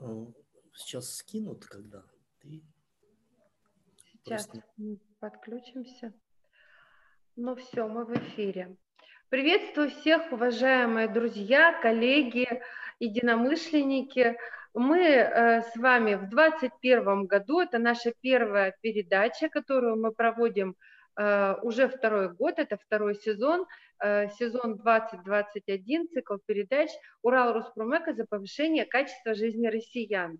Э, 0.00 0.26
сейчас 0.74 1.16
скинут, 1.16 1.64
когда 1.66 2.02
ты... 2.40 2.62
Сейчас 4.12 4.46
Просто... 4.46 4.64
подключимся. 5.20 6.12
Ну 7.36 7.54
все, 7.56 7.86
мы 7.86 8.04
в 8.04 8.14
эфире. 8.14 8.76
Приветствую 9.28 9.90
всех, 9.90 10.32
уважаемые 10.32 11.08
друзья, 11.08 11.78
коллеги, 11.80 12.46
единомышленники. 13.00 14.38
Мы 14.74 15.00
э, 15.00 15.62
с 15.62 15.76
вами 15.76 16.14
в 16.14 16.28
2021 16.28 17.26
году, 17.26 17.60
это 17.60 17.78
наша 17.78 18.12
первая 18.20 18.74
передача, 18.80 19.48
которую 19.48 19.96
мы 19.96 20.12
проводим 20.12 20.76
уже 21.18 21.88
второй 21.88 22.32
год, 22.32 22.58
это 22.58 22.76
второй 22.76 23.14
сезон, 23.14 23.66
э, 24.02 24.28
сезон 24.38 24.76
2021, 24.76 26.08
цикл 26.08 26.36
передач 26.44 26.90
«Урал 27.22 27.54
Роспромека 27.54 28.12
за 28.12 28.26
повышение 28.26 28.84
качества 28.84 29.34
жизни 29.34 29.66
россиян». 29.66 30.38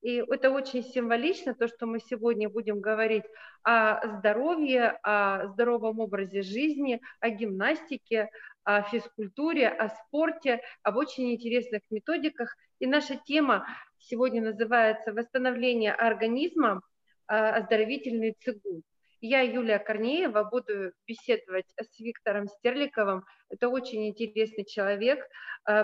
И 0.00 0.16
это 0.16 0.50
очень 0.50 0.82
символично, 0.82 1.54
то, 1.54 1.66
что 1.66 1.86
мы 1.86 1.98
сегодня 1.98 2.50
будем 2.50 2.80
говорить 2.80 3.24
о 3.62 4.18
здоровье, 4.18 4.98
о 5.02 5.48
здоровом 5.48 5.98
образе 5.98 6.42
жизни, 6.42 7.00
о 7.20 7.30
гимнастике, 7.30 8.28
о 8.64 8.82
физкультуре, 8.82 9.68
о 9.68 9.88
спорте, 9.88 10.60
об 10.82 10.96
очень 10.96 11.32
интересных 11.32 11.80
методиках. 11.90 12.54
И 12.80 12.86
наша 12.86 13.16
тема 13.16 13.66
сегодня 13.98 14.42
называется 14.42 15.12
«Восстановление 15.12 15.94
организма. 15.94 16.82
Оздоровительный 17.26 18.36
цигун». 18.38 18.82
Я, 19.20 19.40
Юлия 19.40 19.78
Корнеева, 19.78 20.44
буду 20.44 20.92
беседовать 21.06 21.66
с 21.78 21.98
Виктором 21.98 22.48
Стерликовым. 22.48 23.24
Это 23.48 23.68
очень 23.68 24.08
интересный 24.08 24.64
человек, 24.64 25.26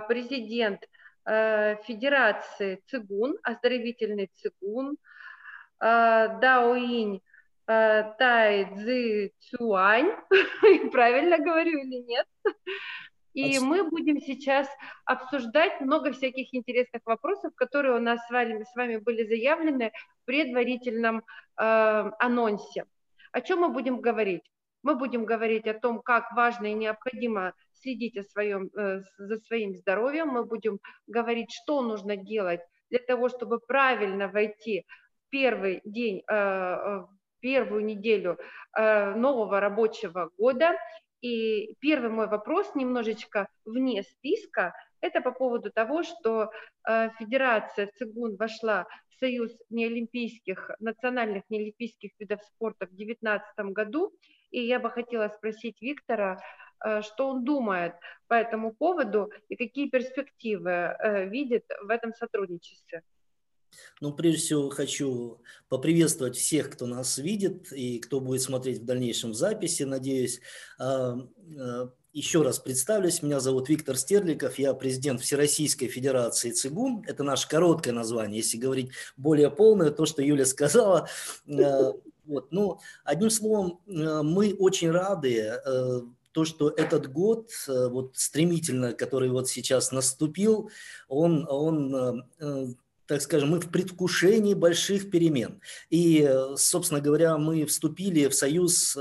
президент 0.08 0.84
Э, 1.26 1.76
Федерации 1.84 2.82
цигун, 2.86 3.36
оздоровительный 3.42 4.30
цигун, 4.34 4.96
э, 5.80 6.40
Даоинь 6.40 7.20
э, 7.66 8.12
Тай 8.18 8.64
Цзи 8.74 9.32
Цюань, 9.38 10.10
правильно 10.92 11.38
говорю 11.38 11.78
или 11.78 12.02
нет? 12.06 12.26
И 13.34 13.60
мы 13.60 13.88
будем 13.88 14.20
сейчас 14.20 14.66
обсуждать 15.04 15.80
много 15.80 16.10
всяких 16.12 16.52
интересных 16.52 17.02
вопросов, 17.04 17.52
которые 17.54 17.94
у 17.94 18.00
нас 18.00 18.26
с 18.26 18.30
вами, 18.30 18.64
с 18.64 18.74
вами 18.74 18.96
были 18.96 19.24
заявлены 19.24 19.92
в 20.22 20.24
предварительном 20.24 21.18
э, 21.18 21.22
анонсе. 22.18 22.86
О 23.32 23.40
чем 23.40 23.60
мы 23.60 23.68
будем 23.68 24.00
говорить? 24.00 24.42
Мы 24.82 24.96
будем 24.96 25.24
говорить 25.24 25.66
о 25.66 25.78
том, 25.78 26.00
как 26.00 26.32
важно 26.32 26.66
и 26.66 26.74
необходимо 26.74 27.52
следить 27.74 28.16
о 28.16 28.22
своем, 28.22 28.70
э, 28.76 29.02
за 29.18 29.36
своим 29.38 29.74
здоровьем, 29.74 30.28
мы 30.28 30.44
будем 30.44 30.78
говорить, 31.06 31.50
что 31.52 31.82
нужно 31.82 32.16
делать 32.16 32.60
для 32.90 32.98
того, 32.98 33.28
чтобы 33.28 33.58
правильно 33.60 34.28
войти 34.28 34.86
в 35.26 35.30
первый 35.30 35.80
день, 35.84 36.22
э, 36.28 36.34
э, 36.34 37.06
первую 37.40 37.84
неделю 37.84 38.38
нового 38.76 39.60
рабочего 39.60 40.30
года. 40.36 40.76
И 41.22 41.74
первый 41.80 42.10
мой 42.10 42.28
вопрос 42.28 42.74
немножечко 42.74 43.48
вне 43.64 44.02
списка, 44.02 44.74
это 45.00 45.20
по 45.20 45.32
поводу 45.32 45.70
того, 45.70 46.02
что 46.02 46.50
Федерация 47.18 47.90
ЦИГУН 47.98 48.36
вошла 48.36 48.86
в 49.08 49.18
Союз 49.18 49.52
неолимпийских, 49.70 50.70
национальных 50.78 51.42
неолимпийских 51.48 52.10
видов 52.18 52.42
спорта 52.42 52.86
в 52.86 52.90
2019 52.90 53.58
году. 53.72 54.12
И 54.50 54.66
я 54.66 54.80
бы 54.80 54.90
хотела 54.90 55.28
спросить 55.28 55.80
Виктора, 55.80 56.40
Э, 56.82 57.02
что 57.02 57.28
он 57.28 57.44
думает 57.44 57.92
по 58.26 58.34
этому 58.34 58.74
поводу 58.74 59.30
и 59.48 59.56
какие 59.56 59.88
перспективы 59.88 60.70
э, 60.70 61.28
видит 61.28 61.64
в 61.82 61.90
этом 61.90 62.14
сотрудничестве. 62.14 63.02
Ну, 64.00 64.12
прежде 64.14 64.38
всего, 64.38 64.70
хочу 64.70 65.42
поприветствовать 65.68 66.36
всех, 66.36 66.70
кто 66.70 66.86
нас 66.86 67.18
видит 67.18 67.70
и 67.72 68.00
кто 68.00 68.20
будет 68.20 68.40
смотреть 68.40 68.78
в 68.78 68.84
дальнейшем 68.84 69.32
записи, 69.32 69.84
надеюсь. 69.84 70.40
Э, 72.12 72.18
еще 72.18 72.42
раз 72.42 72.58
представлюсь, 72.58 73.22
меня 73.22 73.40
зовут 73.40 73.68
Виктор 73.68 73.96
Стерликов, 73.96 74.58
я 74.58 74.74
президент 74.74 75.20
Всероссийской 75.20 75.88
Федерации 75.88 76.50
ЦИГУН. 76.50 77.04
Это 77.06 77.22
наше 77.22 77.48
короткое 77.48 77.92
название, 77.92 78.38
если 78.38 78.58
говорить 78.58 78.90
более 79.16 79.50
полное, 79.50 79.90
то, 79.90 80.06
что 80.06 80.22
Юля 80.22 80.46
сказала. 80.46 81.08
Вот. 82.26 82.52
Ну, 82.52 82.78
одним 83.02 83.28
словом, 83.28 83.80
мы 83.86 84.54
очень 84.54 84.92
рады 84.92 85.58
то, 86.32 86.44
что 86.44 86.70
этот 86.70 87.10
год, 87.10 87.50
э, 87.68 87.88
вот 87.88 88.12
стремительно, 88.16 88.92
который 88.92 89.30
вот 89.30 89.48
сейчас 89.48 89.92
наступил, 89.92 90.70
он, 91.08 91.46
он 91.48 91.94
э, 91.94 92.22
э, 92.40 92.66
так 93.06 93.22
скажем, 93.22 93.50
мы 93.50 93.60
в 93.60 93.70
предвкушении 93.70 94.54
больших 94.54 95.10
перемен. 95.10 95.60
И, 95.88 96.28
собственно 96.56 97.00
говоря, 97.00 97.38
мы 97.38 97.66
вступили 97.66 98.28
в 98.28 98.34
союз 98.34 98.96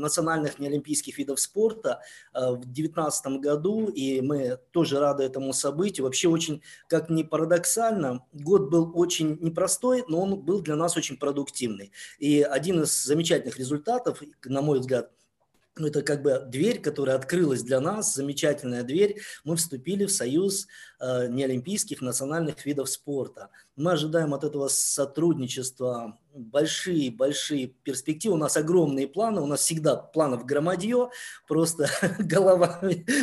национальных 0.00 0.58
неолимпийских 0.58 1.18
видов 1.18 1.40
спорта 1.40 2.00
в 2.32 2.60
2019 2.60 3.26
году, 3.40 3.88
и 3.88 4.20
мы 4.20 4.58
тоже 4.70 4.98
рады 4.98 5.24
этому 5.24 5.52
событию. 5.52 6.04
Вообще 6.04 6.28
очень, 6.28 6.62
как 6.88 7.10
ни 7.10 7.22
парадоксально, 7.22 8.24
год 8.32 8.70
был 8.70 8.92
очень 8.94 9.38
непростой, 9.40 10.04
но 10.08 10.22
он 10.22 10.40
был 10.40 10.60
для 10.60 10.76
нас 10.76 10.96
очень 10.96 11.16
продуктивный. 11.16 11.92
И 12.18 12.42
один 12.42 12.82
из 12.82 13.04
замечательных 13.04 13.58
результатов, 13.58 14.22
на 14.44 14.62
мой 14.62 14.80
взгляд– 14.80 15.10
ну, 15.76 15.86
это 15.86 16.02
как 16.02 16.22
бы 16.22 16.38
дверь, 16.46 16.80
которая 16.80 17.16
открылась 17.16 17.62
для 17.62 17.80
нас, 17.80 18.14
замечательная 18.14 18.82
дверь. 18.82 19.20
Мы 19.44 19.56
вступили 19.56 20.04
в 20.04 20.12
союз 20.12 20.66
э, 20.66 20.91
неолимпийских 21.02 22.00
национальных 22.00 22.64
видов 22.64 22.88
спорта. 22.88 23.50
Мы 23.74 23.92
ожидаем 23.92 24.34
от 24.34 24.44
этого 24.44 24.68
сотрудничества 24.68 26.18
большие-большие 26.34 27.68
перспективы. 27.68 28.34
У 28.34 28.38
нас 28.38 28.56
огромные 28.56 29.08
планы, 29.08 29.40
у 29.40 29.46
нас 29.46 29.60
всегда 29.60 29.96
планов 29.96 30.46
громадье, 30.46 31.10
просто 31.48 31.88
голова 32.18 32.80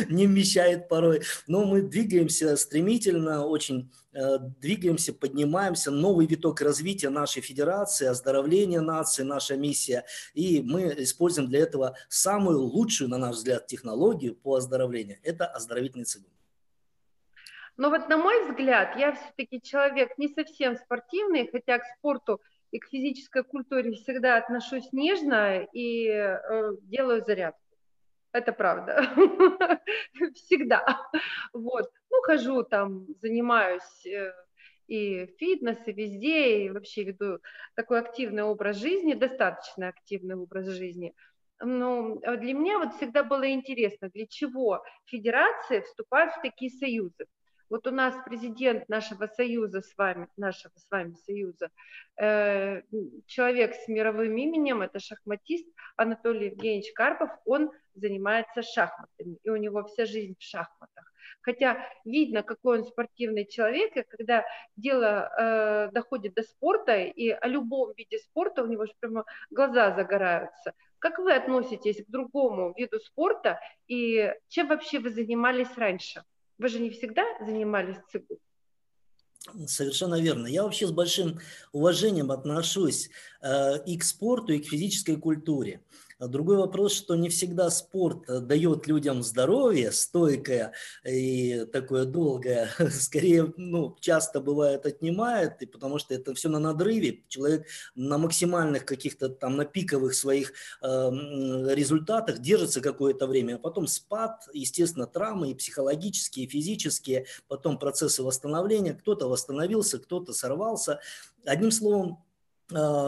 не 0.08 0.26
вмещает 0.26 0.88
порой. 0.88 1.22
Но 1.46 1.64
мы 1.64 1.82
двигаемся 1.82 2.56
стремительно, 2.56 3.46
очень 3.46 3.90
э, 4.12 4.38
двигаемся, 4.60 5.12
поднимаемся. 5.12 5.90
Новый 5.90 6.26
виток 6.26 6.60
развития 6.60 7.10
нашей 7.10 7.42
федерации, 7.42 8.06
оздоровления 8.06 8.80
нации, 8.80 9.22
наша 9.22 9.56
миссия. 9.56 10.04
И 10.34 10.62
мы 10.62 10.94
используем 10.98 11.48
для 11.48 11.60
этого 11.60 11.96
самую 12.08 12.60
лучшую, 12.60 13.08
на 13.08 13.18
наш 13.18 13.36
взгляд, 13.36 13.66
технологию 13.66 14.34
по 14.34 14.56
оздоровлению. 14.56 15.18
Это 15.22 15.46
оздоровительный 15.46 16.04
цигун. 16.04 16.30
Но 17.80 17.88
вот 17.88 18.10
на 18.10 18.18
мой 18.18 18.44
взгляд, 18.44 18.94
я 18.98 19.12
все-таки 19.12 19.58
человек 19.62 20.18
не 20.18 20.28
совсем 20.28 20.76
спортивный, 20.76 21.48
хотя 21.50 21.78
к 21.78 21.86
спорту 21.96 22.42
и 22.72 22.78
к 22.78 22.86
физической 22.88 23.42
культуре 23.42 23.92
всегда 23.92 24.36
отношусь 24.36 24.92
нежно 24.92 25.66
и 25.72 26.06
э, 26.08 26.72
делаю 26.82 27.24
зарядку. 27.24 27.62
Это 28.32 28.52
правда. 28.52 29.08
Всегда. 30.34 30.84
Вот. 31.54 31.90
Ну, 32.10 32.20
хожу 32.20 32.64
там, 32.64 33.06
занимаюсь 33.22 34.04
э, 34.04 34.34
и 34.86 35.34
фитнес, 35.38 35.78
и 35.86 35.92
везде, 35.92 36.66
и 36.66 36.68
вообще 36.68 37.04
веду 37.04 37.38
такой 37.76 38.00
активный 38.00 38.42
образ 38.42 38.76
жизни, 38.76 39.14
достаточно 39.14 39.88
активный 39.88 40.34
образ 40.36 40.66
жизни. 40.66 41.14
Но 41.58 42.16
для 42.16 42.52
меня 42.52 42.78
вот 42.78 42.92
всегда 42.96 43.24
было 43.24 43.50
интересно, 43.50 44.10
для 44.10 44.26
чего 44.26 44.84
федерации 45.06 45.80
вступают 45.80 46.34
в 46.34 46.42
такие 46.42 46.70
союзы. 46.70 47.24
Вот 47.70 47.86
у 47.86 47.92
нас 47.92 48.16
президент 48.24 48.88
нашего 48.88 49.26
союза 49.28 49.80
с 49.80 49.96
вами, 49.96 50.26
нашего 50.36 50.72
с 50.74 50.90
вами 50.90 51.14
союза, 51.24 51.70
э, 52.16 52.82
человек 53.26 53.74
с 53.76 53.86
мировым 53.86 54.36
именем, 54.36 54.82
это 54.82 54.98
шахматист 54.98 55.66
Анатолий 55.96 56.46
Евгеньевич 56.46 56.92
Карпов, 56.92 57.30
он 57.44 57.70
занимается 57.94 58.62
шахматами, 58.62 59.38
и 59.44 59.50
у 59.50 59.56
него 59.56 59.84
вся 59.84 60.04
жизнь 60.04 60.34
в 60.36 60.42
шахматах. 60.42 61.12
Хотя 61.42 61.86
видно, 62.04 62.42
какой 62.42 62.80
он 62.80 62.84
спортивный 62.84 63.46
человек, 63.46 63.96
и 63.96 64.02
когда 64.02 64.44
дело 64.74 65.30
э, 65.38 65.90
доходит 65.92 66.34
до 66.34 66.42
спорта, 66.42 66.96
и 66.98 67.28
о 67.28 67.46
любом 67.46 67.92
виде 67.94 68.18
спорта 68.18 68.64
у 68.64 68.66
него 68.66 68.86
же 68.86 68.92
прямо 68.98 69.24
глаза 69.50 69.94
загораются. 69.94 70.74
Как 70.98 71.20
вы 71.20 71.32
относитесь 71.32 72.04
к 72.04 72.10
другому 72.10 72.74
виду 72.76 72.98
спорта, 72.98 73.60
и 73.86 74.34
чем 74.48 74.66
вообще 74.66 74.98
вы 74.98 75.10
занимались 75.10 75.78
раньше? 75.78 76.24
Вы 76.60 76.68
же 76.68 76.78
не 76.78 76.90
всегда 76.90 77.24
занимались 77.40 77.96
ЦИГУ. 78.12 78.38
Совершенно 79.66 80.20
верно. 80.20 80.46
Я 80.46 80.64
вообще 80.64 80.86
с 80.86 80.90
большим 80.90 81.40
уважением 81.72 82.30
отношусь 82.30 83.08
э, 83.40 83.82
и 83.86 83.96
к 83.96 84.04
спорту, 84.04 84.52
и 84.52 84.58
к 84.58 84.66
физической 84.66 85.16
культуре. 85.16 85.82
Другой 86.20 86.58
вопрос, 86.58 86.92
что 86.92 87.16
не 87.16 87.30
всегда 87.30 87.70
спорт 87.70 88.26
дает 88.46 88.86
людям 88.86 89.22
здоровье, 89.22 89.90
стойкое 89.90 90.72
и 91.02 91.64
такое 91.72 92.04
долгое. 92.04 92.68
Скорее, 92.90 93.52
ну, 93.56 93.96
часто 94.00 94.40
бывает 94.40 94.84
отнимает, 94.84 95.62
и 95.62 95.66
потому 95.66 95.98
что 95.98 96.14
это 96.14 96.34
все 96.34 96.50
на 96.50 96.58
надрыве. 96.58 97.24
Человек 97.28 97.66
на 97.94 98.18
максимальных 98.18 98.84
каких-то 98.84 99.30
там, 99.30 99.56
на 99.56 99.64
пиковых 99.64 100.14
своих 100.14 100.52
э, 100.82 100.86
результатах 100.86 102.40
держится 102.40 102.82
какое-то 102.82 103.26
время, 103.26 103.54
а 103.54 103.58
потом 103.58 103.86
спад, 103.86 104.46
естественно, 104.52 105.06
травмы 105.06 105.50
и 105.50 105.54
психологические, 105.54 106.44
и 106.44 106.48
физические, 106.48 107.26
потом 107.48 107.78
процессы 107.78 108.22
восстановления. 108.22 108.92
Кто-то 108.92 109.26
восстановился, 109.26 109.98
кто-то 109.98 110.34
сорвался. 110.34 111.00
Одним 111.46 111.70
словом, 111.70 112.10
а, 112.12 112.29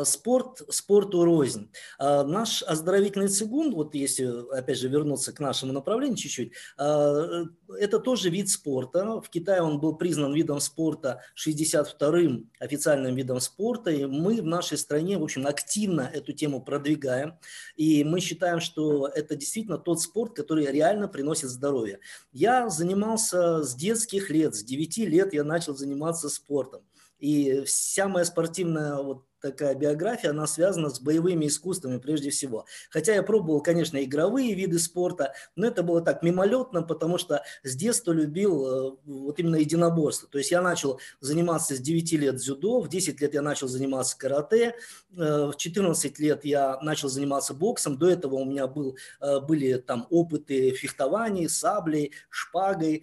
спорт, 0.04 0.62
спорту 0.68 1.24
рознь. 1.24 1.70
А, 1.98 2.24
наш 2.24 2.62
оздоровительный 2.62 3.28
цигун, 3.28 3.74
вот 3.74 3.94
если 3.94 4.26
опять 4.56 4.78
же 4.78 4.88
вернуться 4.88 5.32
к 5.32 5.40
нашему 5.40 5.72
направлению 5.72 6.16
чуть-чуть, 6.16 6.52
а, 6.76 7.44
это 7.78 7.98
тоже 7.98 8.30
вид 8.30 8.48
спорта. 8.48 9.20
В 9.20 9.28
Китае 9.28 9.62
он 9.62 9.80
был 9.80 9.96
признан 9.96 10.34
видом 10.34 10.60
спорта 10.60 11.20
62-м 11.36 12.50
официальным 12.58 13.14
видом 13.14 13.40
спорта, 13.40 13.90
и 13.90 14.04
мы 14.04 14.40
в 14.40 14.46
нашей 14.46 14.78
стране, 14.78 15.18
в 15.18 15.22
общем, 15.22 15.46
активно 15.46 16.02
эту 16.12 16.32
тему 16.32 16.62
продвигаем, 16.62 17.38
и 17.76 18.04
мы 18.04 18.20
считаем, 18.20 18.60
что 18.60 19.06
это 19.08 19.36
действительно 19.36 19.78
тот 19.78 20.00
спорт, 20.00 20.34
который 20.34 20.66
реально 20.66 21.08
приносит 21.08 21.50
здоровье. 21.50 22.00
Я 22.32 22.68
занимался 22.68 23.62
с 23.62 23.74
детских 23.74 24.30
лет, 24.30 24.54
с 24.54 24.62
9 24.62 24.98
лет 24.98 25.32
я 25.32 25.44
начал 25.44 25.74
заниматься 25.76 26.28
спортом. 26.28 26.82
И 27.18 27.62
вся 27.64 28.08
моя 28.08 28.24
спортивная 28.24 28.96
вот 28.96 29.24
такая 29.42 29.74
биография, 29.74 30.30
она 30.30 30.46
связана 30.46 30.88
с 30.88 31.00
боевыми 31.00 31.46
искусствами 31.46 31.98
прежде 31.98 32.30
всего. 32.30 32.64
Хотя 32.90 33.14
я 33.14 33.22
пробовал, 33.22 33.60
конечно, 33.60 34.02
игровые 34.02 34.54
виды 34.54 34.78
спорта, 34.78 35.34
но 35.56 35.66
это 35.66 35.82
было 35.82 36.00
так 36.00 36.22
мимолетно, 36.22 36.82
потому 36.82 37.18
что 37.18 37.42
с 37.62 37.74
детства 37.74 38.12
любил 38.12 38.66
э, 38.66 38.96
вот 39.04 39.38
именно 39.38 39.56
единоборство. 39.56 40.28
То 40.28 40.38
есть 40.38 40.50
я 40.50 40.62
начал 40.62 41.00
заниматься 41.20 41.74
с 41.74 41.80
9 41.80 42.12
лет 42.12 42.36
дзюдо, 42.36 42.80
в 42.80 42.88
10 42.88 43.20
лет 43.20 43.34
я 43.34 43.42
начал 43.42 43.68
заниматься 43.68 44.16
карате, 44.16 44.76
э, 45.16 45.50
в 45.52 45.56
14 45.56 46.18
лет 46.20 46.44
я 46.44 46.78
начал 46.80 47.08
заниматься 47.08 47.52
боксом, 47.52 47.98
до 47.98 48.08
этого 48.08 48.36
у 48.36 48.44
меня 48.44 48.66
был, 48.66 48.96
э, 49.20 49.40
были 49.40 49.74
там 49.74 50.06
опыты 50.10 50.70
фехтования, 50.70 51.48
саблей, 51.48 52.12
шпагой, 52.30 53.02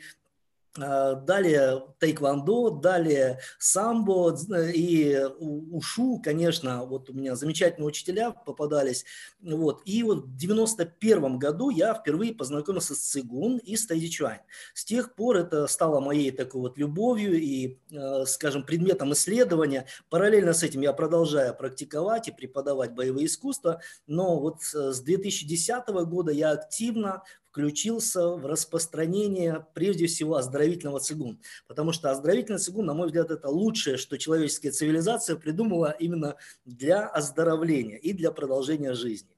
далее 0.76 1.84
тайквандо, 2.00 2.70
далее 2.70 3.40
самбо 3.58 4.38
и 4.74 5.18
ушу, 5.40 6.22
конечно, 6.24 6.86
вот 6.86 7.10
у 7.10 7.14
меня 7.14 7.36
замечательные 7.36 7.88
учителя 7.88 8.32
попадались. 8.32 9.06
Вот. 9.42 9.82
И 9.86 10.04
вот 10.04 10.26
в 10.26 10.38
91 10.38 11.40
году 11.40 11.70
я 11.70 11.94
впервые 11.94 12.34
познакомился 12.34 12.96
с 12.96 13.00
цигун 13.00 13.58
и 13.58 13.76
с 13.76 13.88
тайдичуань. 13.88 14.40
С 14.74 14.86
тех 14.86 15.16
пор 15.16 15.38
это 15.38 15.68
стало 15.68 16.00
моей 16.00 16.32
такой 16.32 16.62
вот 16.62 16.78
любовью 16.78 17.40
и, 17.40 17.78
а, 17.96 18.26
скажем, 18.26 18.64
предметом 18.64 19.14
исследования. 19.14 19.86
Параллельно 20.10 20.54
с 20.54 20.64
этим 20.64 20.82
я 20.82 20.94
продолжаю 20.94 21.56
практиковать 21.56 22.28
и 22.28 22.32
преподавать 22.32 22.94
боевые 22.94 23.26
искусства, 23.26 23.82
но 24.08 24.40
вот 24.40 24.62
с 24.62 25.02
2010 25.02 25.88
года 26.06 26.32
я 26.32 26.52
активно 26.52 27.24
включился 27.50 28.30
в 28.30 28.46
распространение 28.46 29.66
прежде 29.74 30.06
всего 30.06 30.36
оздоровительного 30.36 31.00
цигун. 31.00 31.40
Потому 31.68 31.92
что 31.92 32.12
оздоровительный 32.12 32.60
цигун, 32.60 32.86
на 32.86 32.94
мой 32.94 33.08
взгляд, 33.08 33.32
это 33.32 33.50
лучшее, 33.50 33.98
что 33.98 34.18
человеческая 34.18 34.72
цивилизация 34.72 35.36
придумала 35.36 35.96
именно 36.00 36.36
для 36.66 37.08
оздоровления 37.08 37.98
и 37.98 38.14
для 38.14 38.32
продолжения 38.32 38.94
жизни. 38.94 39.36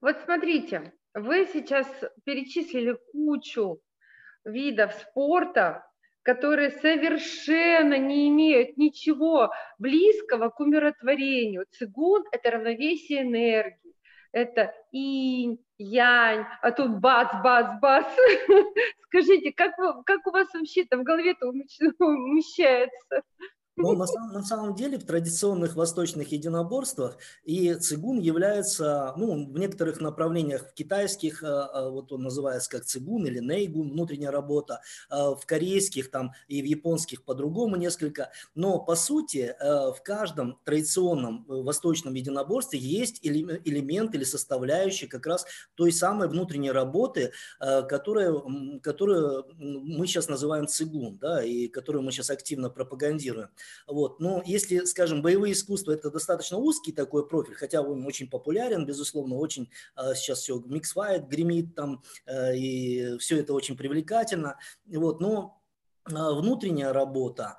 Вот 0.00 0.16
смотрите, 0.24 0.92
вы 1.14 1.48
сейчас 1.52 1.88
перечислили 2.24 2.96
кучу 3.12 3.80
видов 4.44 4.92
спорта, 4.94 5.84
которые 6.22 6.70
совершенно 6.70 7.98
не 7.98 8.28
имеют 8.28 8.76
ничего 8.76 9.50
близкого 9.78 10.50
к 10.50 10.60
умиротворению. 10.60 11.66
Цигун– 11.70 12.24
это 12.32 12.52
равновесие 12.52 13.22
энергии 13.22 13.87
это 14.38 14.74
инь, 14.92 15.58
янь, 15.78 16.44
а 16.62 16.70
тут 16.72 17.00
бац, 17.00 17.28
бац, 17.42 17.80
бац. 17.80 18.06
Скажите, 19.06 19.52
как, 19.52 19.74
как 20.04 20.26
у 20.26 20.30
вас 20.30 20.48
вообще 20.54 20.84
там 20.84 21.00
в 21.00 21.04
голове-то 21.04 21.48
умещается? 21.98 23.22
Но 23.80 23.92
на 23.92 24.06
самом, 24.06 24.32
на 24.32 24.42
самом 24.42 24.74
деле 24.74 24.98
в 24.98 25.04
традиционных 25.04 25.76
восточных 25.76 26.32
единоборствах 26.32 27.16
и 27.44 27.74
цигун 27.74 28.18
является, 28.18 29.14
ну, 29.16 29.46
в 29.46 29.56
некоторых 29.56 30.00
направлениях 30.00 30.68
в 30.70 30.74
китайских, 30.74 31.44
э, 31.44 31.46
э, 31.46 31.88
вот 31.88 32.10
он 32.10 32.24
называется 32.24 32.70
как 32.70 32.84
цигун 32.84 33.26
или 33.26 33.38
нейгун, 33.38 33.92
внутренняя 33.92 34.32
работа, 34.32 34.80
э, 35.10 35.14
в 35.14 35.42
корейских 35.46 36.10
там 36.10 36.32
и 36.48 36.60
в 36.60 36.64
японских 36.64 37.22
по-другому 37.22 37.76
несколько, 37.76 38.32
но 38.56 38.80
по 38.80 38.96
сути 38.96 39.54
в 39.60 39.98
каждом 40.02 40.58
традиционном 40.64 41.44
восточном 41.46 42.14
единоборстве 42.14 42.78
есть 42.78 43.20
элемент 43.22 44.14
или 44.14 44.24
составляющий 44.24 45.06
как 45.06 45.26
раз 45.26 45.46
той 45.74 45.92
самой 45.92 46.28
внутренней 46.28 46.72
работы, 46.72 47.32
которая, 47.58 48.34
которую 48.82 49.46
мы 49.58 50.06
сейчас 50.06 50.28
называем 50.28 50.66
цигун, 50.66 51.18
да, 51.18 51.44
и 51.44 51.68
которую 51.68 52.02
мы 52.02 52.12
сейчас 52.12 52.30
активно 52.30 52.70
пропагандируем. 52.70 53.48
Вот. 53.86 54.20
Но 54.20 54.42
если, 54.44 54.84
скажем, 54.84 55.22
боевые 55.22 55.52
искусства– 55.52 55.92
это 55.92 56.10
достаточно 56.10 56.58
узкий 56.58 56.92
такой 56.92 57.26
профиль, 57.26 57.54
хотя 57.54 57.82
он 57.82 58.04
очень 58.06 58.28
популярен, 58.28 58.86
безусловно, 58.86 59.36
очень 59.36 59.70
а, 59.94 60.14
сейчас 60.14 60.40
все 60.40 60.60
миксфайт 60.66 61.26
гремит 61.28 61.74
там, 61.74 62.02
а, 62.26 62.52
и 62.52 63.18
все 63.18 63.38
это 63.38 63.52
очень 63.52 63.76
привлекательно. 63.76 64.58
Вот. 64.86 65.20
Но 65.20 65.60
а, 66.04 66.32
внутренняя 66.32 66.92
работа, 66.92 67.56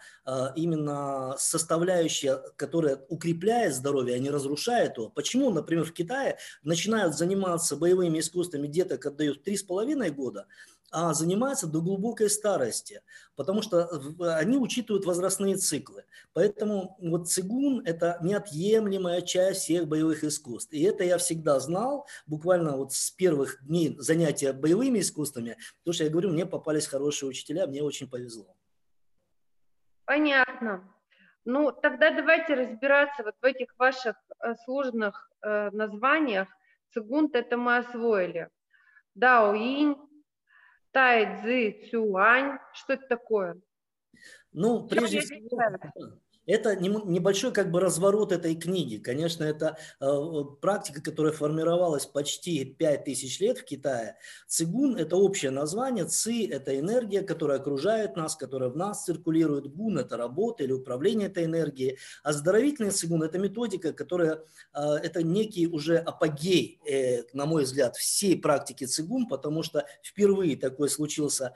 именно 0.55 1.35
составляющая, 1.37 2.41
которая 2.55 3.03
укрепляет 3.09 3.75
здоровье, 3.75 4.15
а 4.15 4.19
не 4.19 4.29
разрушает 4.29 4.97
его. 4.97 5.09
Почему, 5.09 5.49
например, 5.49 5.85
в 5.85 5.93
Китае 5.93 6.37
начинают 6.63 7.15
заниматься 7.15 7.75
боевыми 7.75 8.19
искусствами 8.19 8.67
деток 8.67 9.05
отдают 9.05 9.47
3,5 9.47 10.09
года, 10.11 10.41
а 10.41 10.78
занимаются 10.91 11.67
до 11.67 11.81
глубокой 11.81 12.29
старости, 12.29 13.01
потому 13.35 13.61
что 13.61 13.89
они 14.37 14.57
учитывают 14.57 15.05
возрастные 15.05 15.55
циклы. 15.55 16.05
Поэтому 16.33 16.97
вот 16.99 17.29
цигун– 17.29 17.81
это 17.85 18.17
неотъемлемая 18.21 19.21
часть 19.21 19.61
всех 19.61 19.87
боевых 19.87 20.23
искусств. 20.23 20.73
И 20.73 20.81
это 20.83 21.03
я 21.03 21.17
всегда 21.17 21.59
знал, 21.59 22.07
буквально 22.27 22.77
вот 22.77 22.93
с 22.93 23.11
первых 23.11 23.65
дней 23.65 23.95
занятия 23.99 24.53
боевыми 24.53 24.99
искусствами, 24.99 25.57
потому 25.79 25.93
что 25.93 26.03
я 26.03 26.09
говорю, 26.09 26.31
мне 26.31 26.45
попались 26.45 26.87
хорошие 26.87 27.29
учителя, 27.29 27.67
мне 27.67 27.83
очень 27.83 28.09
повезло. 28.09 28.55
Понятно. 30.05 30.91
Ну, 31.45 31.71
тогда 31.71 32.11
давайте 32.11 32.53
разбираться 32.53 33.23
вот 33.23 33.35
в 33.41 33.45
этих 33.45 33.73
ваших 33.77 34.15
э, 34.43 34.55
сложных 34.65 35.31
э, 35.41 35.69
названиях. 35.71 36.47
Цигун– 36.93 37.29
это 37.33 37.57
мы 37.57 37.77
освоили. 37.77 38.49
Дао 39.15 39.53
Инь, 39.53 39.95
Тай 40.91 41.41
Цзи 41.41 41.89
Цюань. 41.89 42.57
Что 42.73 42.93
это 42.93 43.07
такое? 43.07 43.55
Ну, 44.51 44.87
прежде 44.87 45.21
всего, 45.21 45.61
это 46.49 46.75
небольшой 46.75 47.51
как 47.51 47.69
бы 47.69 47.79
разворот 47.79 48.31
этой 48.31 48.55
книги. 48.55 48.97
Конечно, 48.97 49.43
это 49.43 49.77
э, 49.99 50.07
практика, 50.59 50.99
которая 50.99 51.31
формировалась 51.31 52.07
почти 52.07 52.65
5000 52.65 53.39
лет 53.39 53.59
в 53.59 53.65
Китае. 53.65 54.17
Цигун– 54.47 54.95
это 54.97 55.15
общее 55.15 55.51
название, 55.51 56.05
ци– 56.05 56.47
это 56.51 56.77
энергия, 56.79 57.21
которая 57.21 57.59
окружает 57.59 58.15
нас, 58.15 58.35
которая 58.35 58.69
в 58.69 58.75
нас 58.75 59.05
циркулирует. 59.05 59.71
Гун– 59.71 59.97
это 59.99 60.17
работа 60.17 60.63
или 60.63 60.71
управление 60.71 61.27
этой 61.27 61.45
энергией. 61.45 61.99
Оздоровительный 62.23 62.91
цигун– 62.91 63.21
это 63.23 63.37
методика, 63.37 63.93
которая, 63.93 64.41
э, 64.73 64.81
это 65.03 65.21
некий 65.21 65.67
уже 65.67 65.97
апогей, 65.97 66.79
э, 66.89 67.25
на 67.33 67.45
мой 67.45 67.63
взгляд, 67.63 67.95
всей 67.95 68.35
практики 68.35 68.85
цигун, 68.85 69.27
потому 69.27 69.61
что 69.61 69.85
впервые 70.01 70.57
такой 70.57 70.89
случился 70.89 71.53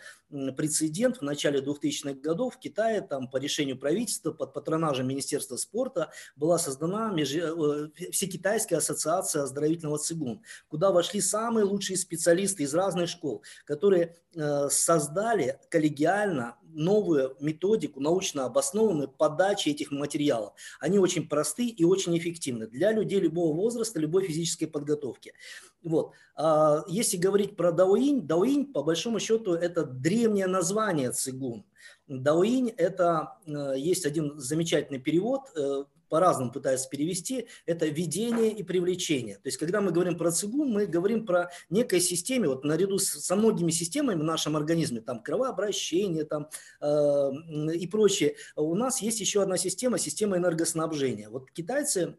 прецедент 0.55 1.17
в 1.17 1.21
начале 1.23 1.61
2000-х 1.61 2.19
годов 2.19 2.55
в 2.55 2.59
Китае, 2.59 3.01
там 3.01 3.27
по 3.27 3.37
решению 3.37 3.79
правительства 3.79 4.31
под 4.31 4.53
патронажем 4.53 4.82
Министерства 5.03 5.55
спорта 5.55 6.11
была 6.35 6.57
создана 6.57 7.11
меж... 7.11 7.33
Э, 7.33 7.89
Всекитайская 8.11 8.77
ассоциация 8.77 9.43
оздоровительного 9.43 9.97
цигун, 9.97 10.41
куда 10.67 10.91
вошли 10.91 11.21
самые 11.21 11.63
лучшие 11.63 11.97
специалисты 11.97 12.63
из 12.63 12.73
разных 12.73 13.09
школ, 13.09 13.43
которые 13.65 14.17
э, 14.35 14.69
создали 14.69 15.59
коллегиально 15.69 16.57
новую 16.73 17.35
методику, 17.39 17.99
научно 17.99 18.45
обоснованную 18.45 19.07
подачи 19.07 19.69
этих 19.69 19.91
материалов. 19.91 20.53
Они 20.79 20.99
очень 20.99 21.27
просты 21.27 21.67
и 21.67 21.83
очень 21.83 22.17
эффективны 22.17 22.67
для 22.67 22.91
людей 22.91 23.19
любого 23.19 23.55
возраста, 23.55 23.99
любой 23.99 24.25
физической 24.25 24.65
подготовки. 24.65 25.33
Вот. 25.83 26.13
А 26.35 26.83
если 26.87 27.17
говорить 27.17 27.55
про 27.55 27.71
даоинь, 27.71 28.25
даоинь 28.25 28.65
по 28.65 28.83
большому 28.83 29.19
счету 29.19 29.53
это 29.53 29.83
древнее 29.85 30.47
название 30.47 31.11
цигун. 31.11 31.65
Даоинь 32.21 32.69
это 32.69 33.37
э, 33.45 33.73
есть 33.77 34.05
один 34.05 34.39
замечательный 34.39 34.99
перевод, 34.99 35.41
э, 35.55 35.85
по-разному 36.13 36.51
пытаются 36.51 36.87
перевести, 36.89 37.47
это 37.65 37.87
ведение 37.87 38.51
и 38.51 38.61
привлечение. 38.61 39.37
То 39.37 39.47
есть, 39.47 39.57
когда 39.57 39.81
мы 39.81 39.91
говорим 39.91 40.15
про 40.15 40.31
цигун, 40.31 40.69
мы 40.69 40.85
говорим 40.85 41.25
про 41.25 41.49
некой 41.71 42.01
системе, 42.01 42.49
вот 42.49 42.63
наряду 42.63 42.99
со 42.99 43.35
многими 43.35 43.71
системами 43.71 44.21
в 44.21 44.23
нашем 44.23 44.55
организме, 44.55 45.01
там 45.01 45.23
кровообращение 45.23 46.23
там, 46.25 46.49
э, 46.81 47.31
и 47.73 47.87
прочее, 47.87 48.35
у 48.55 48.75
нас 48.75 49.01
есть 49.01 49.21
еще 49.21 49.41
одна 49.41 49.57
система, 49.57 49.97
система 49.97 50.37
энергоснабжения. 50.37 51.29
Вот 51.29 51.49
китайцы 51.49 52.15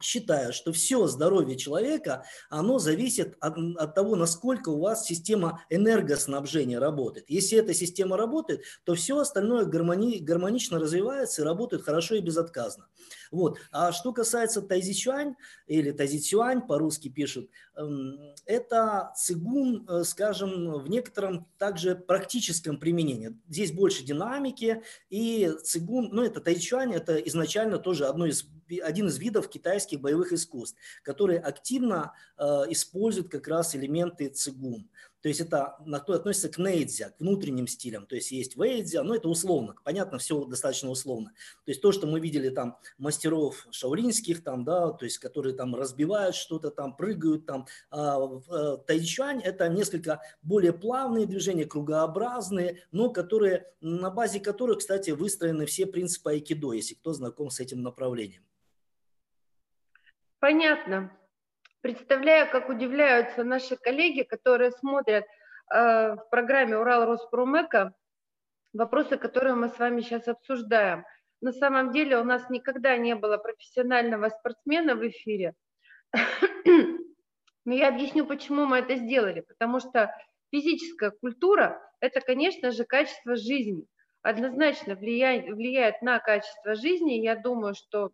считаю, 0.00 0.52
что 0.52 0.72
все 0.72 1.06
здоровье 1.06 1.56
человека, 1.56 2.24
оно 2.50 2.78
зависит 2.78 3.36
от, 3.40 3.56
от 3.76 3.94
того, 3.94 4.16
насколько 4.16 4.70
у 4.70 4.80
вас 4.80 5.06
система 5.06 5.62
энергоснабжения 5.70 6.78
работает. 6.78 7.26
Если 7.28 7.58
эта 7.58 7.74
система 7.74 8.16
работает, 8.16 8.62
то 8.84 8.94
все 8.94 9.18
остальное 9.18 9.64
гармони, 9.64 10.18
гармонично 10.18 10.78
развивается 10.78 11.42
и 11.42 11.44
работает 11.44 11.82
хорошо 11.82 12.14
и 12.14 12.20
безотказно. 12.20 12.86
Вот. 13.30 13.58
А 13.72 13.92
что 13.92 14.12
касается 14.12 14.62
тайзичуань 14.62 15.34
или 15.66 15.90
тайзичуань, 15.90 16.66
по-русски 16.66 17.08
пишут, 17.08 17.50
эм, 17.76 18.18
это 18.46 19.12
цигун, 19.16 19.86
э, 19.88 20.04
скажем, 20.04 20.72
в 20.80 20.88
некотором 20.88 21.46
также 21.58 21.94
практическом 21.94 22.78
применении. 22.78 23.38
Здесь 23.48 23.72
больше 23.72 24.04
динамики, 24.04 24.82
и 25.10 25.50
цигун, 25.62 26.08
ну 26.12 26.22
это 26.22 26.40
тайзичуань, 26.40 26.94
это 26.94 27.16
изначально 27.16 27.78
тоже 27.78 28.06
одно 28.06 28.26
из, 28.26 28.46
один 28.82 29.08
из 29.08 29.18
видов 29.18 29.48
китайских 29.48 29.87
боевых 29.96 30.32
искусств, 30.32 30.78
которые 31.02 31.40
активно 31.40 32.12
э, 32.36 32.44
используют 32.70 33.30
как 33.30 33.48
раз 33.48 33.74
элементы 33.74 34.28
цигун. 34.28 34.88
То 35.20 35.28
есть 35.28 35.40
это 35.40 35.76
на 35.84 35.98
то 35.98 36.12
относится 36.12 36.48
к 36.48 36.58
нейдзя, 36.58 37.10
к 37.10 37.20
внутренним 37.20 37.66
стилям. 37.66 38.06
То 38.06 38.14
есть 38.14 38.30
есть 38.30 38.56
вейдзя, 38.56 39.02
но 39.02 39.16
это 39.16 39.28
условно. 39.28 39.74
Понятно, 39.84 40.18
все 40.18 40.44
достаточно 40.44 40.90
условно. 40.90 41.32
То 41.64 41.70
есть 41.70 41.82
то, 41.82 41.90
что 41.90 42.06
мы 42.06 42.20
видели 42.20 42.50
там 42.50 42.78
мастеров 42.98 43.66
шаулинских, 43.70 44.44
там, 44.44 44.64
да, 44.64 44.92
то 44.92 45.04
есть 45.04 45.18
которые 45.18 45.54
там 45.56 45.74
разбивают 45.74 46.36
что-то, 46.36 46.70
там 46.70 46.96
прыгают, 46.96 47.46
там. 47.46 47.66
А, 47.90 48.18
э, 48.48 48.78
тайчуань– 48.86 49.42
это 49.44 49.68
несколько 49.68 50.20
более 50.42 50.72
плавные 50.72 51.26
движения, 51.26 51.64
кругообразные, 51.64 52.84
но 52.92 53.10
которые, 53.10 53.72
на 53.80 54.10
базе 54.10 54.38
которых, 54.38 54.78
кстати, 54.78 55.10
выстроены 55.10 55.66
все 55.66 55.86
принципы 55.86 56.30
айкидо, 56.30 56.72
если 56.72 56.94
кто 56.94 57.12
знаком 57.12 57.50
с 57.50 57.58
этим 57.58 57.82
направлением. 57.82 58.44
Понятно. 60.40 61.10
Представляю, 61.80 62.50
как 62.50 62.68
удивляются 62.68 63.44
наши 63.44 63.76
коллеги, 63.76 64.22
которые 64.22 64.70
смотрят 64.70 65.24
э, 65.24 66.14
в 66.14 66.28
программе 66.30 66.76
Урал 66.76 67.06
Роспромека 67.06 67.94
вопросы, 68.72 69.16
которые 69.16 69.54
мы 69.54 69.68
с 69.68 69.78
вами 69.78 70.00
сейчас 70.00 70.28
обсуждаем. 70.28 71.04
На 71.40 71.52
самом 71.52 71.92
деле 71.92 72.18
у 72.18 72.24
нас 72.24 72.50
никогда 72.50 72.96
не 72.96 73.14
было 73.14 73.36
профессионального 73.36 74.28
спортсмена 74.28 74.94
в 74.94 75.06
эфире. 75.08 75.54
Но 77.64 77.74
я 77.74 77.88
объясню, 77.88 78.26
почему 78.26 78.64
мы 78.64 78.78
это 78.78 78.96
сделали. 78.96 79.40
Потому 79.40 79.80
что 79.80 80.14
физическая 80.50 81.10
культура– 81.10 81.80
это, 82.00 82.20
конечно 82.20 82.70
же, 82.70 82.84
качество 82.84 83.36
жизни. 83.36 83.86
Однозначно 84.22 84.94
влияет, 84.94 85.46
влияет 85.46 86.02
на 86.02 86.18
качество 86.18 86.74
жизни. 86.74 87.22
Я 87.22 87.36
думаю, 87.36 87.74
что 87.74 88.10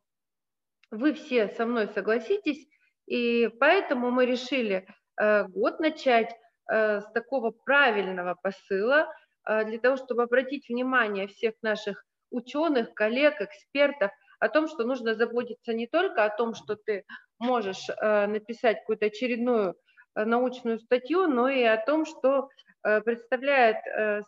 вы 0.95 1.13
все 1.13 1.49
со 1.49 1.67
мной 1.67 1.89
согласитесь. 1.89 2.67
И 3.07 3.51
поэтому 3.61 4.11
мы 4.11 4.27
решили 4.27 4.87
э, 5.21 5.45
год 5.49 5.81
начать 5.81 6.35
э, 6.71 7.01
с 7.01 7.11
такого 7.13 7.51
правильного 7.51 8.37
посыла, 8.43 9.13
э, 9.47 9.65
для 9.65 9.79
того, 9.79 9.97
чтобы 9.97 10.23
обратить 10.23 10.69
внимание 10.69 11.27
всех 11.27 11.55
наших 11.63 12.05
ученых, 12.31 12.95
коллег, 12.95 13.41
экспертов 13.41 14.11
о 14.41 14.49
том, 14.49 14.69
что 14.69 14.85
нужно 14.85 15.15
заботиться 15.15 15.73
не 15.75 15.87
только 15.87 16.25
о 16.25 16.35
том, 16.35 16.55
что 16.55 16.77
ты 16.77 17.05
можешь 17.39 17.87
написать 18.01 18.81
какую-то 18.81 19.07
очередную 19.07 19.75
научную 20.15 20.79
статью, 20.79 21.27
но 21.27 21.49
и 21.49 21.63
о 21.63 21.77
том, 21.77 22.05
что 22.05 22.49
представляет 22.83 23.77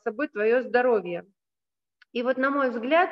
собой 0.05 0.29
твое 0.29 0.63
здоровье. 0.63 1.25
И 2.13 2.23
вот, 2.23 2.37
на 2.37 2.51
мой 2.51 2.71
взгляд, 2.71 3.11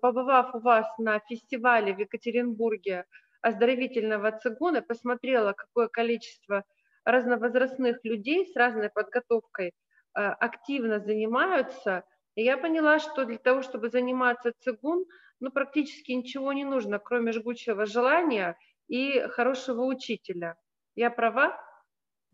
побывав 0.00 0.54
у 0.54 0.58
вас 0.58 0.86
на 0.98 1.18
фестивале 1.20 1.94
в 1.94 1.98
Екатеринбурге 1.98 3.04
оздоровительного 3.40 4.32
цигуна, 4.32 4.82
посмотрела, 4.82 5.52
какое 5.52 5.88
количество 5.88 6.64
разновозрастных 7.04 8.04
людей 8.04 8.46
с 8.46 8.56
разной 8.56 8.90
подготовкой 8.90 9.68
э, 9.68 9.72
активно 10.20 11.00
занимаются, 11.00 12.04
и 12.34 12.44
я 12.44 12.58
поняла, 12.58 12.98
что 12.98 13.24
для 13.24 13.38
того, 13.38 13.62
чтобы 13.62 13.88
заниматься 13.88 14.52
цигун, 14.60 15.06
ну, 15.40 15.50
практически 15.50 16.12
ничего 16.12 16.52
не 16.52 16.64
нужно, 16.64 16.98
кроме 16.98 17.32
жгучего 17.32 17.86
желания 17.86 18.58
и 18.88 19.20
хорошего 19.28 19.84
учителя. 19.84 20.56
Я 20.94 21.10
права? 21.10 21.58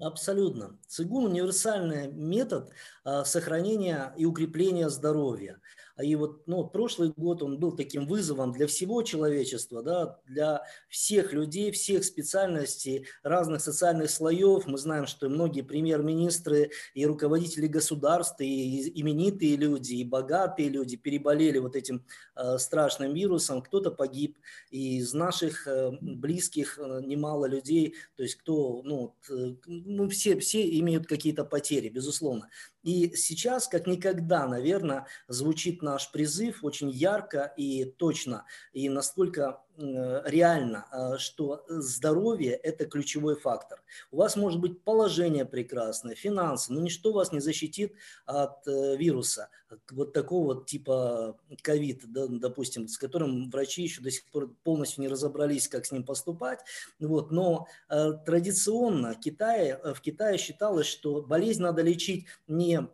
Абсолютно. 0.00 0.78
Цигун– 0.88 1.26
универсальный 1.26 2.08
метод 2.08 2.70
а, 3.04 3.24
сохранения 3.24 4.12
и 4.16 4.24
укрепления 4.24 4.88
здоровья. 4.88 5.60
А 5.96 6.04
и 6.04 6.14
вот 6.16 6.46
ну, 6.46 6.66
прошлый 6.66 7.12
год 7.16 7.42
он 7.42 7.58
был 7.58 7.72
таким 7.72 8.06
вызовом 8.06 8.52
для 8.52 8.66
всего 8.66 9.02
человечества, 9.02 9.82
да, 9.82 10.18
для 10.26 10.62
всех 10.88 11.32
людей, 11.32 11.70
всех 11.70 12.04
специальностей, 12.04 13.06
разных 13.22 13.60
социальных 13.60 14.10
слоев. 14.10 14.66
Мы 14.66 14.76
знаем, 14.78 15.06
что 15.06 15.28
многие 15.28 15.62
премьер-министры 15.62 16.70
и 16.94 17.06
руководители 17.06 17.68
государств, 17.68 18.40
и 18.40 19.00
именитые 19.00 19.56
люди, 19.56 19.94
и 19.94 20.04
богатые 20.04 20.68
люди 20.68 20.96
переболели 20.96 21.58
вот 21.58 21.76
этим 21.76 22.04
э, 22.34 22.58
страшным 22.58 23.14
вирусом. 23.14 23.62
Кто-то 23.62 23.92
погиб, 23.92 24.36
и 24.70 24.98
из 24.98 25.14
наших 25.14 25.68
э, 25.68 25.92
близких 26.00 26.78
э, 26.78 27.02
немало 27.04 27.46
людей, 27.46 27.94
то 28.16 28.24
есть 28.24 28.34
кто, 28.36 28.82
ну, 28.82 29.14
ну 29.66 30.08
все, 30.08 30.38
все 30.40 30.78
имеют 30.80 31.06
какие-то 31.06 31.44
потери, 31.44 31.88
безусловно. 31.88 32.48
И 32.82 33.16
сейчас, 33.16 33.66
как 33.66 33.86
никогда, 33.86 34.46
наверное, 34.46 35.06
звучит 35.26 35.82
наш 35.84 36.10
призыв 36.10 36.64
очень 36.64 36.90
ярко 36.90 37.52
и 37.56 37.84
точно, 37.84 38.44
и 38.72 38.88
настолько 38.88 39.64
Э, 39.76 40.22
реально, 40.26 40.86
а, 40.92 41.18
что 41.18 41.64
здоровье– 41.68 42.52
это 42.62 42.86
ключевой 42.86 43.34
фактор. 43.34 43.82
У 44.12 44.18
вас 44.18 44.36
может 44.36 44.60
быть 44.60 44.82
положение 44.82 45.44
прекрасное, 45.44 46.14
финансы, 46.14 46.72
но 46.72 46.80
ничто 46.80 47.12
вас 47.12 47.32
не 47.32 47.40
защитит 47.40 47.92
от 48.24 48.66
э, 48.68 48.96
вируса, 48.96 49.48
вот 49.90 50.12
такого 50.12 50.54
вот 50.54 50.66
типа 50.66 51.36
ковид, 51.62 52.04
допустим, 52.06 52.86
с 52.86 52.96
которым 52.96 53.50
врачи 53.50 53.82
еще 53.82 54.00
до 54.00 54.12
сих 54.12 54.24
пор 54.30 54.54
полностью 54.62 55.02
не 55.02 55.08
разобрались, 55.08 55.66
как 55.66 55.86
с 55.86 55.90
ним 55.90 56.04
поступать. 56.04 56.60
Вот. 57.00 57.32
Но 57.32 57.66
э, 57.88 58.12
традиционно 58.24 59.16
Китай, 59.16 59.76
в 59.82 60.00
Китае 60.00 60.38
считалось, 60.38 60.86
что 60.86 61.20
болезнь 61.20 61.62
надо 61.62 61.82
лечить 61.82 62.26
не 62.46 62.88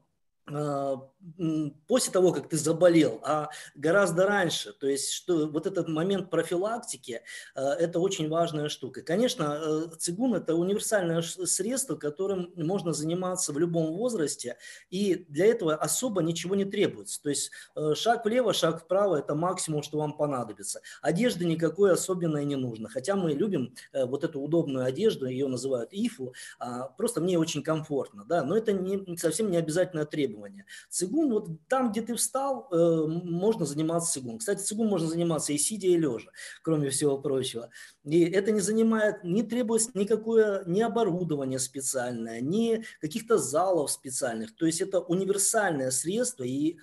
после 1.87 2.13
того, 2.13 2.33
как 2.33 2.49
ты 2.49 2.57
заболел, 2.57 3.21
а 3.23 3.51
гораздо 3.75 4.27
раньше. 4.27 4.73
То 4.73 4.87
есть, 4.87 5.13
что 5.13 5.47
вот 5.47 5.67
этот 5.67 5.89
момент 5.89 6.31
профилактики 6.31 7.23
а,– 7.55 7.75
это 7.79 8.01
очень 8.01 8.29
важная 8.29 8.69
штука. 8.69 9.03
Конечно, 9.03 9.61
э, 9.61 9.97
цигун– 9.99 10.35
это 10.37 10.55
универсальное 10.55 11.23
средство, 11.23 11.97
которым 11.97 12.53
можно 12.57 12.93
заниматься 12.93 13.53
в 13.53 13.59
любом 13.59 13.93
возрасте, 13.93 14.57
и 14.89 15.27
для 15.29 15.47
этого 15.47 15.75
особо 15.75 16.23
ничего 16.23 16.55
не 16.55 16.65
требуется. 16.65 17.23
То 17.23 17.29
есть, 17.29 17.51
э, 17.77 17.95
шаг 17.95 18.25
влево, 18.25 18.53
шаг 18.53 18.83
вправо– 18.83 19.17
это 19.19 19.35
максимум, 19.35 19.83
что 19.83 19.99
вам 19.99 20.17
понадобится. 20.17 20.81
Одежды 21.03 21.45
никакой 21.45 21.93
особенной 21.93 22.45
не 22.45 22.57
нужно. 22.57 22.89
Хотя 22.89 23.15
мы 23.15 23.33
любим 23.33 23.75
э, 23.93 24.07
вот 24.07 24.25
эту 24.25 24.41
удобную 24.41 24.87
одежду, 24.87 25.27
ее 25.27 25.49
называют 25.49 25.93
ифу, 25.93 26.33
а, 26.59 26.85
просто 26.89 27.21
мне 27.21 27.39
очень 27.39 27.63
комфортно, 27.63 28.25
да, 28.25 28.43
но 28.43 28.57
это 28.57 28.73
не, 28.73 29.17
совсем 29.17 29.51
не 29.51 29.59
обязательное 29.59 30.07
требование 30.07 30.40
требования. 30.41 30.67
Цигун, 30.89 31.33
вот 31.33 31.49
там, 31.69 31.91
где 31.91 32.03
ты 32.03 32.15
встал, 32.15 32.69
э, 32.71 33.07
можно 33.07 33.67
заниматься 33.67 34.13
цигун. 34.13 34.39
Кстати, 34.39 34.63
цигун 34.63 34.89
можно 34.89 35.09
заниматься 35.09 35.53
и 35.53 35.59
сидя, 35.59 35.89
и 35.89 35.97
лежа, 35.97 36.31
кроме 36.63 36.91
всего 36.91 37.19
прочего. 37.19 37.71
И 38.05 38.21
это 38.25 38.53
не 38.53 38.61
занимает, 38.61 39.23
не 39.25 39.43
требуется 39.43 39.91
никакое 39.95 40.65
ни 40.67 40.81
оборудование 40.81 41.59
специальное, 41.59 42.41
ни 42.41 42.85
каких-то 43.01 43.39
залов 43.39 43.91
специальных. 43.91 44.55
То 44.57 44.67
есть 44.67 44.81
это 44.81 45.01
универсальное 45.01 45.91
средство, 45.91 46.45
и 46.45 46.79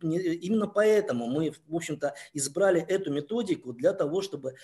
именно 0.00 0.66
поэтому 0.66 1.28
мы, 1.28 1.52
в 1.68 1.76
общем-то, 1.76 2.14
избрали 2.32 2.80
эту 2.80 3.12
методику 3.12 3.72
для 3.72 3.92
того, 3.92 4.20
чтобы 4.20 4.56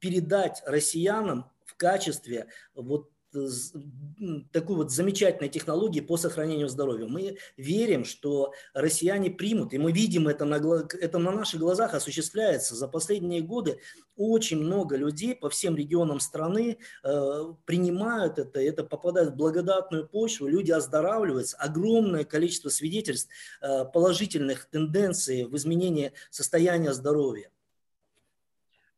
передать 0.00 0.62
россиянам 0.66 1.50
в 1.64 1.74
качестве 1.76 2.48
вот 2.74 3.10
такой 3.30 4.76
вот 4.76 4.90
замечательной 4.90 5.50
технологии 5.50 6.00
по 6.00 6.16
сохранению 6.16 6.68
здоровья. 6.68 7.06
Мы 7.06 7.36
верим, 7.56 8.04
что 8.04 8.52
россияне 8.72 9.30
примут, 9.30 9.74
и 9.74 9.78
мы 9.78 9.92
видим 9.92 10.28
это 10.28 10.44
на, 10.44 10.56
это 10.56 11.18
на 11.18 11.32
наших 11.32 11.60
глазах 11.60 11.94
осуществляется. 11.94 12.74
За 12.74 12.88
последние 12.88 13.42
годы 13.42 13.80
очень 14.16 14.58
много 14.58 14.96
людей 14.96 15.34
по 15.34 15.50
всем 15.50 15.76
регионам 15.76 16.20
страны 16.20 16.78
э, 17.04 17.54
принимают 17.66 18.38
это, 18.38 18.60
это 18.60 18.82
попадает 18.82 19.30
в 19.30 19.36
благодатную 19.36 20.08
почву, 20.08 20.48
люди 20.48 20.72
оздоравливаются. 20.72 21.56
Огромное 21.58 22.24
количество 22.24 22.70
свидетельств 22.70 23.30
э, 23.60 23.84
положительных 23.84 24.66
тенденций 24.66 25.44
в 25.44 25.54
изменении 25.56 26.12
состояния 26.30 26.92
здоровья. 26.92 27.50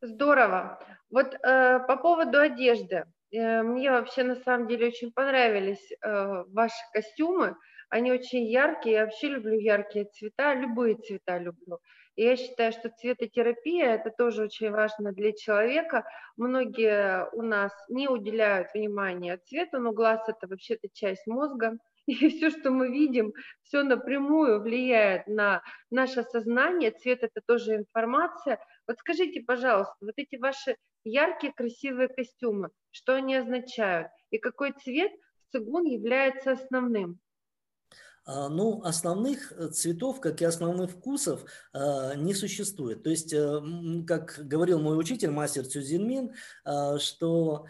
Здорово. 0.00 0.78
Вот 1.10 1.34
э, 1.34 1.80
по 1.80 1.96
поводу 1.96 2.38
одежды. 2.38 3.04
Э, 3.32 3.62
мне 3.62 3.90
вообще 3.90 4.24
на 4.24 4.36
самом 4.36 4.68
деле 4.68 4.88
очень 4.88 5.12
понравились 5.12 5.92
э, 5.92 6.44
ваши 6.48 6.82
костюмы. 6.92 7.56
Они 7.88 8.12
очень 8.12 8.46
яркие. 8.46 8.96
Я 8.96 9.04
вообще 9.04 9.28
люблю 9.28 9.58
яркие 9.58 10.06
цвета, 10.06 10.54
любые 10.54 10.96
цвета 10.96 11.38
люблю. 11.38 11.80
И 12.16 12.24
я 12.24 12.36
считаю, 12.36 12.72
что 12.72 12.90
цветотерапия– 12.90 13.94
это 13.94 14.10
тоже 14.10 14.44
очень 14.44 14.70
важно 14.70 15.12
для 15.12 15.32
человека. 15.32 16.04
Многие 16.36 17.28
у 17.32 17.42
нас 17.42 17.72
не 17.88 18.08
уделяют 18.08 18.68
внимания 18.74 19.38
цвету, 19.38 19.78
но 19.78 19.92
глаз– 19.92 20.20
это 20.28 20.46
вообще-то 20.48 20.88
часть 20.92 21.26
мозга. 21.26 21.78
И 22.06 22.28
все, 22.28 22.50
что 22.50 22.70
мы 22.70 22.88
видим, 22.90 23.32
все 23.62 23.82
напрямую 23.84 24.60
влияет 24.60 25.26
на 25.28 25.62
наше 25.90 26.24
сознание. 26.24 26.90
Цвет– 26.90 27.20
это 27.22 27.40
тоже 27.46 27.76
информация. 27.76 28.58
Вот 28.86 28.98
скажите, 28.98 29.42
пожалуйста, 29.42 29.94
вот 30.00 30.14
эти 30.16 30.36
ваши 30.36 30.76
яркие, 31.04 31.52
красивые 31.52 32.08
костюмы, 32.08 32.70
что 32.90 33.14
они 33.14 33.36
означают? 33.36 34.08
И 34.30 34.38
какой 34.38 34.72
цвет 34.72 35.12
в 35.48 35.52
цигун 35.52 35.84
является 35.84 36.52
основным? 36.52 37.20
А, 38.26 38.48
ну, 38.48 38.82
основных 38.84 39.52
э, 39.52 39.68
цветов, 39.68 40.20
как 40.20 40.40
и 40.40 40.44
основных 40.44 40.90
вкусов, 40.90 41.44
а, 41.72 42.14
не 42.14 42.34
существует. 42.34 43.02
То 43.02 43.10
есть, 43.10 43.32
э, 43.32 43.60
как 44.06 44.40
говорил 44.44 44.78
мой 44.78 44.98
учитель, 44.98 45.30
мастер 45.30 45.66
Цюзинмин, 45.66 46.34
а, 46.64 46.98
что 46.98 47.66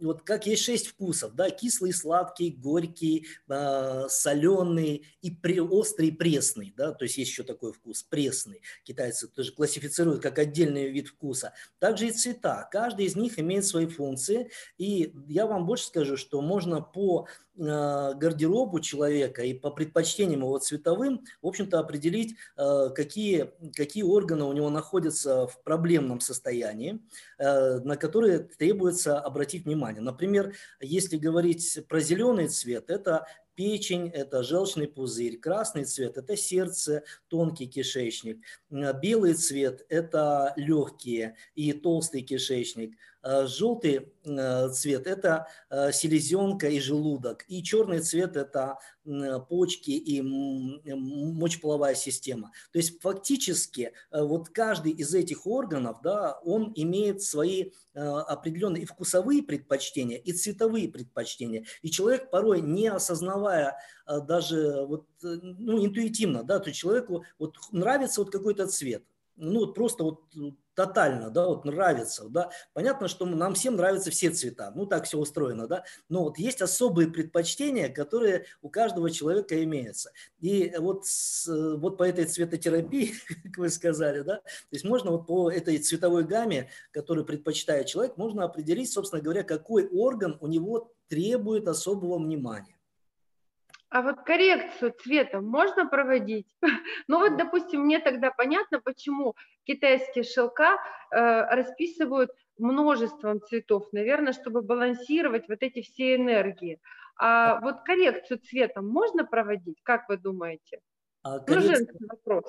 вот 0.00 0.22
как 0.22 0.46
есть 0.46 0.62
шесть 0.62 0.88
вкусов, 0.88 1.34
да, 1.34 1.50
кислый, 1.50 1.92
сладкий, 1.92 2.50
горький, 2.50 3.26
э, 3.48 4.06
соленый 4.08 5.06
и 5.22 5.30
при, 5.30 5.60
острый, 5.60 6.12
пресный, 6.12 6.72
да, 6.76 6.92
то 6.92 7.04
есть 7.04 7.18
есть 7.18 7.30
еще 7.30 7.42
такой 7.42 7.72
вкус, 7.72 8.02
пресный. 8.02 8.62
Китайцы 8.84 9.28
тоже 9.28 9.52
классифицируют 9.52 10.22
как 10.22 10.38
отдельный 10.38 10.90
вид 10.90 11.08
вкуса. 11.08 11.52
Также 11.78 12.08
и 12.08 12.12
цвета, 12.12 12.68
каждый 12.70 13.06
из 13.06 13.16
них 13.16 13.38
имеет 13.38 13.66
свои 13.66 13.86
функции, 13.86 14.50
и 14.78 15.12
я 15.28 15.46
вам 15.46 15.66
больше 15.66 15.86
скажу, 15.86 16.16
что 16.16 16.40
можно 16.40 16.80
по 16.80 17.28
гардеробу 17.56 18.80
человека 18.80 19.42
и 19.42 19.54
по 19.54 19.70
предпочтениям 19.70 20.40
его 20.40 20.58
цветовым, 20.58 21.24
в 21.40 21.46
общем-то, 21.46 21.78
определить, 21.78 22.34
э, 22.56 22.90
какие, 22.94 23.50
какие 23.74 24.02
органы 24.02 24.44
у 24.44 24.52
него 24.52 24.70
находятся 24.70 25.46
в 25.46 25.62
проблемном 25.62 26.20
состоянии, 26.20 27.00
э, 27.38 27.78
на 27.78 27.96
которые 27.96 28.40
требуется 28.40 29.20
обратить 29.20 29.64
внимание. 29.64 30.02
Например, 30.02 30.54
если 30.80 31.16
говорить 31.16 31.78
про 31.88 32.00
зеленый 32.00 32.48
цвет, 32.48 32.90
это 32.90 33.26
печень– 33.54 34.08
это 34.14 34.42
желчный 34.42 34.88
пузырь, 34.88 35.38
красный 35.38 35.84
цвет– 35.84 36.16
это 36.18 36.36
сердце, 36.36 37.04
тонкий 37.28 37.66
кишечник, 37.66 38.44
белый 38.70 39.34
цвет– 39.34 39.84
это 39.88 40.52
легкие 40.56 41.36
и 41.54 41.72
толстый 41.72 42.22
кишечник, 42.22 42.96
желтый 43.46 44.12
цвет– 44.22 45.06
это 45.08 45.46
селезенка 45.92 46.68
и 46.68 46.80
желудок, 46.80 47.44
и 47.48 47.62
черный 47.62 48.00
цвет– 48.00 48.36
это 48.38 48.78
почки 49.48 49.90
и 49.90 50.22
мочеполовая 50.22 51.94
система. 51.94 52.52
То 52.72 52.78
есть 52.78 53.00
фактически 53.02 53.92
вот 54.10 54.48
каждый 54.48 54.92
из 54.92 55.14
этих 55.14 55.46
органов, 55.46 56.00
да, 56.02 56.38
он 56.44 56.72
имеет 56.74 57.22
свои 57.22 57.70
определенные 57.94 58.84
и 58.84 58.86
вкусовые 58.86 59.42
предпочтения, 59.42 60.18
и 60.18 60.32
цветовые 60.32 60.88
предпочтения. 60.88 61.64
И 61.82 61.90
человек 61.90 62.30
порой 62.30 62.60
не 62.60 62.88
осознавая 62.88 63.76
даже 64.06 64.84
вот, 64.86 65.06
ну, 65.22 65.84
интуитивно, 65.84 66.42
да, 66.42 66.58
то 66.58 66.72
человеку 66.72 67.24
вот 67.38 67.56
нравится 67.72 68.20
вот 68.22 68.30
какой-то 68.30 68.66
цвет, 68.66 69.04
ну 69.36 69.60
вот 69.60 69.74
просто 69.74 70.04
вот 70.04 70.20
тотально, 70.74 71.30
да, 71.30 71.46
вот 71.46 71.64
нравится, 71.64 72.28
да. 72.28 72.50
Понятно, 72.72 73.08
что 73.08 73.26
нам 73.26 73.54
всем 73.54 73.76
нравятся 73.76 74.10
все 74.10 74.30
цвета, 74.30 74.72
ну 74.74 74.86
так 74.86 75.04
все 75.04 75.18
устроено, 75.18 75.66
да. 75.66 75.84
Но 76.08 76.24
вот 76.24 76.38
есть 76.38 76.62
особые 76.62 77.08
предпочтения, 77.08 77.88
которые 77.88 78.46
у 78.62 78.68
каждого 78.68 79.10
человека 79.10 79.62
имеются. 79.62 80.10
И 80.40 80.74
вот, 80.78 81.06
с, 81.06 81.46
вот 81.48 81.96
по 81.96 82.02
этой 82.02 82.24
цветотерапии, 82.24 83.14
как 83.44 83.58
вы 83.58 83.68
сказали, 83.68 84.20
да, 84.22 84.36
то 84.36 84.42
есть 84.72 84.84
можно 84.84 85.12
вот 85.12 85.26
по 85.26 85.50
этой 85.50 85.78
цветовой 85.78 86.24
гамме, 86.24 86.70
которую 86.90 87.24
предпочитает 87.24 87.86
человек, 87.86 88.16
можно 88.16 88.44
определить, 88.44 88.92
собственно 88.92 89.22
говоря, 89.22 89.42
какой 89.44 89.86
орган 89.88 90.36
у 90.40 90.46
него 90.46 90.92
требует 91.08 91.68
особого 91.68 92.18
внимания. 92.18 92.73
А 93.94 94.02
вот 94.02 94.22
коррекцию 94.22 94.92
цвета 95.00 95.40
можно 95.40 95.88
проводить? 95.88 96.48
Ну 97.06 97.20
вот, 97.20 97.36
допустим, 97.36 97.82
мне 97.82 98.00
тогда 98.00 98.32
понятно, 98.32 98.80
почему 98.80 99.36
китайские 99.62 100.24
шелка 100.24 100.78
э, 101.12 101.54
расписывают 101.54 102.32
множеством 102.58 103.40
цветов, 103.40 103.86
наверное, 103.92 104.32
чтобы 104.32 104.62
балансировать 104.62 105.48
вот 105.48 105.58
эти 105.60 105.82
все 105.82 106.16
энергии. 106.16 106.80
А 107.16 107.60
вот 107.60 107.82
коррекцию 107.84 108.40
цвета 108.40 108.82
можно 108.82 109.24
проводить, 109.24 109.80
как 109.84 110.08
вы 110.08 110.16
думаете? 110.16 110.80
А 111.22 111.38
ну, 111.38 111.44
коррекцию... 111.44 111.96
Ну, 112.00 112.08
вопрос. 112.08 112.44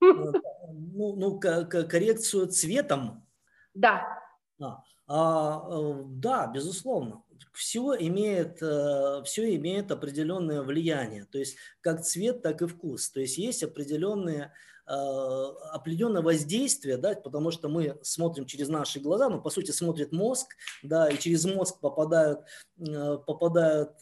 Ну, 0.00 0.32
ну 1.16 1.38
коррекцию 1.38 2.48
цветом? 2.48 3.24
Да. 3.72 4.18
А, 4.60 4.82
а, 5.06 5.68
э, 5.70 6.02
да, 6.06 6.48
безусловно 6.48 7.22
все 7.52 7.94
имеет, 7.98 8.62
э, 8.62 9.22
все 9.24 9.54
имеет 9.56 9.90
определенное 9.90 10.62
влияние, 10.62 11.24
то 11.24 11.38
есть 11.38 11.56
как 11.80 12.02
цвет, 12.02 12.42
так 12.42 12.62
и 12.62 12.66
вкус. 12.66 13.10
То 13.10 13.20
есть 13.20 13.38
есть 13.38 13.62
определенные 13.62 14.52
определенное 14.84 16.22
воздействие, 16.22 16.96
да, 16.96 17.14
потому 17.14 17.50
что 17.50 17.68
мы 17.68 17.98
смотрим 18.02 18.46
через 18.46 18.68
наши 18.68 19.00
глаза, 19.00 19.28
ну, 19.28 19.40
по 19.40 19.50
сути, 19.50 19.70
смотрит 19.70 20.12
мозг, 20.12 20.48
да, 20.82 21.08
и 21.08 21.18
через 21.18 21.44
мозг 21.44 21.78
попадают, 21.80 22.40
э, 22.78 23.18
попадают 23.26 23.92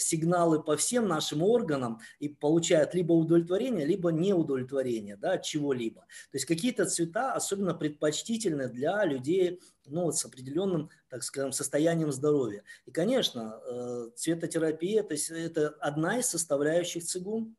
сигналы 0.00 0.62
по 0.62 0.76
всем 0.76 1.08
нашим 1.08 1.42
органам 1.42 2.00
и 2.20 2.28
получают 2.28 2.94
либо 2.94 3.12
удовлетворение, 3.12 3.86
либо 3.86 4.10
неудовлетворение, 4.10 5.16
да, 5.16 5.32
от 5.32 5.42
чего-либо. 5.42 6.02
То 6.30 6.36
есть 6.36 6.46
какие-то 6.46 6.86
цвета 6.86 7.32
особенно 7.32 7.74
предпочтительны 7.74 8.68
для 8.68 9.04
людей 9.04 9.60
ну, 9.86 10.10
с 10.12 10.24
определенным, 10.24 10.90
так 11.08 11.22
скажем, 11.22 11.52
состоянием 11.52 12.12
здоровья. 12.12 12.62
И, 12.86 12.90
конечно, 12.90 13.60
э, 13.66 14.10
цветотерапия 14.16 15.02
то 15.02 15.14
это 15.34 15.68
одна 15.80 16.18
из 16.18 16.26
составляющих 16.26 17.04
цигун. 17.04 17.56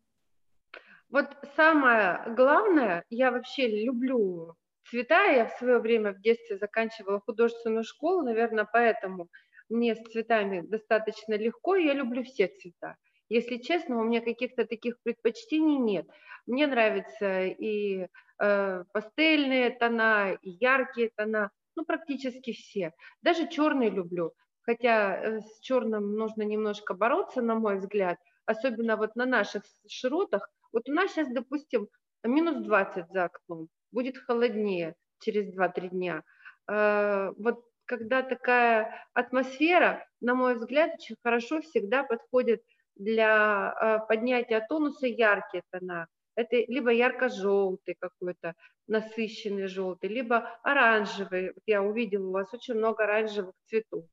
Вот 1.16 1.28
самое 1.56 2.22
главное, 2.36 3.06
я 3.10 3.32
вообще 3.32 3.86
люблю 3.86 4.56
цвета, 4.90 5.24
я 5.28 5.46
в 5.46 5.58
свое 5.58 5.80
время 5.80 6.12
в 6.12 6.20
детстве 6.20 6.58
заканчивала 6.58 7.22
художественную 7.22 7.86
школу, 7.86 8.22
наверное, 8.24 8.68
поэтому 8.70 9.30
мне 9.70 9.96
с 9.96 10.04
цветами 10.12 10.60
достаточно 10.60 11.36
легко, 11.36 11.78
я 11.78 11.94
люблю 11.94 12.22
все 12.26 12.50
цвета. 12.50 12.98
Если 13.30 13.60
честно, 13.60 13.98
у 13.98 14.04
меня 14.04 14.20
каких-то 14.20 14.66
таких 14.66 15.02
предпочтений 15.04 15.78
нет. 15.78 16.06
Мне 16.48 16.68
нравятся 16.68 17.44
и 17.44 18.08
э, 18.42 18.84
пастельные 18.92 19.70
тона, 19.70 20.34
и 20.42 20.50
яркие 20.50 21.12
тона 21.16 21.50
ну, 21.78 21.86
практически 21.86 22.52
все. 22.52 22.92
Даже 23.22 23.48
черный 23.48 23.90
люблю, 23.90 24.34
хотя 24.64 25.16
э, 25.16 25.40
с 25.40 25.62
черным 25.62 26.18
нужно 26.18 26.42
немножко 26.42 26.94
бороться, 26.94 27.42
на 27.42 27.56
мой 27.56 27.78
взгляд, 27.78 28.18
особенно 28.46 28.98
вот 28.98 29.16
на 29.16 29.26
наших 29.26 29.64
широтах. 29.88 30.50
Вот 30.76 30.90
у 30.90 30.92
нас 30.92 31.14
сейчас, 31.14 31.30
допустим, 31.30 31.88
минус 32.26 32.58
20 32.58 33.06
за 33.10 33.24
окном, 33.24 33.70
будет 33.94 34.18
холоднее 34.18 34.96
через 35.20 35.58
2-3 35.58 35.88
дня. 35.88 36.24
Э, 36.70 37.32
вот 37.38 37.64
когда 37.86 38.22
такая 38.22 38.94
атмосфера, 39.14 40.06
на 40.20 40.36
мой 40.36 40.56
взгляд, 40.56 40.96
очень 40.96 41.16
хорошо 41.24 41.62
всегда 41.62 42.04
подходит 42.04 42.62
для 42.96 43.74
э, 43.74 44.00
поднятия 44.10 44.66
тонуса 44.68 45.08
яркие 45.08 45.64
тона. 45.72 46.08
Это 46.36 46.58
либо 46.58 46.92
ярко-желтый 46.92 47.96
какой-то, 47.98 48.54
насыщенный 48.88 49.68
желтый, 49.68 50.10
либо 50.10 50.60
оранжевый. 50.62 51.54
Я 51.66 51.84
увидела 51.84 52.28
у 52.28 52.32
вас 52.34 52.54
очень 52.54 52.74
много 52.74 53.06
оранжевых 53.06 53.56
цветов. 53.70 54.04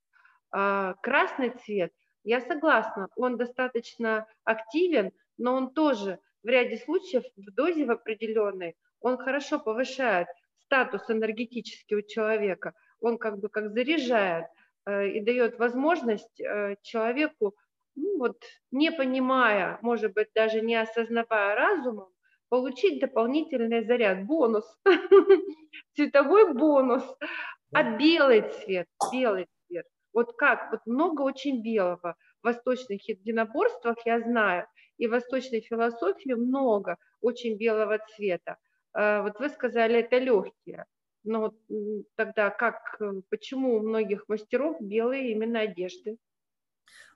А, 0.53 0.95
красный 1.03 1.51
цвет, 1.51 1.91
я 2.23 2.41
согласна, 2.41 3.09
он 3.17 3.37
достаточно 3.37 4.29
активен, 4.45 5.11
но 5.39 5.57
он 5.57 5.75
тоже 5.75 6.21
в 6.43 6.49
ряде 6.49 6.77
случаев 6.79 7.25
в 7.37 7.53
дозе 7.53 7.85
в 7.85 7.91
определенной, 7.91 8.77
он 9.01 9.19
хорошо 9.19 9.59
повышает 9.59 10.29
статус 10.65 11.03
энергетический 11.09 11.97
у 11.97 12.03
человека, 12.03 12.75
он 13.01 13.19
как 13.19 13.39
бы 13.39 13.49
как 13.49 13.71
заряжает 13.73 14.47
э, 14.87 15.09
и 15.09 15.21
дает 15.21 15.59
возможность 15.59 16.41
э, 16.41 16.77
человеку, 16.83 17.55
ну 17.95 18.19
вот, 18.19 18.43
не 18.71 18.91
понимая, 18.91 19.79
может 19.83 20.15
быть, 20.15 20.29
даже 20.35 20.61
не 20.61 20.77
осознавая 20.77 21.55
разумом, 21.55 22.09
получить 22.49 23.01
дополнительный 23.01 23.85
заряд, 23.85 24.27
бонус, 24.27 24.65
цветовой 25.95 26.53
бонус. 26.53 27.03
А 27.75 27.97
белый 27.97 28.43
цвет, 28.43 28.87
белый 29.11 29.47
цвет, 29.67 29.87
вот 30.13 30.37
как, 30.37 30.71
вот 30.71 30.81
много 30.85 31.23
очень 31.23 31.63
белого. 31.63 32.17
В 32.43 32.47
восточных 32.47 33.09
единоборствах 33.09 33.97
я 34.05 34.21
знаю, 34.21 34.67
и 35.03 35.09
восточной 35.09 35.61
философии 35.61 36.33
много 36.33 36.97
очень 37.21 37.57
белого 37.57 37.99
цвета. 38.15 38.59
А, 38.93 39.23
вот 39.23 39.41
вы 39.41 39.49
сказали, 39.49 39.99
это 39.99 40.19
легкие. 40.19 40.87
Но 41.25 41.53
тогда 42.15 42.51
как, 42.51 43.01
почему 43.29 43.75
у 43.77 43.81
многих 43.81 44.29
мастеров 44.29 44.77
белые 44.81 45.33
именно 45.33 45.61
одежды? 45.63 46.19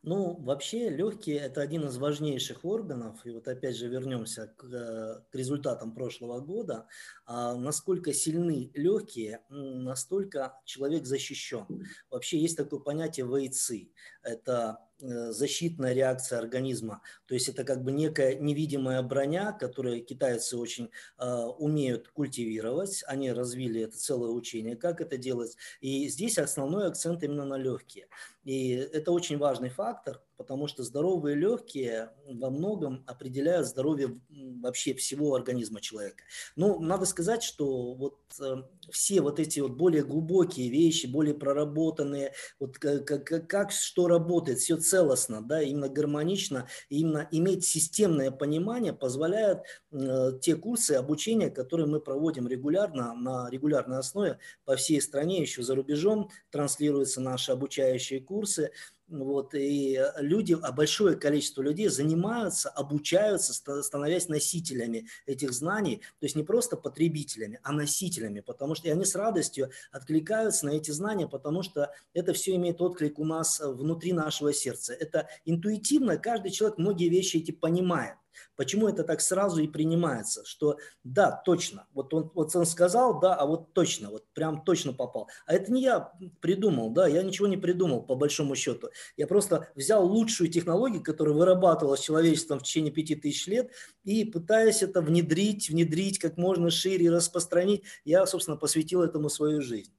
Ну, 0.06 0.36
вообще 0.40 0.88
легкие– 0.88 1.38
это 1.40 1.60
один 1.60 1.88
из 1.88 1.98
важнейших 1.98 2.64
органов. 2.64 3.26
И 3.26 3.30
вот 3.32 3.48
опять 3.48 3.76
же 3.76 3.88
вернемся 3.88 4.54
к, 4.56 4.64
э, 4.64 5.20
к 5.28 5.34
результатам 5.34 5.92
прошлого 5.92 6.38
года. 6.38 6.86
А 7.24 7.56
насколько 7.56 8.12
сильны 8.12 8.70
легкие, 8.74 9.40
настолько 9.48 10.60
человек 10.64 11.06
защищен. 11.06 11.66
Вообще 12.08 12.38
есть 12.38 12.56
такое 12.56 12.78
понятие 12.78 13.26
вейцы. 13.26 13.90
Это 14.22 14.78
Э, 14.98 15.30
защитная 15.30 15.92
реакция 15.92 16.38
организма. 16.38 17.02
То 17.26 17.34
есть 17.34 17.50
это 17.50 17.64
как 17.64 17.84
бы 17.84 17.92
некая 17.92 18.34
невидимая 18.36 19.02
броня, 19.02 19.52
которую 19.52 20.02
китайцы 20.02 20.56
очень 20.56 20.90
э, 21.18 21.26
умеют 21.58 22.08
культивировать. 22.08 23.04
Они 23.06 23.30
развили 23.30 23.82
это 23.82 23.98
целое 23.98 24.30
учение, 24.30 24.74
как 24.74 25.02
это 25.02 25.18
делать. 25.18 25.54
И 25.82 26.08
здесь 26.08 26.38
основной 26.38 26.86
акцент 26.86 27.22
именно 27.22 27.44
на 27.44 27.58
легкие. 27.58 28.08
И 28.44 28.70
это 28.70 29.12
очень 29.12 29.36
важный 29.36 29.68
фактор, 29.96 30.20
потому 30.36 30.66
что 30.66 30.82
здоровые 30.82 31.36
легкие 31.36 32.10
во 32.26 32.50
многом 32.50 33.02
определяют 33.06 33.66
здоровье 33.66 34.20
вообще 34.60 34.94
всего 34.94 35.34
организма 35.34 35.80
человека. 35.80 36.24
Но 36.56 36.68
ну, 36.68 36.80
надо 36.80 37.06
сказать, 37.06 37.42
что 37.42 37.94
вот 37.94 38.18
э, 38.40 38.62
все 38.90 39.20
вот 39.20 39.40
эти 39.40 39.60
вот 39.60 39.72
более 39.72 40.04
глубокие 40.04 40.68
вещи, 40.68 41.06
более 41.06 41.34
проработанные, 41.34 42.32
вот 42.58 42.78
как, 42.78 43.06
как, 43.06 43.48
как 43.48 43.70
что 43.72 44.08
работает, 44.08 44.58
все 44.58 44.76
целостно, 44.76 45.42
да, 45.42 45.62
именно 45.62 45.88
гармонично, 45.88 46.68
именно 46.88 47.28
иметь 47.30 47.64
системное 47.64 48.30
понимание 48.30 48.92
позволяет 48.92 49.62
э, 49.92 50.32
те 50.40 50.56
курсы 50.56 50.92
обучения, 50.92 51.50
которые 51.50 51.86
мы 51.86 52.00
проводим 52.00 52.46
регулярно, 52.46 53.14
на 53.14 53.48
регулярной 53.50 53.98
основе 53.98 54.38
по 54.64 54.76
всей 54.76 55.00
стране, 55.00 55.40
еще 55.40 55.62
за 55.62 55.74
рубежом 55.74 56.30
транслируются 56.50 57.20
наши 57.20 57.52
обучающие 57.52 58.20
курсы, 58.20 58.70
вот, 59.08 59.54
и 59.54 60.00
люди, 60.18 60.56
а 60.60 60.72
большое 60.72 61.16
количество 61.16 61.62
людей 61.62 61.88
занимаются, 61.88 62.68
обучаются, 62.70 63.52
становясь 63.82 64.28
носителями 64.28 65.06
этих 65.26 65.52
знаний, 65.52 65.98
то 66.18 66.26
есть 66.26 66.34
не 66.34 66.42
просто 66.42 66.76
потребителями, 66.76 67.60
а 67.62 67.72
носителями, 67.72 68.40
потому 68.40 68.74
что 68.74 68.88
и 68.88 68.90
они 68.90 69.04
с 69.04 69.14
радостью 69.14 69.70
откликаются 69.92 70.66
на 70.66 70.70
эти 70.70 70.90
знания, 70.90 71.28
потому 71.28 71.62
что 71.62 71.92
это 72.14 72.32
все 72.32 72.56
имеет 72.56 72.80
отклик 72.80 73.18
у 73.18 73.24
нас 73.24 73.60
внутри 73.60 74.12
нашего 74.12 74.52
сердца. 74.52 74.92
Это 74.92 75.28
интуитивно, 75.44 76.16
каждый 76.16 76.50
человек 76.50 76.78
многие 76.78 77.08
вещи 77.08 77.36
эти 77.36 77.52
понимает. 77.52 78.16
Почему 78.56 78.88
это 78.88 79.04
так 79.04 79.20
сразу 79.20 79.62
и 79.62 79.68
принимается, 79.68 80.44
что 80.44 80.78
да, 81.04 81.30
точно, 81.30 81.86
вот 81.92 82.12
он, 82.14 82.30
вот 82.34 82.54
он 82.54 82.66
сказал, 82.66 83.20
да, 83.20 83.34
а 83.34 83.46
вот 83.46 83.72
точно, 83.72 84.10
вот 84.10 84.26
прям 84.32 84.64
точно 84.64 84.92
попал. 84.92 85.28
А 85.46 85.54
это 85.54 85.72
не 85.72 85.82
я 85.82 86.12
придумал, 86.40 86.90
да, 86.90 87.06
я 87.06 87.22
ничего 87.22 87.46
не 87.46 87.56
придумал 87.56 88.02
по 88.02 88.14
большому 88.14 88.54
счету. 88.54 88.90
Я 89.16 89.26
просто 89.26 89.68
взял 89.74 90.06
лучшую 90.06 90.50
технологию, 90.50 91.02
которая 91.02 91.34
вырабатывалась 91.34 92.00
человечеством 92.00 92.58
в 92.58 92.62
течение 92.62 92.92
пяти 92.92 93.14
тысяч 93.14 93.46
лет, 93.46 93.70
и 94.04 94.24
пытаясь 94.24 94.82
это 94.82 95.00
внедрить, 95.00 95.68
внедрить 95.68 96.18
как 96.18 96.36
можно 96.36 96.70
шире, 96.70 97.10
распространить, 97.10 97.84
я, 98.04 98.26
собственно, 98.26 98.56
посвятил 98.56 99.02
этому 99.02 99.28
свою 99.28 99.62
жизнь. 99.62 99.92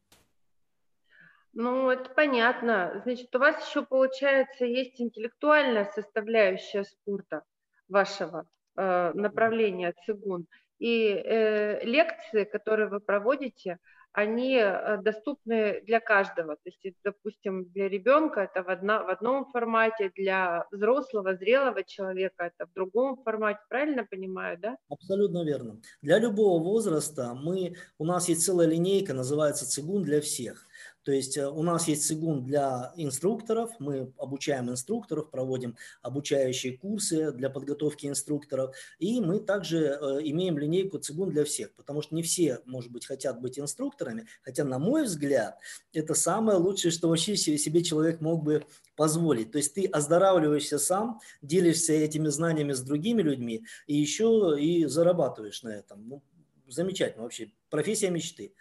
Ну, 1.53 1.89
это 1.89 2.11
понятно. 2.11 3.01
Значит, 3.03 3.35
у 3.35 3.39
вас 3.39 3.67
еще, 3.67 3.83
получается, 3.83 4.65
есть 4.65 5.01
интеллектуальная 5.01 5.85
составляющая 5.85 6.83
спорта 6.83 7.41
вашего 7.89 8.45
э, 8.75 9.11
направления 9.13 9.93
цигун. 10.05 10.47
И 10.79 11.09
э, 11.09 11.83
лекции, 11.83 12.43
которые 12.43 12.87
вы 12.87 12.99
проводите, 12.99 13.79
они 14.17 14.55
э, 14.55 14.97
доступны 15.01 15.81
для 15.85 15.99
каждого. 15.99 16.55
То 16.55 16.61
есть, 16.65 16.97
допустим, 17.03 17.65
для 17.65 17.87
ребенка 17.87 18.41
это 18.41 18.63
в, 18.63 18.69
одно, 18.69 19.03
в 19.03 19.09
одном 19.09 19.45
формате, 19.51 20.11
для 20.15 20.65
взрослого, 20.71 21.35
зрелого 21.35 21.83
человека 21.83 22.45
это 22.45 22.65
в 22.65 22.73
другом 22.73 23.21
формате. 23.23 23.59
Правильно 23.69 24.05
понимаю, 24.05 24.57
да? 24.59 24.77
Абсолютно 24.89 25.43
верно. 25.43 25.79
Для 26.01 26.17
любого 26.17 26.63
возраста 26.63 27.33
мы, 27.35 27.75
у 27.99 28.05
нас 28.05 28.27
есть 28.29 28.43
целая 28.43 28.67
линейка, 28.67 29.13
называется 29.13 29.69
«Цигун 29.69 30.03
для 30.03 30.19
всех». 30.19 30.66
То 31.07 31.13
есть 31.13 31.37
э, 31.37 31.47
у 31.47 31.63
нас 31.63 31.87
есть 31.87 32.05
цигун 32.05 32.43
для 32.43 32.91
инструкторов, 32.97 33.71
мы 33.79 34.11
обучаем 34.17 34.69
инструкторов, 34.69 35.31
проводим 35.31 35.77
обучающие 36.01 36.77
курсы 36.77 37.31
для 37.31 37.49
подготовки 37.49 38.07
инструкторов, 38.07 38.75
и 38.99 39.21
мы 39.21 39.39
также 39.39 39.85
э, 39.85 40.19
имеем 40.23 40.57
линейку 40.57 40.97
цигун 40.97 41.29
для 41.29 41.45
всех, 41.45 41.73
потому 41.75 42.01
что 42.01 42.13
не 42.13 42.23
все, 42.23 42.59
может 42.65 42.91
быть, 42.91 43.05
хотят 43.05 43.39
быть 43.39 43.57
инструкторами, 43.57 44.27
хотя, 44.41 44.65
на 44.65 44.79
мой 44.79 45.05
взгляд, 45.05 45.57
это 45.93 46.13
самое 46.13 46.57
лучшее, 46.57 46.91
что 46.91 47.07
вообще 47.07 47.37
себе 47.37 47.83
человек 47.83 48.19
мог 48.19 48.43
бы 48.43 48.65
позволить. 48.97 49.51
То 49.53 49.59
есть 49.59 49.75
ты 49.75 49.85
оздоравливаешься 49.85 50.77
сам, 50.77 51.21
делишься 51.41 51.93
этими 51.93 52.27
знаниями 52.27 52.73
с 52.73 52.81
другими 52.81 53.21
людьми, 53.21 53.63
и 53.85 53.95
еще 53.95 54.57
и 54.59 54.83
зарабатываешь 54.87 55.63
на 55.63 55.69
этом. 55.69 56.05
Ну, 56.05 56.23
замечательно 56.67 57.23
вообще, 57.23 57.51
профессия 57.69 58.09
мечты. 58.09 58.53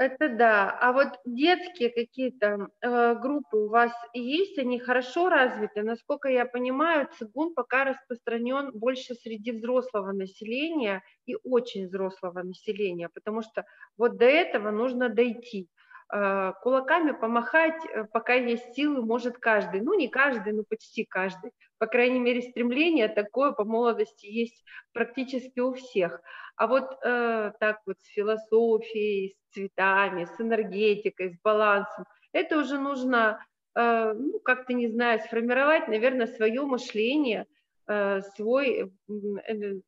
Это 0.00 0.30
да. 0.30 0.78
А 0.80 0.92
вот 0.94 1.08
детские 1.26 1.90
какие-то 1.90 2.68
э, 2.80 3.14
группы 3.16 3.58
у 3.58 3.68
вас 3.68 3.92
есть, 4.14 4.56
они 4.58 4.78
хорошо 4.78 5.28
развиты? 5.28 5.82
Насколько 5.82 6.30
я 6.30 6.46
понимаю, 6.46 7.06
цигун 7.18 7.52
пока 7.54 7.84
распространен 7.84 8.70
больше 8.72 9.14
среди 9.14 9.52
взрослого 9.52 10.12
населения 10.12 11.02
и 11.26 11.36
очень 11.44 11.86
взрослого 11.86 12.42
населения, 12.42 13.10
потому 13.12 13.42
что 13.42 13.66
вот 13.98 14.16
до 14.16 14.24
этого 14.24 14.70
нужно 14.70 15.10
дойти. 15.10 15.68
Э, 16.12 16.54
кулаками 16.62 17.12
помахать, 17.12 17.84
э, 17.86 18.04
пока 18.04 18.34
есть 18.34 18.74
силы, 18.74 19.02
может 19.02 19.38
каждый. 19.38 19.80
Ну, 19.80 19.94
не 19.94 20.08
каждый, 20.08 20.52
но 20.52 20.64
почти 20.68 21.04
каждый. 21.04 21.52
По 21.78 21.86
крайней 21.86 22.18
мере, 22.18 22.42
стремление 22.42 23.08
такое 23.08 23.52
по 23.52 23.64
молодости 23.64 24.26
есть 24.26 24.64
практически 24.92 25.60
у 25.60 25.72
всех. 25.74 26.20
А 26.56 26.66
вот 26.66 26.98
э, 27.04 27.52
так 27.60 27.80
вот 27.86 27.96
с 28.00 28.06
философией, 28.06 29.36
с 29.36 29.54
цветами, 29.54 30.24
с 30.24 30.40
энергетикой, 30.40 31.30
с 31.30 31.40
балансом, 31.44 32.04
это 32.32 32.58
уже 32.58 32.78
нужно, 32.78 33.44
э, 33.76 34.12
ну, 34.12 34.40
как-то, 34.40 34.72
не 34.72 34.88
знаю, 34.88 35.20
сформировать, 35.20 35.86
наверное, 35.86 36.26
свое 36.26 36.62
мышление, 36.62 37.46
э, 37.86 38.20
свой 38.34 38.90
э, 39.08 39.80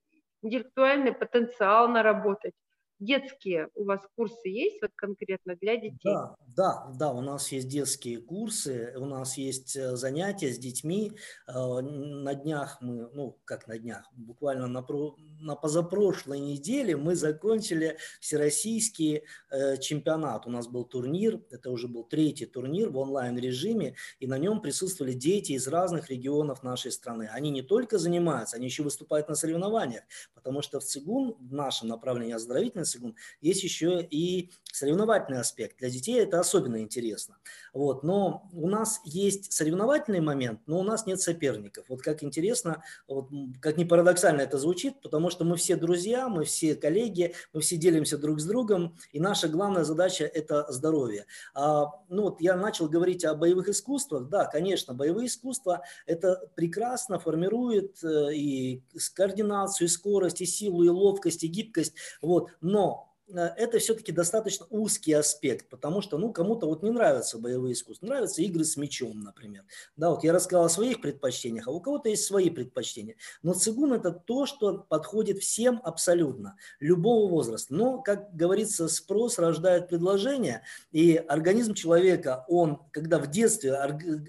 интеллектуальный 0.42 1.12
потенциал 1.12 1.88
наработать 1.88 2.54
детские 3.02 3.68
у 3.74 3.84
вас 3.84 4.00
курсы 4.16 4.48
есть 4.48 4.80
вот 4.80 4.92
конкретно 4.94 5.56
для 5.60 5.76
детей? 5.76 5.98
Да, 6.04 6.36
да, 6.56 6.90
да, 6.98 7.12
у 7.12 7.20
нас 7.20 7.50
есть 7.52 7.68
детские 7.68 8.20
курсы, 8.20 8.94
у 8.96 9.06
нас 9.06 9.36
есть 9.36 9.76
э, 9.76 9.96
занятия 9.96 10.52
с 10.52 10.58
детьми. 10.58 11.12
Э, 11.46 11.80
на 11.80 12.34
днях 12.34 12.78
мы, 12.80 13.08
ну, 13.12 13.38
как 13.44 13.66
на 13.66 13.78
днях, 13.78 14.08
буквально 14.12 14.66
на, 14.66 14.82
про, 14.82 15.16
на 15.40 15.56
позапрошлой 15.56 16.40
неделе 16.40 16.96
мы 16.96 17.16
закончили 17.16 17.98
всероссийский 18.20 19.22
э, 19.50 19.76
чемпионат. 19.78 20.46
У 20.46 20.50
нас 20.50 20.68
был 20.68 20.84
турнир, 20.84 21.40
это 21.50 21.70
уже 21.70 21.88
был 21.88 22.04
третий 22.04 22.46
турнир 22.46 22.90
в 22.90 22.98
онлайн-режиме, 22.98 23.96
и 24.20 24.26
на 24.26 24.38
нем 24.38 24.60
присутствовали 24.60 25.12
дети 25.12 25.52
из 25.52 25.66
разных 25.66 26.10
регионов 26.10 26.62
нашей 26.62 26.92
страны. 26.92 27.28
Они 27.32 27.50
не 27.50 27.62
только 27.62 27.98
занимаются, 27.98 28.56
они 28.56 28.66
еще 28.66 28.82
выступают 28.82 29.28
на 29.28 29.34
соревнованиях, 29.34 30.04
потому 30.34 30.62
что 30.62 30.80
в 30.80 30.84
ЦИГУН, 30.84 31.36
в 31.40 31.52
нашем 31.52 31.88
направлении 31.88 32.34
оздоровительной 32.34 32.86
секунд, 32.92 33.16
есть 33.40 33.62
еще 33.62 34.02
и 34.02 34.50
соревновательный 34.72 35.40
аспект. 35.40 35.78
Для 35.78 35.90
детей 35.90 36.18
это 36.20 36.40
особенно 36.40 36.80
интересно. 36.80 37.36
Вот. 37.74 38.02
Но 38.02 38.48
у 38.52 38.68
нас 38.68 39.00
есть 39.04 39.52
соревновательный 39.52 40.20
момент, 40.20 40.60
но 40.66 40.80
у 40.80 40.82
нас 40.82 41.06
нет 41.06 41.20
соперников. 41.20 41.84
Вот 41.88 42.02
как 42.02 42.22
интересно, 42.22 42.82
вот, 43.06 43.28
как 43.60 43.76
не 43.76 43.84
парадоксально 43.84 44.40
это 44.40 44.58
звучит, 44.58 45.00
потому 45.02 45.30
что 45.30 45.44
мы 45.44 45.56
все 45.56 45.76
друзья, 45.76 46.28
мы 46.28 46.44
все 46.44 46.74
коллеги, 46.74 47.34
мы 47.52 47.60
все 47.60 47.76
делимся 47.76 48.18
друг 48.18 48.40
с 48.40 48.44
другом, 48.44 48.96
и 49.12 49.20
наша 49.20 49.48
главная 49.48 49.84
задача– 49.84 50.24
это 50.34 50.70
здоровье. 50.72 51.26
А, 51.54 51.86
ну 52.08 52.22
вот 52.22 52.40
я 52.40 52.56
начал 52.56 52.88
говорить 52.88 53.24
о 53.24 53.34
боевых 53.34 53.68
искусствах. 53.68 54.28
Да, 54.28 54.46
конечно, 54.46 54.94
боевые 54.94 55.26
искусства– 55.26 55.82
это 56.06 56.50
прекрасно 56.54 57.18
формирует 57.18 58.02
э, 58.02 58.34
и 58.34 58.82
координацию, 59.14 59.86
и 59.86 59.90
скорость, 59.90 60.40
и 60.40 60.46
силу, 60.46 60.82
и 60.82 60.88
ловкость, 60.88 61.44
и 61.44 61.48
гибкость. 61.48 61.94
Вот. 62.20 62.50
Но 62.60 62.81
Э, 62.82 63.11
это 63.28 63.78
все-таки 63.78 64.12
достаточно 64.12 64.66
узкий 64.70 65.12
аспект, 65.12 65.68
потому 65.68 66.02
что, 66.02 66.18
ну, 66.18 66.32
кому-то 66.32 66.66
вот 66.66 66.82
не 66.82 66.90
нравятся 66.90 67.38
боевые 67.38 67.72
искусства, 67.72 68.06
нравятся 68.06 68.42
игры 68.42 68.64
с 68.64 68.76
мечом, 68.76 69.20
например. 69.20 69.64
Да, 69.96 70.10
вот 70.10 70.24
я 70.24 70.32
рассказал 70.32 70.66
о 70.66 70.68
своих 70.68 71.00
предпочтениях, 71.00 71.68
а 71.68 71.70
у 71.70 71.80
кого-то 71.80 72.08
есть 72.08 72.24
свои 72.24 72.50
предпочтения. 72.50 73.16
Но 73.42 73.54
цигун– 73.54 73.92
это 73.94 74.10
то, 74.10 74.46
что 74.46 74.84
подходит 74.88 75.38
всем 75.38 75.80
абсолютно, 75.84 76.56
любого 76.80 77.28
возраста. 77.28 77.74
Но, 77.74 78.02
как 78.02 78.34
говорится, 78.34 78.88
спрос 78.88 79.38
рождает 79.38 79.88
предложение, 79.88 80.62
и 80.90 81.16
организм 81.16 81.74
человека, 81.74 82.44
он, 82.48 82.80
когда 82.90 83.18
в 83.18 83.30
детстве 83.30 83.70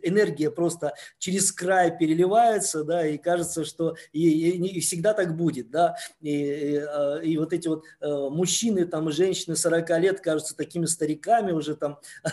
энергия 0.03 0.49
просто 0.49 0.93
через 1.17 1.51
край 1.51 1.97
переливается, 1.97 2.83
да, 2.83 3.05
и 3.05 3.17
кажется, 3.17 3.65
что 3.65 3.95
и, 4.11 4.29
и, 4.29 4.77
и 4.77 4.79
всегда 4.79 5.13
так 5.13 5.35
будет, 5.35 5.71
да, 5.71 5.95
и, 6.21 6.29
и, 6.29 6.75
а, 6.77 7.17
и 7.17 7.37
вот 7.37 7.53
эти 7.53 7.67
вот 7.67 7.83
э, 7.99 8.29
мужчины 8.29 8.85
там 8.93 9.11
женщины 9.11 9.55
40 9.55 9.89
лет 10.01 10.21
кажутся 10.21 10.55
такими 10.55 10.85
стариками 10.85 11.51
уже 11.51 11.75
там, 11.75 11.99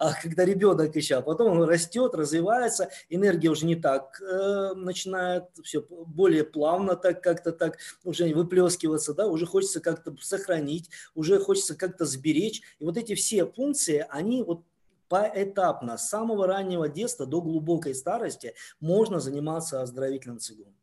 а 0.00 0.12
когда 0.20 0.44
ребенок 0.44 0.96
еще, 0.96 1.14
а 1.14 1.22
потом 1.22 1.52
он 1.52 1.68
растет, 1.68 2.16
развивается, 2.16 2.90
энергия 3.08 3.48
уже 3.48 3.64
не 3.64 3.76
так 3.76 4.20
э, 4.20 4.72
начинает 4.74 5.44
все 5.62 5.82
более 5.88 6.42
плавно 6.42 6.96
так 6.96 7.22
как-то 7.22 7.52
так 7.52 7.78
уже 8.02 8.34
выплескиваться, 8.34 9.14
да, 9.14 9.28
уже 9.28 9.46
хочется 9.46 9.80
как-то 9.80 10.16
сохранить, 10.20 10.90
уже 11.14 11.38
хочется 11.38 11.76
как-то 11.76 12.06
сберечь. 12.06 12.62
И 12.80 12.84
вот 12.84 12.96
эти 12.96 13.14
все 13.14 13.46
функции, 13.46 14.04
они 14.08 14.42
вот 14.42 14.64
поэтапно, 15.08 15.96
с 15.96 16.08
самого 16.08 16.48
раннего 16.48 16.88
детства 16.88 17.24
до 17.24 17.40
глубокой 17.40 17.94
старости 17.94 18.54
можно 18.80 19.20
заниматься 19.20 19.80
оздоровительным 19.80 20.40
цигуном. 20.40 20.74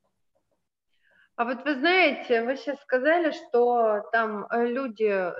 А 1.35 1.45
вот 1.45 1.63
вы 1.65 1.75
знаете, 1.75 2.43
вы 2.43 2.55
сейчас 2.57 2.79
сказали, 2.81 3.31
что 3.31 4.03
там 4.11 4.45
э, 4.51 4.67
люди 4.67 5.31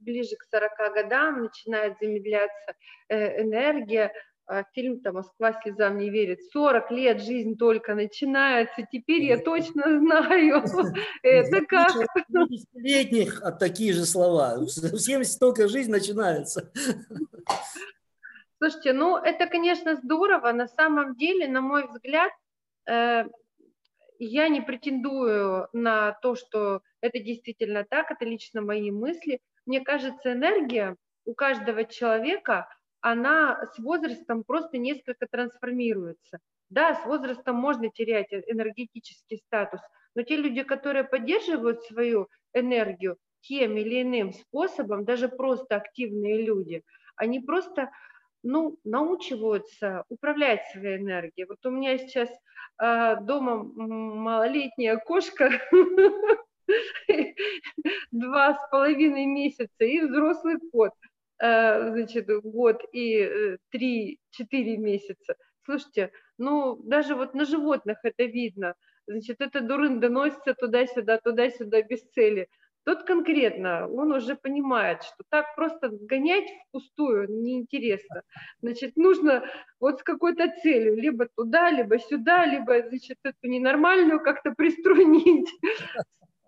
ближе 0.00 0.36
к 0.36 0.44
40 0.50 0.94
годам 0.94 1.42
начинает 1.42 1.98
замедляться 2.00 2.74
э, 3.08 3.42
энергия, 3.42 4.12
а 4.46 4.64
фильм-то 4.72 5.12
«Москва 5.12 5.52
слезам 5.62 5.98
не 5.98 6.10
верит». 6.10 6.42
40 6.52 6.90
лет 6.90 7.20
жизнь 7.20 7.56
только 7.56 7.94
начинается, 7.94 8.86
теперь 8.90 9.24
я 9.24 9.38
точно 9.38 9.98
знаю, 9.98 10.62
это 11.22 11.66
как... 11.66 11.92
летних 12.72 13.42
от 13.42 13.58
такие 13.58 13.92
же 13.92 14.04
слова. 14.04 14.58
В 14.58 14.68
70 14.68 15.38
только 15.38 15.68
жизнь 15.68 15.90
начинается. 15.90 16.72
Слушайте, 18.58 18.92
ну 18.92 19.16
это, 19.16 19.46
конечно, 19.46 19.96
здорово. 19.96 20.52
На 20.52 20.66
самом 20.66 21.14
деле, 21.16 21.46
на 21.46 21.60
мой 21.60 21.86
взгляд, 21.86 22.32
э, 22.88 23.24
я 24.18 24.48
не 24.48 24.60
претендую 24.60 25.68
на 25.72 26.12
то, 26.12 26.34
что 26.34 26.82
это 27.00 27.18
действительно 27.18 27.84
так, 27.88 28.10
это 28.10 28.24
лично 28.24 28.60
мои 28.60 28.90
мысли. 28.90 29.40
Мне 29.66 29.80
кажется, 29.80 30.32
энергия 30.32 30.96
у 31.24 31.34
каждого 31.34 31.84
человека, 31.84 32.68
она 33.00 33.64
с 33.64 33.78
возрастом 33.78 34.44
просто 34.44 34.78
несколько 34.78 35.26
трансформируется. 35.30 36.38
Да, 36.70 36.94
с 36.94 37.06
возрастом 37.06 37.56
можно 37.56 37.88
терять 37.90 38.32
энергетический 38.32 39.38
статус, 39.38 39.80
но 40.14 40.22
те 40.22 40.36
люди, 40.36 40.62
которые 40.62 41.04
поддерживают 41.04 41.82
свою 41.82 42.28
энергию 42.52 43.16
тем 43.40 43.76
или 43.76 44.02
иным 44.02 44.32
способом, 44.32 45.04
даже 45.04 45.28
просто 45.28 45.76
активные 45.76 46.42
люди, 46.42 46.82
они 47.16 47.40
просто 47.40 47.90
ну, 48.42 48.78
научиваются 48.84 50.04
управлять 50.08 50.64
своей 50.72 50.98
энергией. 50.98 51.46
Вот 51.46 51.64
у 51.64 51.70
меня 51.70 51.98
сейчас 51.98 52.28
э, 52.28 52.34
дома 52.78 53.64
малолетняя 53.74 54.96
кошка, 54.98 55.50
два 58.10 58.54
с 58.54 58.70
половиной 58.70 59.26
месяца, 59.26 59.84
и 59.84 60.00
взрослый 60.00 60.56
кот, 60.72 60.92
э, 61.40 61.90
значит, 61.92 62.28
год 62.42 62.82
и 62.92 63.18
э, 63.18 63.58
три-четыре 63.70 64.76
месяца. 64.76 65.34
Слушайте, 65.64 66.12
ну, 66.38 66.76
даже 66.84 67.14
вот 67.14 67.34
на 67.34 67.44
животных 67.44 67.98
это 68.02 68.24
видно. 68.24 68.74
Значит, 69.06 69.40
это 69.40 69.60
дурын 69.60 70.00
доносится 70.00 70.54
туда-сюда, 70.54 71.18
туда-сюда 71.18 71.82
без 71.82 72.02
цели. 72.10 72.48
Тот 72.88 73.02
конкретно, 73.02 73.86
он 73.86 74.12
уже 74.12 74.34
понимает, 74.34 75.02
что 75.02 75.22
так 75.28 75.54
просто 75.56 75.90
гонять 75.90 76.48
впустую 76.68 77.28
неинтересно. 77.28 78.22
Значит, 78.62 78.96
нужно 78.96 79.44
вот 79.78 80.00
с 80.00 80.02
какой-то 80.02 80.50
целью, 80.62 80.96
либо 80.96 81.26
туда, 81.36 81.68
либо 81.68 81.98
сюда, 81.98 82.46
либо, 82.46 82.80
значит, 82.88 83.18
эту 83.24 83.46
ненормальную 83.46 84.22
как-то 84.22 84.52
приструнить. 84.52 85.50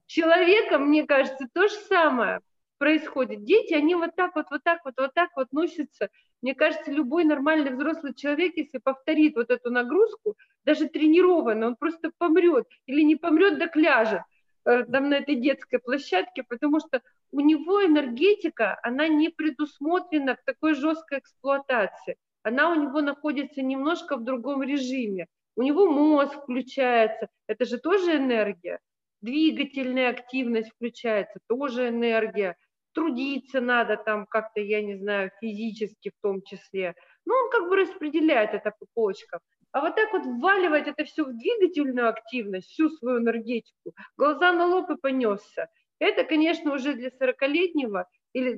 Человеком, 0.06 0.88
мне 0.88 1.06
кажется, 1.06 1.46
то 1.52 1.68
же 1.68 1.74
самое 1.74 2.40
происходит. 2.78 3.44
Дети, 3.44 3.74
они 3.74 3.94
вот 3.94 4.16
так 4.16 4.34
вот, 4.34 4.46
вот 4.50 4.62
так 4.64 4.80
вот, 4.86 4.94
вот 4.96 5.12
так 5.12 5.28
вот 5.36 5.52
носятся. 5.52 6.08
Мне 6.40 6.54
кажется, 6.54 6.90
любой 6.90 7.24
нормальный 7.24 7.70
взрослый 7.70 8.14
человек, 8.14 8.56
если 8.56 8.78
повторит 8.78 9.36
вот 9.36 9.50
эту 9.50 9.70
нагрузку, 9.70 10.36
даже 10.64 10.88
тренированно, 10.88 11.66
он 11.66 11.76
просто 11.76 12.12
помрет 12.16 12.66
или 12.86 13.02
не 13.02 13.16
помрет, 13.16 13.58
да 13.58 13.70
ляжет. 13.74 14.22
Э, 14.64 14.84
там 14.84 15.08
на 15.08 15.14
этой 15.14 15.36
детской 15.36 15.78
площадке, 15.78 16.42
потому 16.42 16.80
что 16.80 17.00
у 17.32 17.40
него 17.40 17.84
энергетика, 17.84 18.78
она 18.82 19.08
не 19.08 19.30
предусмотрена 19.30 20.36
к 20.36 20.44
такой 20.44 20.74
жесткой 20.74 21.20
эксплуатации. 21.20 22.16
Она 22.42 22.70
у 22.72 22.74
него 22.74 23.00
находится 23.00 23.62
немножко 23.62 24.16
в 24.16 24.24
другом 24.24 24.62
режиме. 24.62 25.26
У 25.56 25.62
него 25.62 25.90
мозг 25.90 26.42
включается, 26.42 27.28
это 27.46 27.64
же 27.64 27.78
тоже 27.78 28.16
энергия. 28.16 28.80
Двигательная 29.20 30.10
активность 30.10 30.70
включается, 30.70 31.38
тоже 31.48 31.88
энергия. 31.88 32.56
Трудиться 32.92 33.60
надо 33.60 33.96
там 33.96 34.26
как-то, 34.26 34.60
я 34.60 34.82
не 34.82 34.96
знаю, 34.96 35.30
физически 35.40 36.10
в 36.10 36.20
том 36.22 36.42
числе. 36.42 36.94
Ну, 37.26 37.34
он 37.34 37.50
как 37.50 37.68
бы 37.68 37.76
распределяет 37.76 38.54
это 38.54 38.72
по 38.78 38.86
полочкам. 38.94 39.40
А 39.72 39.80
вот 39.80 39.94
так 39.94 40.12
вот 40.12 40.24
вваливать 40.24 40.88
это 40.88 41.04
все 41.04 41.24
в 41.24 41.36
двигательную 41.36 42.08
активность, 42.08 42.68
всю 42.70 42.90
свою 42.90 43.20
энергетику, 43.20 43.94
глаза 44.16 44.52
на 44.52 44.66
лоб 44.66 44.90
и 44.90 44.96
понесся. 44.96 45.68
Это, 46.00 46.24
конечно, 46.24 46.74
уже 46.74 46.94
для 46.94 47.10
40-летнего 47.10 48.06
или 48.32 48.54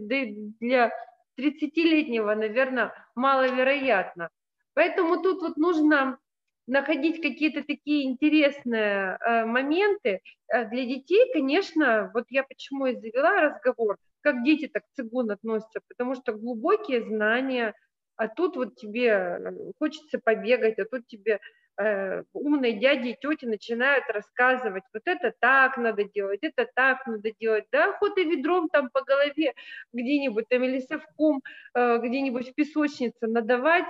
для 0.61 0.91
30-летнего, 1.39 2.35
наверное, 2.35 2.95
маловероятно. 3.15 4.31
Поэтому 4.75 5.21
тут 5.23 5.43
вот 5.43 5.57
нужно 5.57 6.19
находить 6.67 7.21
какие-то 7.21 7.63
такие 7.63 8.05
интересные 8.05 9.19
э, 9.21 9.45
моменты. 9.45 10.21
Э, 10.49 10.67
для 10.69 10.87
детей, 10.87 11.31
конечно, 11.33 12.11
вот 12.15 12.27
я 12.31 12.45
почему 12.45 12.87
и 12.87 12.95
завела 12.95 13.41
разговор, 13.41 13.99
как 14.21 14.45
дети 14.45 14.69
так 14.69 14.85
к 14.85 14.93
цигун 14.95 15.31
относятся, 15.31 15.81
потому 15.89 16.15
что 16.15 16.33
глубокие 16.33 17.03
знания– 17.03 17.75
а 18.17 18.29
тут 18.29 18.57
вот 18.57 18.77
тебе 18.77 19.09
э, 19.09 19.53
хочется 19.79 20.19
побегать, 20.19 20.79
а 20.79 20.85
тут 20.85 21.07
тебе 21.07 21.41
э, 21.79 22.23
умные 22.33 22.79
дяди 22.79 23.09
и 23.09 23.17
тети 23.17 23.47
начинают 23.47 24.05
рассказывать, 24.09 24.85
вот 24.93 25.03
это 25.07 25.33
так 25.41 25.77
надо 25.77 26.05
делать, 26.05 26.41
это 26.43 26.69
так 26.75 27.07
надо 27.07 27.33
делать, 27.41 27.65
да, 27.73 27.91
охота 27.91 28.23
ведром 28.23 28.69
там 28.69 28.91
по 28.91 29.03
голове 29.03 29.55
где-нибудь 29.93 30.49
там 30.49 30.65
или 30.65 30.81
совком 30.81 31.43
э, 31.75 31.99
где-нибудь 31.99 32.51
в 32.51 32.55
песочнице 32.55 33.27
надавать 33.27 33.89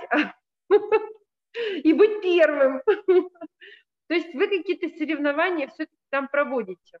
и 1.83 1.93
быть 1.93 2.21
первым. 2.21 2.81
То 4.07 4.15
есть 4.15 4.33
вы 4.33 4.47
какие-то 4.47 4.89
соревнования 4.97 5.67
все-таки 5.67 5.97
там 6.09 6.27
проводите. 6.27 6.99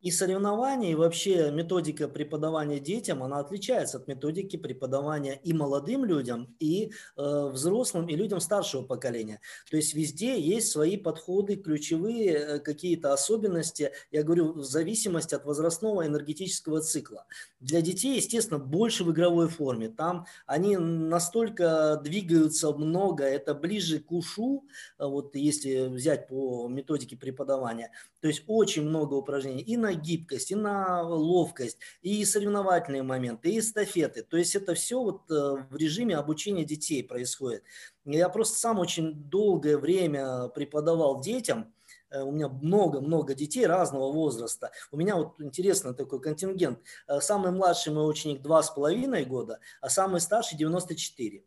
И 0.00 0.12
соревнования, 0.12 0.92
и 0.92 0.94
вообще 0.94 1.50
методика 1.50 2.06
преподавания 2.06 2.78
детям, 2.78 3.20
она 3.20 3.40
отличается 3.40 3.96
от 3.96 4.06
методики 4.06 4.56
преподавания 4.56 5.40
и 5.42 5.52
молодым 5.52 6.04
людям, 6.04 6.54
и 6.60 6.92
э, 7.16 7.48
взрослым, 7.52 8.08
и 8.08 8.14
людям 8.14 8.38
старшего 8.38 8.82
поколения. 8.82 9.40
То 9.68 9.76
есть 9.76 9.94
везде 9.94 10.40
есть 10.40 10.70
свои 10.70 10.96
подходы, 10.96 11.56
ключевые 11.56 12.30
э, 12.30 12.58
какие-то 12.60 13.12
особенности, 13.12 13.90
я 14.12 14.22
говорю, 14.22 14.52
в 14.52 14.64
зависимости 14.64 15.34
от 15.34 15.44
возрастного 15.44 16.06
энергетического 16.06 16.80
цикла. 16.80 17.26
Для 17.58 17.80
детей, 17.80 18.16
естественно, 18.16 18.60
больше 18.60 19.02
в 19.02 19.10
игровой 19.10 19.48
форме. 19.48 19.88
Там 19.88 20.26
они 20.46 20.76
настолько 20.76 22.00
двигаются 22.04 22.72
много, 22.72 23.24
это 23.24 23.52
ближе 23.52 23.98
к 23.98 24.12
ушу, 24.12 24.64
э, 25.00 25.04
вот 25.04 25.34
если 25.34 25.88
взять 25.88 26.28
по 26.28 26.68
методике 26.68 27.16
преподавания. 27.16 27.90
То 28.20 28.28
есть 28.28 28.44
очень 28.46 28.82
много 28.82 29.14
упражнений 29.14 29.62
и 29.62 29.76
на 29.76 29.87
на 29.88 29.94
гибкость, 29.94 30.50
и 30.50 30.54
на 30.54 31.02
ловкость, 31.02 31.78
и 32.02 32.24
соревновательные 32.24 33.02
моменты, 33.02 33.50
и 33.50 33.58
эстафеты. 33.58 34.22
То 34.22 34.36
есть 34.36 34.54
это 34.54 34.74
все 34.74 35.00
вот 35.00 35.30
э, 35.30 35.34
в 35.70 35.76
режиме 35.76 36.16
обучения 36.16 36.64
детей 36.64 37.02
происходит. 37.02 37.64
Я 38.04 38.28
просто 38.28 38.58
сам 38.58 38.78
очень 38.78 39.14
долгое 39.14 39.78
время 39.78 40.48
преподавал 40.48 41.20
детям, 41.20 41.72
э, 42.10 42.20
у 42.20 42.32
меня 42.32 42.48
много-много 42.48 43.34
детей 43.34 43.66
разного 43.66 44.12
возраста. 44.12 44.70
У 44.92 44.96
меня 44.98 45.16
вот 45.16 45.40
интересно 45.40 45.94
такой 45.94 46.20
контингент. 46.20 46.80
Э, 47.06 47.20
самый 47.20 47.50
младший 47.50 47.92
мой 47.92 48.08
ученик 48.08 48.42
два 48.42 48.62
с 48.62 48.70
половиной 48.70 49.24
года, 49.24 49.60
а 49.80 49.88
самый 49.88 50.20
старший 50.20 50.58
94. 50.58 51.42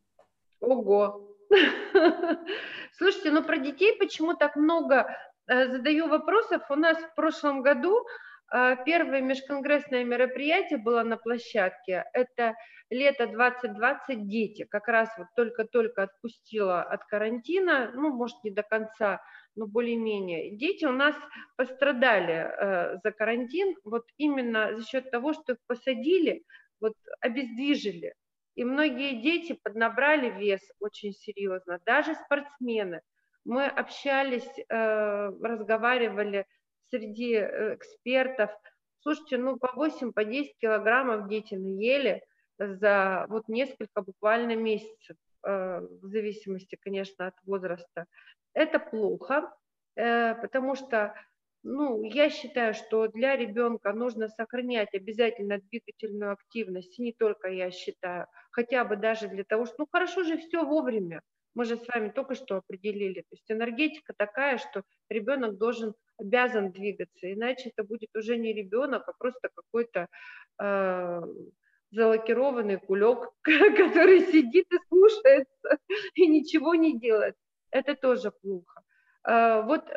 Ого! 0.62 1.28
Слушайте, 2.98 3.32
ну 3.32 3.44
про 3.44 3.58
детей 3.58 3.96
почему 3.98 4.36
так 4.36 4.56
много 4.56 5.08
задаю 5.48 6.08
вопросов. 6.08 6.62
У 6.70 6.76
нас 6.76 6.98
в 6.98 7.16
прошлом 7.16 7.62
году 7.62 8.06
первое 8.52 9.22
межконгрессное 9.22 10.04
мероприятие 10.04 10.78
было 10.78 11.04
на 11.04 11.18
площадке. 11.18 12.06
Это 12.14 12.56
лето 12.90 13.28
2020 13.28 14.28
дети. 14.28 14.66
Как 14.70 14.88
раз 14.88 15.10
вот 15.18 15.28
только-только 15.36 16.04
отпустила 16.04 16.84
от 16.84 17.06
карантина, 17.06 17.92
ну, 17.96 18.14
может, 18.14 18.44
не 18.44 18.52
до 18.52 18.64
конца, 18.64 19.22
но 19.56 19.68
более-менее. 19.68 20.56
Дети 20.58 20.86
у 20.86 20.92
нас 20.92 21.16
пострадали 21.56 22.34
э, 22.34 22.98
за 23.04 23.12
карантин 23.12 23.76
вот 23.84 24.06
именно 24.18 24.78
за 24.78 24.86
счет 24.86 25.12
того, 25.12 25.34
что 25.34 25.54
их 25.54 25.58
посадили, 25.68 26.44
вот 26.80 26.94
обездвижили. 27.22 28.14
И 28.56 28.66
многие 28.66 29.22
дети 29.22 29.58
поднабрали 29.64 30.30
вес 30.30 30.62
очень 30.80 31.14
серьезно, 31.14 31.80
даже 31.86 32.16
спортсмены. 32.16 33.02
Мы 33.46 33.66
общались, 33.66 34.50
э, 34.58 35.32
разговаривали 35.42 36.46
среди 36.92 37.34
э, 37.36 37.76
экспертов. 37.76 38.52
Слушайте, 39.00 39.38
ну 39.38 39.58
по 39.58 39.72
8, 39.74 40.12
по 40.12 40.24
10 40.24 40.58
килограммов 40.60 41.28
дети 41.28 41.56
наели 41.56 42.24
за 42.60 43.26
вот 43.30 43.48
несколько 43.48 44.02
буквально 44.02 44.56
месяцев, 44.56 45.18
э, 45.44 45.80
в 45.80 46.06
зависимости, 46.06 46.78
конечно, 46.80 47.28
от 47.28 47.36
возраста. 47.44 48.06
Это 48.54 48.80
плохо, 48.80 49.52
э, 49.96 50.36
потому 50.36 50.76
что 50.76 51.16
ну, 51.64 52.04
я 52.04 52.30
считаю, 52.30 52.74
что 52.74 53.08
для 53.08 53.36
ребенка 53.36 53.94
нужно 53.94 54.30
сохранять 54.30 54.94
обязательно 54.94 55.60
двигательную 55.60 56.34
активность, 56.34 56.98
и 56.98 57.04
не 57.04 57.14
только 57.14 57.50
я 57.50 57.70
считаю, 57.70 58.26
хотя 58.52 58.84
бы 58.84 58.96
даже 58.96 59.28
для 59.28 59.44
того, 59.44 59.66
что, 59.66 59.76
ну, 59.80 59.88
хорошо 59.92 60.24
же 60.24 60.38
все 60.38 60.66
вовремя, 60.66 61.22
мы 61.54 61.66
же 61.66 61.78
с 61.78 61.88
вами 61.88 62.10
только 62.10 62.34
что 62.36 62.58
определили, 62.58 63.22
то 63.22 63.28
есть 63.32 63.52
энергетика 63.52 64.14
такая, 64.18 64.58
что 64.58 64.84
ребенок 65.10 65.58
должен, 65.58 65.94
обязан 66.22 66.72
двигаться, 66.72 67.32
иначе 67.34 67.72
это 67.76 67.84
будет 67.84 68.16
уже 68.16 68.38
не 68.38 68.54
ребенок, 68.54 69.04
а 69.08 69.14
просто 69.14 69.50
какой-то 69.54 70.08
э, 70.62 71.22
залакированный 71.92 72.78
кулек, 72.78 73.30
который 73.42 74.22
сидит 74.22 74.68
и 74.72 74.78
слушается 74.88 75.78
и 76.14 76.28
ничего 76.28 76.76
не 76.76 77.00
делает. 77.00 77.36
Это 77.72 77.96
тоже 77.96 78.32
плохо. 78.32 78.82
Э, 79.28 79.62
вот 79.64 79.90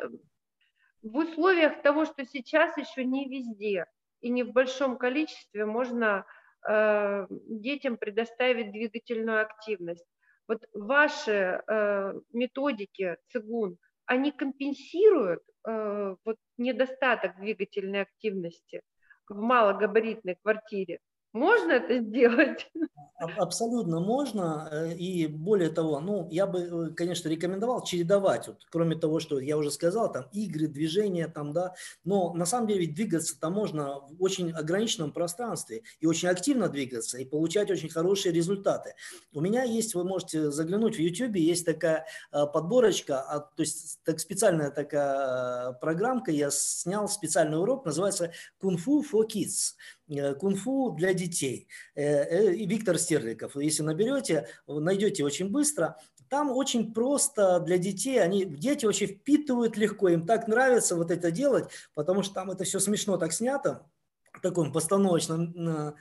в 1.01 1.17
условиях 1.17 1.81
того, 1.81 2.05
что 2.05 2.25
сейчас 2.25 2.77
еще 2.77 3.05
не 3.05 3.29
везде 3.29 3.85
и 4.21 4.29
не 4.29 4.43
в 4.43 4.51
большом 4.51 4.97
количестве 4.97 5.65
можно 5.65 6.25
э, 6.67 7.27
детям 7.29 7.97
предоставить 7.97 8.71
двигательную 8.71 9.41
активность. 9.41 10.05
Вот 10.47 10.63
ваши 10.73 11.61
э, 11.67 12.13
методики 12.33 13.17
цигун, 13.29 13.77
они 14.05 14.31
компенсируют 14.31 15.41
э, 15.67 16.15
вот 16.23 16.37
недостаток 16.57 17.37
двигательной 17.39 18.01
активности 18.01 18.81
в 19.27 19.35
малогабаритной 19.35 20.35
квартире? 20.35 20.99
Можно 21.35 21.73
это 21.73 21.99
сделать? 21.99 22.71
Абсолютно 23.17 23.99
можно. 23.99 24.69
Э, 24.71 24.93
и 24.93 25.27
более 25.27 25.69
того, 25.69 25.99
ну, 25.99 26.29
я 26.31 26.47
бы, 26.47 26.59
э, 26.59 26.93
конечно, 26.95 27.27
рекомендовал 27.27 27.83
чередовать. 27.83 28.47
Вот, 28.47 28.65
кроме 28.69 28.95
того, 28.95 29.19
что 29.19 29.39
я 29.39 29.57
уже 29.57 29.69
сказал, 29.69 30.09
там 30.11 30.27
игры, 30.31 30.67
движения, 30.67 31.27
там, 31.27 31.51
да. 31.51 31.73
Но 32.05 32.33
на 32.33 32.45
самом 32.45 32.67
деле 32.67 32.81
ведь 32.81 32.95
двигаться 32.95 33.37
там 33.39 33.53
можно 33.53 33.99
в 33.99 34.23
очень 34.23 34.51
ограниченном 34.51 35.11
пространстве 35.11 35.83
и 35.99 36.05
очень 36.05 36.29
активно 36.29 36.69
двигаться 36.69 37.17
и 37.17 37.25
получать 37.25 37.69
очень 37.69 37.89
хорошие 37.89 38.33
результаты. 38.33 38.95
У 39.33 39.41
меня 39.41 39.63
есть, 39.63 39.93
вы 39.93 40.05
можете 40.05 40.51
заглянуть 40.51 40.95
в 40.95 40.99
YouTube, 40.99 41.35
есть 41.35 41.65
такая 41.65 42.05
э, 42.31 42.45
подборочка, 42.45 43.21
а, 43.21 43.39
то 43.41 43.61
есть 43.61 43.99
так 44.03 44.21
специальная 44.21 44.71
такая 44.71 45.73
программка, 45.73 46.31
я 46.31 46.49
снял 46.49 47.09
специальный 47.09 47.59
урок, 47.59 47.85
называется 47.85 48.31
«Кунг-фу 48.59 49.03
for 49.03 49.27
Kids». 49.27 49.75
Э, 50.07 50.35
кунг-фу 50.35 50.91
для 50.91 51.13
детей. 51.13 51.67
Э, 51.95 52.03
э, 52.03 52.51
Виктор 52.65 52.99
Стерликов, 52.99 53.55
если 53.55 53.81
наберете, 53.81 54.47
найдете 54.67 55.23
очень 55.23 55.49
быстро. 55.49 55.97
Там 56.29 56.51
очень 56.51 56.93
просто 56.93 57.59
для 57.59 57.79
детей, 57.79 58.21
они, 58.21 58.45
дети 58.45 58.85
очень 58.85 59.07
впитывают 59.07 59.77
легко, 59.77 60.09
им 60.09 60.27
так 60.27 60.47
нравится 60.47 60.95
вот 60.95 61.09
это 61.09 61.31
делать, 61.31 61.65
потому 61.95 62.21
что 62.21 62.35
там 62.35 62.51
это 62.51 62.63
все 62.63 62.79
смешно 62.79 63.17
так 63.17 63.31
снято, 63.31 63.87
в 64.31 64.41
таком 64.41 64.71
постановочном 64.71 65.95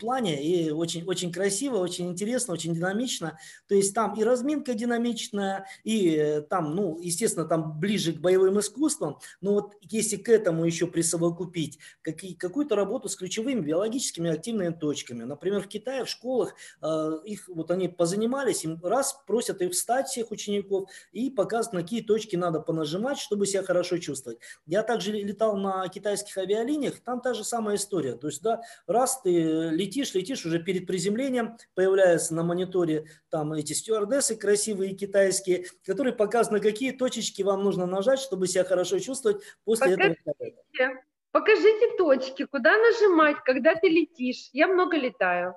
плане 0.00 0.42
и 0.42 0.70
очень, 0.70 1.04
очень 1.04 1.32
красиво, 1.32 1.76
очень 1.76 2.08
интересно, 2.08 2.54
очень 2.54 2.74
динамично. 2.74 3.38
То 3.66 3.74
есть 3.74 3.94
там 3.94 4.14
и 4.14 4.24
разминка 4.24 4.74
динамичная, 4.74 5.66
и 5.84 6.16
э, 6.16 6.42
там, 6.42 6.74
ну, 6.74 6.98
естественно, 7.00 7.46
там 7.46 7.78
ближе 7.78 8.12
к 8.12 8.20
боевым 8.20 8.60
искусствам, 8.60 9.18
но 9.40 9.54
вот 9.54 9.74
если 9.82 10.16
к 10.16 10.28
этому 10.28 10.64
еще 10.64 10.86
присовокупить 10.86 11.78
какие, 12.02 12.34
какую-то 12.34 12.76
работу 12.76 13.08
с 13.08 13.16
ключевыми 13.16 13.60
биологическими 13.60 14.30
активными 14.30 14.72
точками, 14.72 15.24
например, 15.24 15.62
в 15.62 15.68
Китае 15.68 16.04
в 16.04 16.08
школах 16.08 16.54
э, 16.82 17.18
их 17.24 17.48
вот 17.48 17.70
они 17.70 17.88
позанимались, 17.88 18.64
им 18.64 18.80
раз 18.82 19.20
просят 19.26 19.60
их 19.62 19.72
встать 19.72 20.08
всех 20.08 20.30
учеников 20.30 20.90
и 21.12 21.30
показывают, 21.30 21.74
на 21.74 21.82
какие 21.82 22.02
точки 22.02 22.36
надо 22.36 22.60
понажимать, 22.60 23.18
чтобы 23.18 23.46
себя 23.46 23.62
хорошо 23.62 23.98
чувствовать. 23.98 24.38
Я 24.66 24.82
также 24.82 25.12
летал 25.12 25.56
на 25.56 25.86
китайских 25.88 26.36
авиалиниях, 26.38 27.00
там 27.00 27.20
та 27.20 27.34
же 27.34 27.44
самая 27.44 27.76
история. 27.76 28.14
То 28.14 28.28
есть, 28.28 28.42
да, 28.42 28.62
раз 28.86 29.17
ты 29.22 29.70
летишь, 29.70 30.14
летишь, 30.14 30.44
уже 30.46 30.62
перед 30.62 30.86
приземлением 30.86 31.56
появляются 31.74 32.34
на 32.34 32.42
мониторе 32.42 33.06
там 33.30 33.52
эти 33.52 33.72
стюардессы 33.72 34.36
красивые 34.36 34.94
китайские, 34.94 35.66
которые 35.84 36.14
показывают, 36.14 36.62
на 36.62 36.70
какие 36.70 36.92
точечки 36.92 37.42
вам 37.42 37.64
нужно 37.64 37.86
нажать, 37.86 38.18
чтобы 38.18 38.46
себя 38.46 38.64
хорошо 38.64 38.98
чувствовать 38.98 39.42
после 39.64 39.96
покажите, 39.96 40.20
этого. 40.24 41.02
Покажите 41.30 41.96
точки, 41.96 42.46
куда 42.46 42.76
нажимать, 42.76 43.36
когда 43.44 43.74
ты 43.74 43.88
летишь. 43.88 44.48
Я 44.52 44.66
много 44.68 44.96
летаю. 44.96 45.54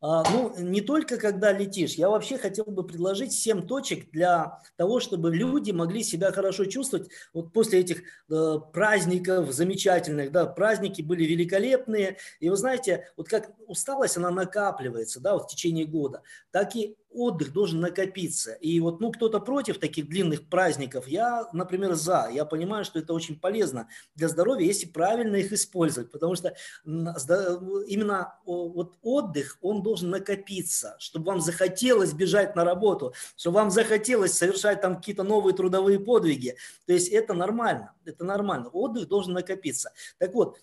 А, 0.00 0.22
ну, 0.30 0.54
не 0.58 0.82
только 0.82 1.16
когда 1.16 1.52
летишь. 1.52 1.94
Я 1.94 2.10
вообще 2.10 2.36
хотел 2.36 2.66
бы 2.66 2.86
предложить 2.86 3.32
7 3.32 3.66
точек 3.66 4.10
для 4.10 4.60
того, 4.76 5.00
чтобы 5.00 5.34
люди 5.34 5.70
могли 5.70 6.02
себя 6.02 6.32
хорошо 6.32 6.66
чувствовать 6.66 7.08
вот 7.32 7.52
после 7.52 7.80
этих 7.80 8.02
э, 8.30 8.54
праздников 8.72 9.52
замечательных. 9.52 10.32
Да, 10.32 10.46
праздники 10.46 11.00
были 11.00 11.24
великолепные. 11.24 12.18
И 12.40 12.50
вы 12.50 12.56
знаете, 12.56 13.08
вот 13.16 13.28
как 13.28 13.50
усталость, 13.66 14.18
она 14.18 14.30
накапливается 14.30 15.20
да, 15.20 15.32
вот 15.32 15.44
в 15.44 15.48
течение 15.48 15.86
года, 15.86 16.22
так 16.50 16.76
и 16.76 16.96
отдых 17.16 17.52
должен 17.52 17.80
накопиться. 17.80 18.52
И 18.54 18.78
вот, 18.80 19.00
ну, 19.00 19.10
кто-то 19.10 19.40
против 19.40 19.78
таких 19.78 20.08
длинных 20.08 20.48
праздников, 20.48 21.08
я, 21.08 21.48
например, 21.52 21.94
за. 21.94 22.28
Я 22.32 22.44
понимаю, 22.44 22.84
что 22.84 22.98
это 22.98 23.14
очень 23.14 23.40
полезно 23.40 23.88
для 24.14 24.28
здоровья, 24.28 24.66
если 24.66 24.86
правильно 24.86 25.36
их 25.36 25.52
использовать, 25.52 26.10
потому 26.12 26.36
что 26.36 26.54
именно 26.84 28.34
вот 28.44 28.96
отдых, 29.02 29.58
он 29.60 29.82
должен 29.82 30.10
накопиться, 30.10 30.96
чтобы 30.98 31.26
вам 31.26 31.40
захотелось 31.40 32.12
бежать 32.12 32.54
на 32.54 32.64
работу, 32.64 33.14
чтобы 33.36 33.56
вам 33.56 33.70
захотелось 33.70 34.32
совершать 34.32 34.80
там 34.80 34.96
какие-то 34.96 35.22
новые 35.22 35.54
трудовые 35.54 35.98
подвиги. 35.98 36.56
То 36.86 36.92
есть 36.92 37.08
это 37.08 37.34
нормально, 37.34 37.94
это 38.04 38.24
нормально. 38.24 38.68
Отдых 38.68 39.08
должен 39.08 39.32
накопиться. 39.32 39.92
Так 40.18 40.34
вот, 40.34 40.58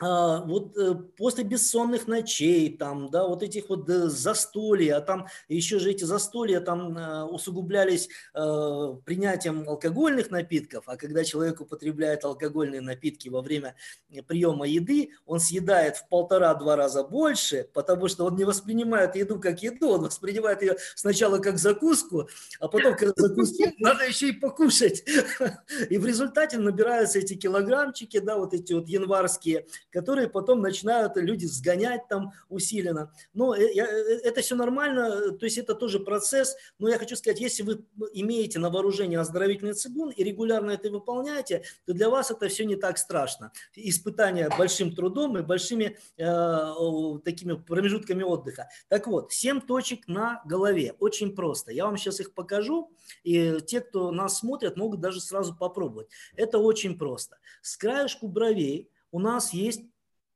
вот 0.00 0.76
э, 0.76 0.94
после 1.16 1.44
бессонных 1.44 2.06
ночей, 2.06 2.76
там, 2.76 3.10
да, 3.10 3.26
вот 3.26 3.42
этих 3.42 3.70
вот 3.70 3.88
э, 3.88 4.08
застолья, 4.08 4.98
а 4.98 5.00
там 5.00 5.26
еще 5.48 5.78
же 5.78 5.90
эти 5.90 6.04
застолья 6.04 6.60
там 6.60 6.96
э, 6.96 7.22
усугублялись 7.24 8.08
принятием 8.32 9.68
алкогольных 9.68 10.30
напитков, 10.30 10.84
а 10.86 10.96
когда 10.96 11.24
человек 11.24 11.60
употребляет 11.60 12.24
алкогольные 12.24 12.80
напитки 12.80 13.28
во 13.28 13.40
время 13.40 13.74
приема 14.26 14.66
еды, 14.66 15.10
он 15.24 15.40
съедает 15.40 15.96
в 15.96 16.08
полтора-два 16.08 16.76
раза 16.76 17.02
больше, 17.02 17.68
потому 17.72 18.08
что 18.08 18.26
он 18.26 18.36
не 18.36 18.44
воспринимает 18.44 19.16
еду 19.16 19.40
как 19.40 19.62
еду, 19.62 19.88
он 19.88 20.02
воспринимает 20.02 20.60
ее 20.62 20.76
сначала 20.94 21.38
как 21.38 21.58
закуску, 21.58 22.28
а 22.60 22.68
потом 22.68 22.96
как 22.96 23.14
закуску 23.16 23.64
надо 23.78 24.04
еще 24.04 24.28
и 24.28 24.32
покушать. 24.32 25.04
И 25.90 25.98
в 25.98 26.06
результате 26.06 26.58
набираются 26.58 27.18
эти 27.18 27.34
килограммчики, 27.34 28.18
да, 28.18 28.36
вот 28.36 28.52
эти 28.52 28.72
вот 28.72 28.88
январские, 28.88 29.66
которые 29.96 30.28
потом 30.28 30.60
начинают 30.60 31.16
люди 31.16 31.46
сгонять 31.46 32.06
там 32.06 32.34
усиленно. 32.50 33.10
Но 33.32 33.54
э, 33.54 33.62
э, 33.62 34.20
это 34.24 34.42
все 34.42 34.54
нормально, 34.54 35.30
то 35.32 35.46
есть 35.46 35.56
это 35.56 35.74
тоже 35.74 36.00
процесс. 36.00 36.54
Но 36.78 36.90
я 36.90 36.98
хочу 36.98 37.16
сказать, 37.16 37.40
если 37.40 37.62
вы 37.62 37.82
имеете 38.12 38.58
на 38.58 38.68
вооружении 38.68 39.16
оздоровительный 39.16 39.72
цигун 39.72 40.10
и 40.10 40.22
регулярно 40.22 40.72
это 40.72 40.90
выполняете, 40.90 41.62
то 41.86 41.94
для 41.94 42.10
вас 42.10 42.30
это 42.30 42.48
все 42.48 42.66
не 42.66 42.76
так 42.76 42.98
страшно. 42.98 43.52
Испытания 43.74 44.50
большим 44.58 44.94
трудом 44.94 45.38
и 45.38 45.42
большими 45.42 45.96
э, 46.18 47.18
такими 47.24 47.54
промежутками 47.54 48.22
отдыха. 48.22 48.68
Так 48.88 49.06
вот, 49.06 49.32
7 49.32 49.62
точек 49.62 50.08
на 50.08 50.42
голове. 50.44 50.94
Очень 51.00 51.34
просто. 51.34 51.72
Я 51.72 51.86
вам 51.86 51.96
сейчас 51.96 52.20
их 52.20 52.34
покажу, 52.34 52.92
и 53.24 53.62
те, 53.66 53.80
кто 53.80 54.10
нас 54.10 54.40
смотрят, 54.40 54.76
могут 54.76 55.00
даже 55.00 55.22
сразу 55.22 55.56
попробовать. 55.56 56.08
Это 56.34 56.58
очень 56.58 56.98
просто. 56.98 57.38
С 57.62 57.78
краешку 57.78 58.28
бровей 58.28 58.90
у 59.10 59.18
нас 59.18 59.52
есть 59.52 59.82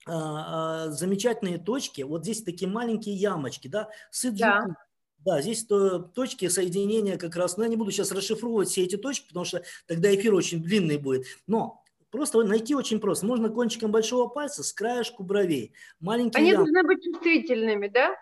а, 0.06 0.86
а, 0.86 0.90
замечательные 0.90 1.58
точки. 1.58 2.02
Вот 2.02 2.22
здесь 2.22 2.42
такие 2.42 2.70
маленькие 2.70 3.14
ямочки, 3.14 3.68
да, 3.68 3.90
Сыджуку. 4.10 4.68
Да. 4.68 4.76
Да, 5.22 5.42
здесь 5.42 5.66
то, 5.66 5.98
точки 5.98 6.48
соединения 6.48 7.18
как 7.18 7.36
раз, 7.36 7.58
но 7.58 7.64
я 7.64 7.68
не 7.68 7.76
буду 7.76 7.90
сейчас 7.90 8.10
расшифровывать 8.10 8.68
все 8.68 8.84
эти 8.84 8.96
точки, 8.96 9.28
потому 9.28 9.44
что 9.44 9.62
тогда 9.86 10.14
эфир 10.14 10.34
очень 10.34 10.62
длинный 10.62 10.96
будет. 10.96 11.26
Но 11.46 11.84
просто 12.10 12.42
найти 12.42 12.74
очень 12.74 13.00
просто. 13.00 13.26
Можно 13.26 13.50
кончиком 13.50 13.92
большого 13.92 14.28
пальца 14.28 14.62
с 14.62 14.72
краешку 14.72 15.22
бровей. 15.22 15.74
Маленькие 16.00 16.40
Они 16.40 16.50
ям... 16.52 16.64
должны 16.64 16.82
быть 16.84 17.04
чувствительными, 17.04 17.88
да? 17.88 18.16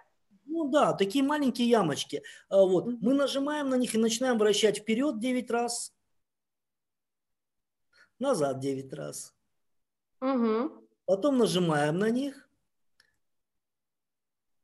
Ну 0.46 0.68
да, 0.68 0.92
такие 0.92 1.22
маленькие 1.22 1.68
ямочки. 1.68 2.22
А, 2.48 2.64
вот. 2.64 2.86
Мы 3.00 3.14
нажимаем 3.14 3.68
на 3.68 3.76
них 3.76 3.94
и 3.94 3.98
начинаем 3.98 4.36
вращать 4.36 4.78
вперед 4.78 5.20
9 5.20 5.50
раз, 5.52 5.94
назад 8.18 8.58
9 8.58 8.92
раз. 8.92 9.37
Угу. 10.20 10.88
Потом 11.06 11.38
нажимаем 11.38 11.98
на 11.98 12.10
них, 12.10 12.48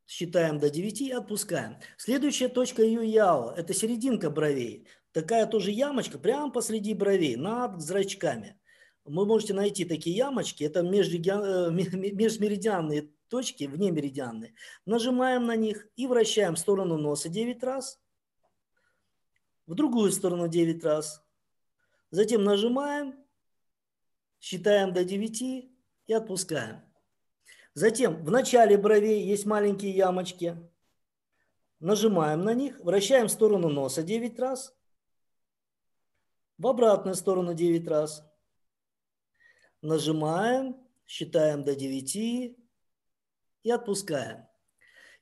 считаем 0.06 0.58
до 0.58 0.68
9 0.70 1.00
и 1.00 1.12
отпускаем. 1.12 1.76
Следующая 1.96 2.48
точка 2.48 2.82
Юяо– 2.82 3.54
это 3.56 3.72
серединка 3.72 4.30
бровей. 4.30 4.88
Такая 5.12 5.46
тоже 5.46 5.70
ямочка 5.70 6.18
прямо 6.18 6.50
посреди 6.50 6.94
бровей, 6.94 7.36
над 7.36 7.80
зрачками. 7.80 8.58
вы 9.04 9.26
можете 9.26 9.54
найти 9.54 9.84
такие 9.84 10.16
ямочки, 10.16 10.64
это 10.64 10.82
межмеридианные 10.82 13.10
точки, 13.28 13.64
вне 13.64 13.90
меридианные. 13.90 14.54
Нажимаем 14.86 15.46
на 15.46 15.56
них 15.56 15.88
и 15.96 16.06
вращаем 16.06 16.54
в 16.56 16.58
сторону 16.58 16.98
носа 16.98 17.28
9 17.28 17.62
раз, 17.62 18.00
в 19.66 19.74
другую 19.74 20.12
сторону 20.12 20.48
9 20.48 20.84
раз. 20.84 21.22
Затем 22.10 22.44
нажимаем, 22.44 23.23
считаем 24.44 24.92
до 24.92 25.04
9 25.04 25.42
и 26.06 26.12
отпускаем. 26.12 26.82
Затем 27.72 28.22
в 28.22 28.30
начале 28.30 28.76
бровей 28.76 29.24
есть 29.24 29.46
маленькие 29.46 29.92
ямочки. 29.92 30.70
Нажимаем 31.80 32.42
на 32.44 32.52
них, 32.52 32.78
вращаем 32.80 33.28
в 33.28 33.30
сторону 33.30 33.70
носа 33.70 34.02
9 34.02 34.38
раз, 34.38 34.76
в 36.58 36.66
обратную 36.66 37.14
сторону 37.14 37.54
9 37.54 37.88
раз. 37.88 38.22
Нажимаем, 39.80 40.76
считаем 41.06 41.64
до 41.64 41.74
9 41.74 42.14
и 42.14 43.70
отпускаем. 43.70 44.46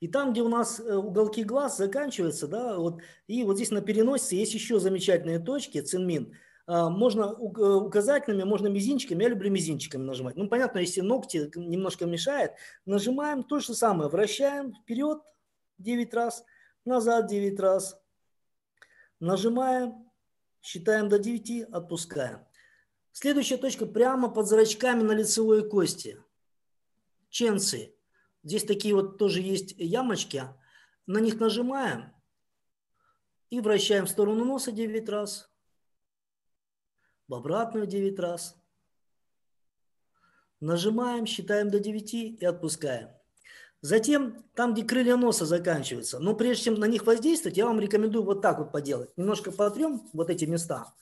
И 0.00 0.08
там, 0.08 0.32
где 0.32 0.42
у 0.42 0.48
нас 0.48 0.80
э, 0.80 0.96
уголки 0.96 1.44
глаз 1.44 1.76
заканчиваются, 1.76 2.48
да, 2.48 2.76
вот, 2.76 3.00
и 3.28 3.44
вот 3.44 3.54
здесь 3.54 3.70
на 3.70 3.82
переносице 3.82 4.34
есть 4.34 4.52
еще 4.52 4.80
замечательные 4.80 5.38
точки, 5.38 5.80
цинмин. 5.80 6.36
А, 6.66 6.88
можно 6.90 7.22
э, 7.22 7.34
указательными, 7.34 8.44
можно 8.44 8.68
мизинчиками, 8.68 9.22
я 9.24 9.30
люблю 9.30 9.50
мизинчиками 9.50 10.04
нажимать. 10.04 10.36
Ну, 10.36 10.48
понятно, 10.48 10.78
если 10.78 11.00
ногти 11.00 11.50
немножко 11.56 12.06
мешает, 12.06 12.52
нажимаем 12.86 13.42
то 13.42 13.58
же 13.58 13.74
самое, 13.74 14.08
вращаем 14.08 14.74
вперед 14.74 15.20
9 15.78 16.14
раз, 16.14 16.44
назад 16.84 17.26
9 17.26 17.58
раз, 17.58 18.00
нажимаем, 19.18 20.10
считаем 20.62 21.08
до 21.08 21.18
9, 21.18 21.68
отпускаем. 21.72 22.46
Следующая 23.10 23.58
точка 23.58 23.84
прямо 23.84 24.30
под 24.30 24.46
зрачками 24.46 25.02
на 25.02 25.12
лицевой 25.12 25.68
кости. 25.68 26.18
Ченцы. 27.28 27.94
Здесь 28.42 28.64
такие 28.64 28.94
вот 28.94 29.18
тоже 29.18 29.40
есть 29.40 29.74
ямочки. 29.76 30.44
На 31.06 31.18
них 31.18 31.38
нажимаем 31.38 32.14
и 33.50 33.60
вращаем 33.60 34.06
в 34.06 34.10
сторону 34.10 34.44
носа 34.44 34.72
9 34.72 35.08
раз. 35.08 35.51
В 37.32 37.34
обратную 37.34 37.86
9 37.86 38.18
раз. 38.18 38.54
Нажимаем, 40.60 41.24
считаем 41.24 41.70
до 41.70 41.78
9 41.78 42.12
и 42.12 42.44
отпускаем. 42.44 43.08
Затем, 43.80 44.44
там, 44.54 44.74
где 44.74 44.84
крылья 44.84 45.16
носа 45.16 45.46
заканчиваются, 45.46 46.18
но 46.18 46.36
прежде 46.36 46.64
чем 46.64 46.74
на 46.74 46.84
них 46.84 47.06
воздействовать, 47.06 47.56
я 47.56 47.64
вам 47.64 47.80
рекомендую 47.80 48.22
вот 48.22 48.42
так 48.42 48.58
вот 48.58 48.70
поделать. 48.70 49.16
Немножко 49.16 49.50
потрем 49.50 50.10
вот 50.12 50.28
эти 50.28 50.44
места. 50.44 50.92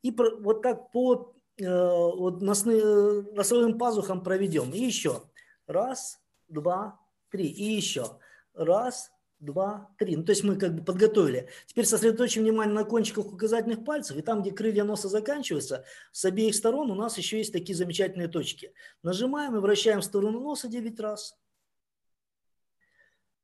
И 0.00 0.10
вот 0.10 0.62
так 0.62 0.90
по 0.90 1.34
э, 1.58 1.66
вот 1.66 2.40
носовым 2.40 3.76
пазухам 3.76 4.22
проведем. 4.22 4.72
И 4.72 4.78
еще. 4.78 5.20
Раз, 5.66 6.18
два, 6.48 6.98
три. 7.28 7.46
И 7.46 7.74
еще. 7.74 8.18
Раз, 8.54 9.12
два, 9.44 9.94
три. 9.98 10.16
Ну, 10.16 10.24
то 10.24 10.30
есть 10.30 10.44
мы 10.44 10.56
как 10.56 10.74
бы 10.74 10.84
подготовили. 10.84 11.48
Теперь 11.66 11.86
сосредоточим 11.86 12.42
внимание 12.42 12.74
на 12.74 12.84
кончиках 12.84 13.32
указательных 13.32 13.84
пальцев. 13.84 14.16
И 14.16 14.22
там, 14.22 14.42
где 14.42 14.50
крылья 14.50 14.84
носа 14.84 15.08
заканчиваются, 15.08 15.84
с 16.12 16.24
обеих 16.24 16.54
сторон 16.54 16.90
у 16.90 16.94
нас 16.94 17.18
еще 17.18 17.38
есть 17.38 17.52
такие 17.52 17.76
замечательные 17.76 18.28
точки. 18.28 18.72
Нажимаем 19.02 19.56
и 19.56 19.60
вращаем 19.60 20.00
в 20.00 20.04
сторону 20.04 20.40
носа 20.40 20.68
9 20.68 20.98
раз 21.00 21.38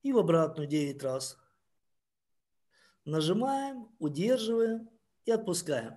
и 0.02 0.12
в 0.12 0.18
обратную 0.18 0.68
9 0.68 1.02
раз. 1.02 1.38
Нажимаем, 3.04 3.88
удерживаем 3.98 4.88
и 5.24 5.30
отпускаем. 5.30 5.94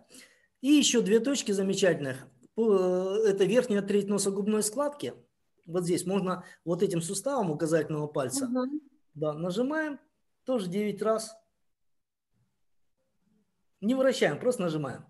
И 0.61 0.67
еще 0.67 1.01
две 1.01 1.19
точки 1.19 1.51
замечательных. 1.51 2.27
Это 2.55 3.45
верхняя 3.45 3.81
треть 3.81 4.07
носогубной 4.07 4.63
складки. 4.63 5.13
Вот 5.65 5.83
здесь 5.83 6.05
можно 6.05 6.43
вот 6.65 6.83
этим 6.83 7.01
суставом 7.01 7.51
указательного 7.51 8.07
пальца. 8.07 8.45
Угу. 8.45 8.81
Да, 9.13 9.33
нажимаем 9.33 9.99
тоже 10.43 10.69
9 10.69 11.01
раз. 11.01 11.35
Не 13.81 13.95
вращаем, 13.95 14.39
просто 14.39 14.63
нажимаем. 14.63 15.05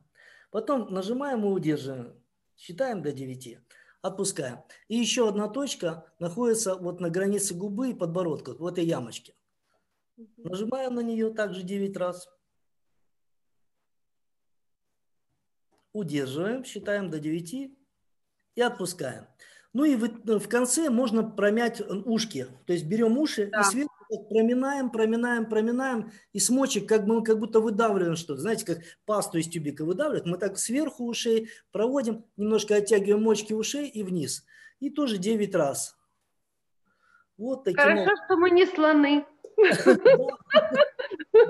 Потом 0.51 0.91
нажимаем 0.93 1.45
и 1.45 1.49
удерживаем. 1.49 2.22
Считаем 2.56 3.01
до 3.01 3.12
9 3.12 3.60
отпускаем. 4.04 4.60
И 4.89 4.97
еще 4.97 5.30
одна 5.30 5.47
точка 5.47 6.14
находится 6.20 6.76
вот 6.76 6.99
на 6.99 7.10
границе 7.10 7.56
губы 7.56 7.91
и 7.91 7.93
подбородка, 7.93 8.54
в 8.54 8.66
этой 8.68 8.86
ямочке. 8.86 9.34
Нажимаем 10.38 10.93
на 10.93 10.99
нее 10.99 11.34
также 11.34 11.64
9 11.64 11.97
раз. 11.97 12.30
Удерживаем, 15.93 16.66
считаем 16.66 17.10
до 17.10 17.20
9 17.20 17.72
и 18.56 18.62
отпускаем. 18.62 19.28
Ну 19.72 19.86
и 19.86 19.95
в, 19.95 20.47
конце 20.47 20.89
можно 20.89 21.24
промять 21.24 21.82
ушки. 21.82 22.45
То 22.68 22.74
есть 22.74 22.86
берем 22.86 23.18
уши 23.18 23.47
да. 23.47 23.62
и 23.62 23.64
сверху 23.64 23.93
проминаем, 24.30 24.89
проминаем, 24.89 25.49
проминаем, 25.49 26.12
и 26.32 26.39
смочек 26.39 26.88
как 26.88 27.06
бы 27.06 27.16
мы 27.16 27.24
как 27.24 27.39
будто 27.39 27.60
выдавливаем 27.60 28.16
что-то. 28.16 28.41
Знаете, 28.41 28.66
как 28.66 28.80
пасту 29.06 29.38
из 29.38 29.47
тюбика 29.47 29.86
выдавливают. 29.86 30.26
Мы 30.26 30.38
так 30.38 30.58
сверху 30.58 31.06
ушей 31.06 31.49
проводим, 31.72 32.26
немножко 32.38 32.76
оттягиваем 32.76 33.24
мочки 33.24 33.54
ушей 33.54 33.88
и 33.88 34.04
вниз. 34.04 34.45
И 34.80 34.89
тоже 34.89 35.18
9 35.18 35.56
раз. 35.56 35.97
Вот 37.38 37.64
таким 37.64 37.80
Хорошо, 37.80 38.01
образом. 38.01 38.26
что 38.26 38.38
мы 38.38 38.49
не 38.51 38.66
слоны. 38.66 39.26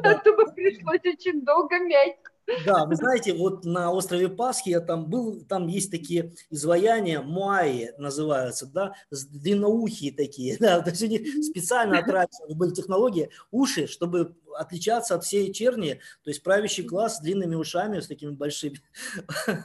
А 0.04 0.16
то 0.16 0.34
бы 0.34 0.52
пришлось 0.54 1.02
очень 1.06 1.44
долго 1.44 1.78
мять. 1.80 2.18
Да, 2.66 2.86
вы 2.86 2.96
знаете, 2.96 3.34
вот 3.34 3.66
на 3.66 3.92
острове 3.92 4.28
Пасхи 4.28 4.70
я 4.70 4.82
там 4.82 5.06
был, 5.06 5.42
там 5.48 5.68
есть 5.68 5.92
такие 5.92 6.34
изваяния, 6.50 7.22
муаи 7.22 7.92
называются, 7.98 8.66
да, 8.66 8.94
длинноухие 9.12 10.12
такие, 10.12 10.58
да, 10.60 10.82
то 10.82 10.90
есть 10.90 11.04
у 11.04 11.08
них 11.08 11.22
специально 11.46 12.00
отращены 12.00 12.56
были 12.56 12.72
технологии, 12.72 13.30
уши, 13.52 13.88
чтобы 13.88 14.36
отличаться 14.54 15.16
от 15.16 15.24
всей 15.24 15.52
черни, 15.54 16.00
то 16.24 16.30
есть 16.30 16.44
правящий 16.44 16.84
класс 16.84 17.18
с 17.18 17.22
длинными 17.22 17.56
ушами, 17.56 18.00
с 18.00 18.08
такими 18.08 18.32
большими. 18.32 18.82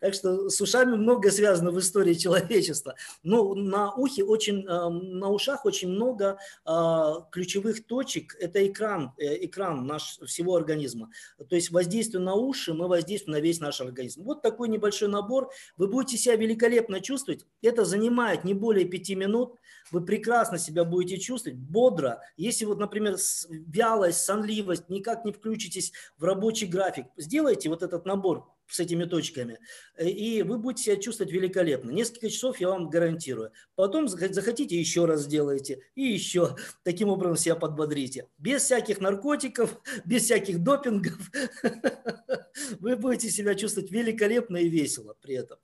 Так 0.00 0.14
что 0.14 0.48
с 0.48 0.60
ушами 0.60 0.96
много 0.96 1.30
связано 1.30 1.70
в 1.70 1.78
истории 1.78 2.14
человечества. 2.14 2.94
Но 3.22 3.54
на 3.54 3.92
ухе 3.94 4.24
очень, 4.24 4.66
эм, 4.66 5.18
на 5.18 5.28
ушах 5.30 5.64
очень 5.64 5.88
много 5.88 6.38
а, 6.64 7.22
ключевых 7.30 7.86
точек. 7.86 8.36
Это 8.38 8.66
экран, 8.66 9.12
э, 9.18 9.44
экран 9.44 9.86
наш, 9.86 10.18
всего 10.26 10.56
организма. 10.56 11.10
То 11.48 11.56
есть 11.56 11.70
воздействие 11.70 12.22
на 12.22 12.34
уши, 12.34 12.74
мы 12.74 12.88
воздействуем 12.88 13.38
на 13.38 13.40
весь 13.40 13.60
наш 13.60 13.80
организм. 13.80 14.22
Вот 14.22 14.42
такой 14.42 14.68
небольшой 14.68 15.08
набор. 15.08 15.50
Вы 15.76 15.88
будете 15.88 16.16
себя 16.18 16.36
великолепно 16.36 17.00
чувствовать. 17.00 17.46
Это 17.62 17.84
занимает 17.84 18.44
не 18.44 18.54
более 18.54 18.86
пяти 18.86 19.14
минут. 19.14 19.56
Вы 19.92 20.04
прекрасно 20.04 20.58
себя 20.58 20.84
будете 20.84 21.18
чувствовать, 21.18 21.58
бодро. 21.58 22.20
Если 22.36 22.64
вот, 22.64 22.78
например, 22.78 23.16
вялость, 23.48 24.24
сонливость, 24.26 24.88
никак 24.88 25.24
не 25.24 25.32
включитесь 25.32 25.92
в 26.18 26.24
рабочий 26.24 26.66
график, 26.66 27.06
сделайте 27.16 27.68
вот 27.68 27.82
этот 27.82 28.04
набор 28.04 28.46
с 28.68 28.80
этими 28.80 29.04
точками, 29.04 29.58
э, 29.96 30.08
и 30.08 30.42
вы 30.42 30.58
будете 30.58 30.84
себя 30.84 30.96
чувствовать 30.96 31.32
великолепно. 31.32 31.90
Несколько 31.90 32.28
часов 32.28 32.58
я 32.60 32.68
вам 32.68 32.88
гарантирую. 32.88 33.52
Потом 33.74 34.08
захотите, 34.08 34.76
еще 34.76 35.04
раз 35.04 35.22
сделайте, 35.22 35.82
и 35.94 36.02
еще. 36.02 36.56
Таким 36.82 37.08
образом 37.08 37.36
себя 37.36 37.56
подбодрите. 37.56 38.28
Без 38.38 38.62
всяких 38.62 39.00
наркотиков, 39.00 39.80
без 40.04 40.24
всяких 40.24 40.62
допингов. 40.62 41.30
Вы 42.80 42.96
будете 42.96 43.30
себя 43.30 43.54
чувствовать 43.54 43.90
великолепно 43.90 44.56
и 44.56 44.68
весело 44.68 45.14
при 45.20 45.36
этом. 45.36 45.58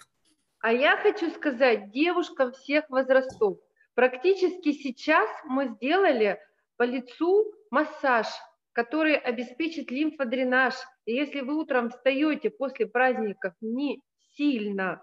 А 0.61 0.73
я 0.73 0.97
хочу 0.97 1.31
сказать 1.33 1.91
девушкам 1.91 2.53
всех 2.53 2.89
возрастов. 2.89 3.59
Практически 3.95 4.73
сейчас 4.73 5.29
мы 5.45 5.75
сделали 5.77 6.39
по 6.77 6.85
лицу 6.85 7.53
массаж 7.71 8.27
который 8.73 9.17
обеспечит 9.17 9.91
лимфодренаж. 9.91 10.75
И 11.05 11.15
если 11.15 11.41
вы 11.41 11.57
утром 11.57 11.91
встаете 11.91 12.51
после 12.51 12.87
праздников 12.87 13.55
не 13.61 14.01
сильно 14.37 15.03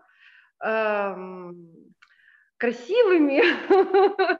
эм, 0.63 1.93
красивыми, 2.57 3.41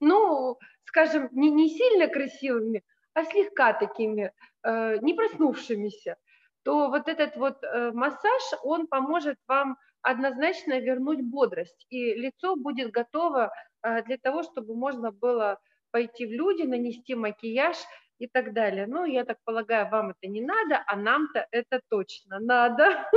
ну, 0.00 0.58
скажем, 0.84 1.28
не, 1.32 1.50
не 1.50 1.68
сильно 1.68 2.08
красивыми, 2.08 2.82
а 3.14 3.24
слегка 3.24 3.72
такими 3.72 4.32
э, 4.62 4.98
не 4.98 5.14
проснувшимися, 5.14 6.16
то 6.64 6.88
вот 6.88 7.08
этот 7.08 7.36
вот 7.36 7.62
э, 7.62 7.92
массаж, 7.92 8.42
он 8.62 8.86
поможет 8.86 9.38
вам 9.46 9.76
однозначно 10.02 10.80
вернуть 10.80 11.22
бодрость, 11.22 11.86
и 11.90 12.14
лицо 12.14 12.56
будет 12.56 12.90
готово 12.90 13.52
э, 13.82 14.02
для 14.02 14.18
того, 14.18 14.42
чтобы 14.42 14.74
можно 14.74 15.12
было 15.12 15.60
пойти 15.90 16.26
в 16.26 16.30
люди, 16.30 16.62
нанести 16.62 17.14
макияж 17.14 17.76
и 18.24 18.28
так 18.32 18.52
далее. 18.52 18.86
Ну, 18.86 19.04
я 19.04 19.24
так 19.24 19.38
полагаю, 19.44 19.88
вам 19.90 20.10
это 20.10 20.30
не 20.30 20.40
надо, 20.40 20.82
а 20.86 20.96
нам-то 20.96 21.46
это 21.50 21.80
точно 21.88 22.40
надо. 22.40 23.08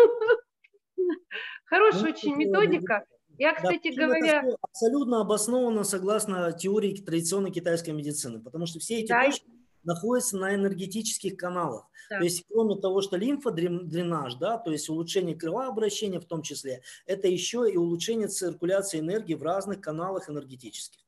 Хорошая 1.66 2.04
ну, 2.04 2.10
очень 2.10 2.36
методика. 2.36 3.06
Я, 3.38 3.54
кстати 3.54 3.96
да, 3.96 4.06
говоря... 4.06 4.44
Абсолютно 4.62 5.22
обоснованно 5.22 5.84
согласно 5.84 6.52
теории 6.52 6.96
традиционной 6.96 7.52
китайской 7.52 7.92
медицины, 7.92 8.42
потому 8.42 8.66
что 8.66 8.80
все 8.80 9.00
эти 9.00 9.10
да. 9.10 9.26
точки 9.26 9.48
находится 9.84 10.38
на 10.38 10.54
энергетических 10.56 11.38
каналах. 11.38 11.88
Да. 12.10 12.18
То 12.18 12.24
есть 12.24 12.44
кроме 12.50 12.76
того, 12.76 13.02
что 13.02 13.16
лимфодренаж, 13.16 14.36
да, 14.36 14.58
то 14.58 14.72
есть 14.72 14.90
улучшение 14.90 15.36
кровообращения 15.36 16.20
в 16.20 16.26
том 16.26 16.42
числе, 16.42 16.82
это 17.06 17.28
еще 17.28 17.70
и 17.72 17.78
улучшение 17.78 18.28
циркуляции 18.28 19.00
энергии 19.00 19.36
в 19.36 19.44
разных 19.44 19.82
каналах 19.82 20.30
энергетических. 20.30 21.07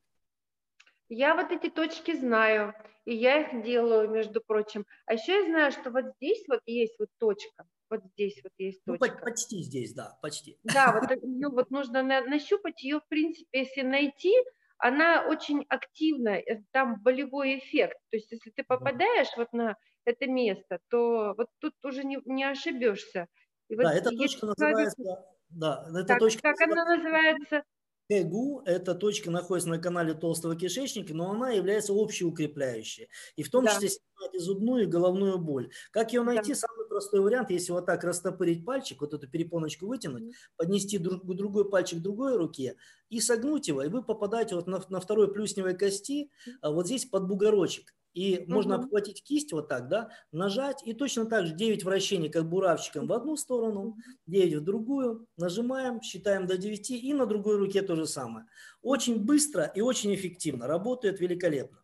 Я 1.09 1.35
вот 1.35 1.51
эти 1.51 1.69
точки 1.69 2.15
знаю, 2.15 2.73
и 3.05 3.15
я 3.15 3.41
их 3.41 3.63
делаю, 3.63 4.09
между 4.09 4.41
прочим. 4.41 4.85
А 5.05 5.13
еще 5.13 5.39
я 5.39 5.45
знаю, 5.45 5.71
что 5.71 5.89
вот 5.91 6.05
здесь 6.17 6.43
вот 6.47 6.61
есть 6.65 6.95
вот 6.99 7.09
точка, 7.17 7.65
вот 7.89 8.01
здесь 8.13 8.39
вот 8.43 8.53
есть 8.57 8.81
ну, 8.85 8.97
точка. 8.97 9.17
Ну, 9.17 9.25
почти 9.25 9.63
здесь, 9.63 9.93
да, 9.93 10.17
почти. 10.21 10.59
Да, 10.63 10.91
вот, 11.01 11.19
ну, 11.23 11.51
вот 11.51 11.71
нужно 11.71 12.03
на, 12.03 12.21
нащупать 12.21 12.83
ее, 12.83 12.99
в 12.99 13.07
принципе, 13.07 13.59
если 13.59 13.81
найти, 13.81 14.33
она 14.77 15.25
очень 15.27 15.65
активна, 15.67 16.37
э, 16.37 16.61
там 16.71 17.01
болевой 17.01 17.57
эффект. 17.57 17.97
То 18.11 18.17
есть 18.17 18.31
если 18.31 18.51
ты 18.51 18.63
попадаешь 18.63 19.35
вот 19.35 19.51
на 19.51 19.75
это 20.05 20.27
место, 20.27 20.79
то 20.89 21.33
вот 21.37 21.47
тут 21.59 21.73
уже 21.83 22.03
не, 22.03 22.19
не 22.25 22.43
ошибешься. 22.43 23.27
И 23.67 23.75
вот 23.75 23.83
да, 23.83 23.93
эта 23.93 24.11
точка 24.11 24.45
называется... 24.45 25.25
Да, 25.49 25.85
эта 25.89 26.05
так, 26.05 26.19
точка 26.19 26.53
как 26.53 26.61
она 26.61 26.85
называется? 26.85 27.63
КГУ– 28.09 28.63
это 28.65 28.95
точка 28.95 29.29
находится 29.29 29.69
на 29.69 29.77
канале 29.77 30.13
толстого 30.13 30.55
кишечника, 30.55 31.13
но 31.13 31.31
она 31.31 31.51
является 31.51 31.93
общеукрепляющей. 31.93 33.07
И 33.35 33.43
в 33.43 33.51
том 33.51 33.65
да. 33.65 33.73
числе 33.73 33.89
снимает 33.89 34.33
и 34.33 34.39
зубную, 34.39 34.83
и 34.83 34.87
головную 34.87 35.37
боль. 35.37 35.71
Как 35.91 36.11
ее 36.11 36.23
найти? 36.23 36.53
Да. 36.53 36.59
Самый 36.59 36.87
простой 36.87 37.21
вариант, 37.21 37.51
если 37.51 37.71
вот 37.71 37.85
так 37.85 38.03
растопырить 38.03 38.65
пальчик, 38.65 39.01
вот 39.01 39.13
эту 39.13 39.29
перепоночку 39.29 39.85
вытянуть, 39.85 40.33
поднести 40.57 40.97
друг, 40.97 41.23
другой 41.23 41.69
пальчик 41.69 41.99
к 41.99 42.01
другой 42.01 42.35
руке 42.35 42.75
и 43.09 43.21
согнуть 43.21 43.67
его, 43.67 43.83
и 43.83 43.89
вы 43.89 44.03
попадаете 44.03 44.55
вот 44.55 44.67
на, 44.67 44.81
на 44.89 44.99
второй 44.99 45.31
плюсневой 45.31 45.77
кости, 45.77 46.31
а 46.61 46.71
вот 46.71 46.87
здесь 46.87 47.05
под 47.05 47.27
бугорочек. 47.27 47.93
И 48.13 48.39
угу. 48.39 48.53
можно 48.53 48.75
обхватить 48.75 49.23
кисть 49.23 49.53
вот 49.53 49.67
так, 49.67 49.87
да, 49.87 50.09
нажать, 50.31 50.81
и 50.85 50.93
точно 50.93 51.25
так 51.25 51.45
же 51.45 51.53
9 51.53 51.83
вращений, 51.83 52.29
как 52.29 52.49
буравчиком 52.49 53.07
в 53.07 53.13
одну 53.13 53.35
сторону, 53.35 53.97
9 54.25 54.55
в 54.55 54.63
другую, 54.63 55.27
нажимаем, 55.37 56.01
считаем 56.01 56.47
до 56.47 56.57
9, 56.57 56.91
и 56.91 57.13
на 57.13 57.25
другой 57.25 57.57
руке 57.57 57.81
то 57.81 57.95
же 57.95 58.05
самое. 58.07 58.45
Очень 58.81 59.23
быстро 59.23 59.63
и 59.75 59.81
очень 59.81 60.13
эффективно, 60.15 60.67
работает 60.67 61.19
великолепно. 61.19 61.79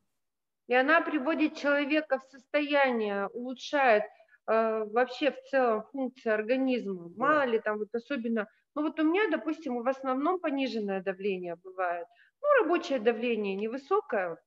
И 0.68 0.74
она 0.74 1.02
приводит 1.02 1.58
человека 1.58 2.20
в 2.20 2.24
состояние, 2.24 3.28
улучшает 3.28 4.04
э, 4.48 4.84
вообще 4.86 5.32
в 5.32 5.42
целом 5.50 5.84
функции 5.92 6.32
организма. 6.32 7.12
Мало 7.16 7.46
ли 7.46 7.60
там 7.60 7.78
вот 7.78 7.94
особенно, 7.94 8.48
ну 8.74 8.82
вот 8.82 9.00
у 9.00 9.04
меня, 9.04 9.30
допустим, 9.30 9.84
в 9.84 9.88
основном 9.88 10.40
пониженное 10.40 11.04
давление 11.04 11.56
бывает. 11.64 12.08
Ну, 12.42 12.64
рабочее 12.64 13.00
давление 13.00 13.56
невысокое, 13.56 14.38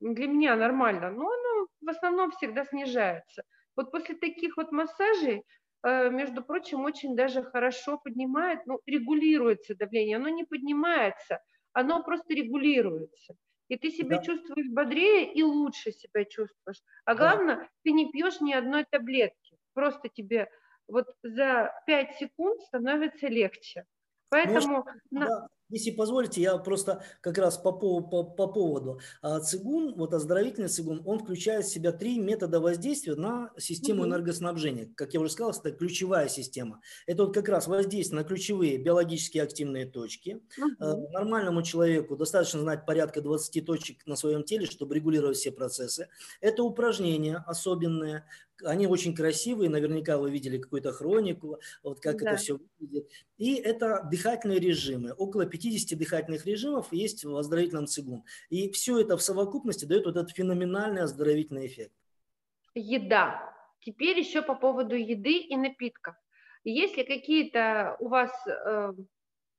для 0.00 0.26
меня 0.26 0.56
нормально, 0.56 1.10
но 1.10 1.26
оно 1.26 1.66
в 1.80 1.88
основном 1.88 2.30
всегда 2.32 2.64
снижается. 2.64 3.42
Вот 3.76 3.90
после 3.90 4.14
таких 4.16 4.56
вот 4.56 4.72
массажей, 4.72 5.42
э, 5.84 6.10
между 6.10 6.42
прочим, 6.42 6.84
очень 6.84 7.16
даже 7.16 7.42
хорошо 7.42 7.98
поднимает, 7.98 8.60
ну, 8.66 8.80
регулируется 8.86 9.74
давление, 9.74 10.16
оно 10.16 10.28
не 10.28 10.44
поднимается, 10.44 11.40
оно 11.72 12.02
просто 12.02 12.34
регулируется. 12.34 13.34
И 13.68 13.76
ты 13.76 13.90
себя 13.90 14.18
да. 14.18 14.22
чувствуешь 14.22 14.68
бодрее 14.68 15.32
и 15.32 15.42
лучше 15.42 15.92
себя 15.92 16.24
чувствуешь. 16.24 16.82
А 17.06 17.14
главное, 17.14 17.56
да. 17.56 17.68
ты 17.84 17.92
не 17.92 18.10
пьешь 18.10 18.40
ни 18.40 18.52
одной 18.52 18.84
таблетки. 18.90 19.56
Просто 19.72 20.08
тебе 20.10 20.50
вот 20.88 21.06
за 21.22 21.72
5 21.86 22.16
секунд 22.16 22.60
становится 22.62 23.28
легче. 23.28 23.84
Поэтому... 24.28 24.84
Может, 24.84 25.28
да. 25.28 25.48
Если 25.72 25.90
позволите, 25.90 26.40
я 26.42 26.56
просто 26.58 27.02
как 27.22 27.38
раз 27.38 27.56
по, 27.56 27.72
по, 27.72 28.00
по, 28.00 28.22
по 28.24 28.46
поводу 28.46 29.00
а, 29.22 29.40
цигун, 29.40 29.94
вот 29.96 30.12
оздоровительный 30.12 30.68
цигун, 30.68 31.02
он 31.06 31.18
включает 31.20 31.64
в 31.64 31.72
себя 31.72 31.92
три 31.92 32.18
метода 32.18 32.60
воздействия 32.60 33.14
на 33.14 33.50
систему 33.58 34.04
энергоснабжения. 34.04 34.92
Как 34.94 35.14
я 35.14 35.20
уже 35.20 35.32
сказал, 35.32 35.52
это 35.52 35.72
ключевая 35.72 36.28
система. 36.28 36.80
Это 37.06 37.24
вот 37.24 37.34
как 37.34 37.48
раз 37.48 37.66
воздействие 37.66 38.20
на 38.20 38.24
ключевые 38.24 38.76
биологически 38.76 39.38
активные 39.38 39.86
точки. 39.86 40.42
Угу. 40.58 41.10
Нормальному 41.12 41.62
человеку 41.62 42.16
достаточно 42.16 42.60
знать 42.60 42.84
порядка 42.84 43.22
20 43.22 43.64
точек 43.64 44.06
на 44.06 44.16
своем 44.16 44.44
теле, 44.44 44.66
чтобы 44.66 44.94
регулировать 44.94 45.38
все 45.38 45.52
процессы. 45.52 46.08
Это 46.42 46.62
упражнения 46.62 47.42
особенные, 47.46 48.26
они 48.64 48.86
очень 48.86 49.14
красивые, 49.14 49.70
наверняка 49.70 50.18
вы 50.18 50.30
видели 50.30 50.58
какую-то 50.58 50.92
хронику, 50.92 51.58
вот 51.82 52.00
как 52.00 52.18
да. 52.18 52.30
это 52.30 52.36
все 52.36 52.58
выглядит. 52.78 53.08
И 53.38 53.54
это 53.54 54.06
дыхательные 54.10 54.60
режимы. 54.60 55.12
Около 55.12 55.46
50 55.46 55.98
дыхательных 55.98 56.46
режимов 56.46 56.92
есть 56.92 57.24
в 57.24 57.36
оздоровительном 57.36 57.86
цигун. 57.86 58.24
И 58.50 58.70
все 58.70 59.00
это 59.00 59.16
в 59.16 59.22
совокупности 59.22 59.84
дает 59.84 60.06
вот 60.06 60.16
этот 60.16 60.30
феноменальный 60.30 61.02
оздоровительный 61.02 61.66
эффект. 61.66 61.92
Еда. 62.74 63.52
Теперь 63.80 64.18
еще 64.18 64.42
по 64.42 64.54
поводу 64.54 64.94
еды 64.94 65.38
и 65.38 65.56
напитков. 65.56 66.14
Если 66.64 67.02
какие-то 67.02 67.96
у 67.98 68.08
вас, 68.08 68.30
э, 68.46 68.92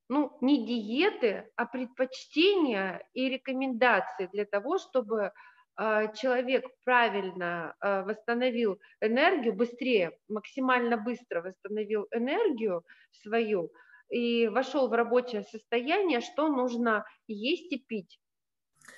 ну, 0.08 0.38
не 0.40 0.66
диеты, 0.66 1.50
а 1.58 1.66
предпочтения 1.66 3.06
и 3.14 3.28
рекомендации 3.28 4.30
для 4.32 4.46
того, 4.46 4.78
чтобы 4.78 5.34
человек 5.78 6.66
правильно 6.84 7.76
а, 7.80 8.04
восстановил 8.04 8.80
энергию, 9.02 9.54
быстрее, 9.54 10.18
максимально 10.28 10.98
быстро 10.98 11.42
восстановил 11.42 12.08
энергию 12.12 12.84
свою 13.12 13.72
и 14.10 14.48
вошел 14.48 14.88
в 14.88 14.94
рабочее 14.94 15.44
состояние, 15.44 16.22
что 16.22 16.48
нужно 16.48 17.06
есть 17.28 17.72
и 17.72 17.80
пить 17.80 18.20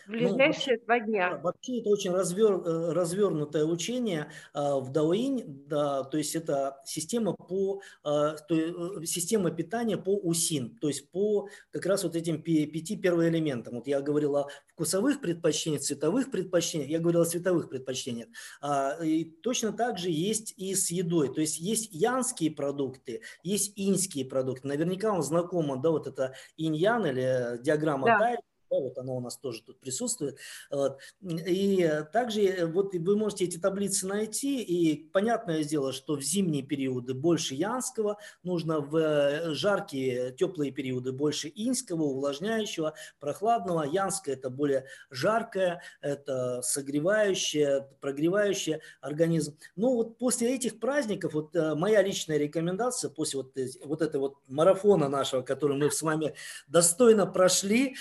в 0.08 0.12
ну, 0.12 0.18
ближайшие 0.18 0.78
ну, 0.78 0.86
два 0.86 1.00
дня. 1.00 1.40
Вообще 1.42 1.80
это 1.80 1.90
очень 1.90 2.12
развер, 2.12 2.54
э, 2.54 2.94
развернутое 2.94 3.66
учение 3.66 4.30
а, 4.54 4.80
в 4.80 4.92
Даоинь, 4.92 5.66
да, 5.68 6.04
то 6.04 6.18
есть 6.18 6.36
это 6.36 6.78
система 6.86 7.34
по 7.34 7.82
а, 8.04 8.36
то, 8.36 8.56
э, 8.56 9.06
система 9.06 9.52
питания 9.52 9.98
по 9.98 10.16
УСИН, 10.16 10.78
то 10.80 10.88
есть 10.88 11.10
по 11.12 11.50
как 11.72 11.86
раз 11.86 12.04
вот 12.04 12.16
этим 12.16 12.42
пяти 12.42 12.96
первоэлементам. 12.98 13.76
Вот 13.76 13.88
я 13.88 14.02
говорил 14.02 14.36
о 14.36 14.48
вкусовых 14.68 15.22
предпочтениях, 15.22 15.82
цветовых 15.82 16.32
предпочтениях, 16.32 16.90
я 16.90 17.00
говорил 17.00 17.22
о 17.22 17.26
цветовых 17.26 17.70
предпочтениях. 17.70 18.28
А, 18.62 18.98
и 19.04 19.24
точно 19.24 19.74
так 19.74 19.98
же 19.98 20.10
есть 20.10 20.54
и 20.58 20.76
с 20.76 20.92
едой, 20.92 21.34
то 21.34 21.42
есть 21.42 21.60
есть 21.60 21.90
янские 21.92 22.52
продукты, 22.52 23.22
есть 23.44 23.74
иньские 23.76 24.26
продукты. 24.26 24.68
Наверняка 24.68 25.12
вам 25.12 25.24
знакомо, 25.24 25.78
да, 25.78 25.90
вот 25.90 26.08
это 26.08 26.36
инь-ян 26.58 27.06
или 27.08 27.60
диаграмма 27.62 28.06
да. 28.06 28.20
Тай, 28.20 28.38
да, 28.70 28.80
вот 28.80 28.98
оно 28.98 29.18
у 29.18 29.20
нас 29.20 29.38
тоже 29.38 29.62
тут 29.62 29.80
присутствует. 29.80 30.38
Вот. 30.72 31.00
И 31.22 31.90
также 32.12 32.42
э, 32.42 32.66
вот 32.66 32.94
вы 32.94 33.16
можете 33.16 33.46
эти 33.46 33.58
таблицы 33.58 34.08
найти, 34.08 34.62
и 34.62 35.10
понятное 35.10 35.64
дело, 35.64 35.94
что 35.94 36.16
в 36.16 36.22
зимние 36.22 36.64
периоды 36.64 37.14
больше 37.14 37.56
янского, 37.56 38.18
нужно 38.44 38.80
в 38.80 38.96
э, 38.96 39.54
жаркие, 39.54 40.32
теплые 40.32 40.72
периоды 40.72 41.12
больше 41.12 41.52
инского, 41.54 42.04
увлажняющего, 42.04 42.94
прохладного. 43.20 43.84
Янское– 43.84 44.34
это 44.36 44.50
более 44.50 44.86
жаркое, 45.10 45.82
это 46.02 46.62
согревающее, 46.62 47.88
прогревающее 48.02 48.82
организм. 49.02 49.58
Ну 49.76 49.96
вот 49.96 50.18
после 50.18 50.56
этих 50.56 50.80
праздников, 50.80 51.34
вот 51.34 51.56
э, 51.56 51.76
моя 51.76 52.02
личная 52.02 52.38
рекомендация, 52.38 53.10
после 53.10 53.42
вот, 53.42 53.58
вот 53.84 54.02
этого 54.02 54.22
вот 54.22 54.38
марафона 54.48 55.08
нашего, 55.08 55.42
который 55.42 55.78
мы 55.78 55.92
с 55.92 56.02
вами 56.02 56.34
достойно 56.68 57.26
прошли, 57.26 57.96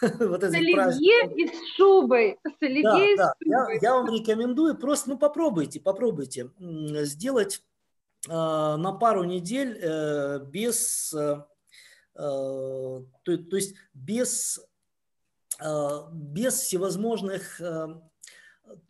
вот 0.20 0.42
с 0.42 0.54
оливье 0.54 1.34
и 1.34 1.48
с 1.48 1.76
шубой. 1.76 2.38
С 2.44 2.62
оливье 2.62 2.82
да, 2.82 3.04
и 3.04 3.16
с 3.16 3.34
шубой. 3.42 3.74
Я, 3.74 3.90
я 3.90 3.94
вам 3.94 4.12
рекомендую, 4.12 4.76
просто 4.76 5.10
ну 5.10 5.18
попробуйте, 5.18 5.80
попробуйте 5.80 6.50
сделать 6.58 7.62
э, 8.28 8.30
на 8.32 8.92
пару 8.92 9.24
недель 9.24 9.78
э, 9.80 10.40
без, 10.46 11.12
э, 11.14 11.42
э, 12.14 12.18
то, 12.18 13.04
то 13.24 13.56
есть 13.56 13.74
без, 13.94 14.60
э, 15.60 15.90
без 16.12 16.54
всевозможных 16.54 17.60
э, 17.60 17.86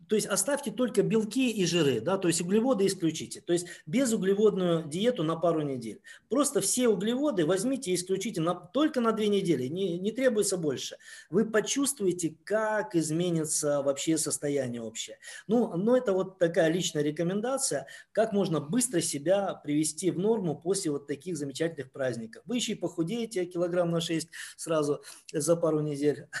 то 0.07 0.15
есть 0.15 0.27
оставьте 0.27 0.71
только 0.71 1.03
белки 1.03 1.51
и 1.51 1.65
жиры, 1.65 1.99
да, 1.99 2.17
то 2.17 2.27
есть 2.27 2.41
углеводы 2.41 2.87
исключите. 2.87 3.41
То 3.41 3.53
есть 3.53 3.67
безуглеводную 3.85 4.87
диету 4.87 5.23
на 5.23 5.35
пару 5.35 5.61
недель. 5.61 6.01
Просто 6.29 6.61
все 6.61 6.87
углеводы 6.87 7.45
возьмите 7.45 7.91
и 7.91 7.95
исключите 7.95 8.39
на, 8.41 8.55
только 8.55 9.01
на 9.01 9.11
две 9.11 9.27
недели, 9.27 9.67
не, 9.67 9.99
не 9.99 10.11
требуется 10.11 10.57
больше. 10.57 10.97
Вы 11.29 11.49
почувствуете, 11.49 12.35
как 12.43 12.95
изменится 12.95 13.81
вообще 13.81 14.17
состояние 14.17 14.81
общее. 14.81 15.17
Ну, 15.47 15.75
но 15.75 15.97
это 15.97 16.13
вот 16.13 16.39
такая 16.39 16.69
личная 16.69 17.03
рекомендация, 17.03 17.87
как 18.13 18.31
можно 18.31 18.61
быстро 18.61 19.01
себя 19.01 19.55
привести 19.55 20.09
в 20.11 20.19
норму 20.19 20.55
после 20.55 20.91
вот 20.91 21.07
таких 21.07 21.37
замечательных 21.37 21.91
праздников. 21.91 22.43
Вы 22.45 22.55
еще 22.55 22.73
и 22.73 22.75
похудеете 22.75 23.45
килограмм 23.45 23.91
на 23.91 23.99
6 23.99 24.29
сразу 24.55 25.03
за 25.33 25.55
пару 25.55 25.81
недель. 25.81 26.27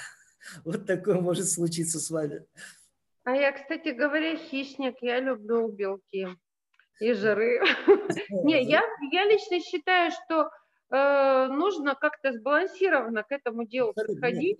Вот 0.63 0.85
такое 0.85 1.19
может 1.19 1.49
случиться 1.49 1.99
с 1.99 2.09
вами. 2.09 2.45
А 3.27 3.35
я, 3.35 3.51
кстати 3.51 3.89
говоря, 3.89 4.37
хищник, 4.37 4.95
я 5.01 5.19
люблю 5.19 5.67
белки 5.67 6.29
и 7.01 7.11
жиры. 7.11 7.59
Не, 8.29 8.63
я, 8.63 8.81
я 9.11 9.25
лично 9.25 9.59
считаю, 9.59 10.11
что 10.11 10.49
э, 10.91 11.47
нужно 11.47 11.95
как-то 11.95 12.31
сбалансированно 12.31 13.23
к 13.23 13.31
этому 13.33 13.65
делу 13.65 13.93
подходить. 13.93 14.59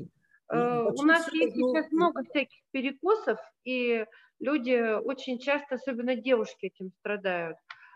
Ну, 0.51 0.93
У 0.97 1.03
нас 1.03 1.32
есть 1.32 1.55
сейчас 1.55 1.89
много 1.93 2.24
всяких 2.26 2.59
перекосов, 2.72 3.39
и 3.63 4.05
люди 4.41 4.99
очень 4.99 5.39
часто, 5.39 5.76
особенно 5.76 6.18
девушки, 6.18 6.65
этим 6.65 6.91
страдают. 6.99 7.55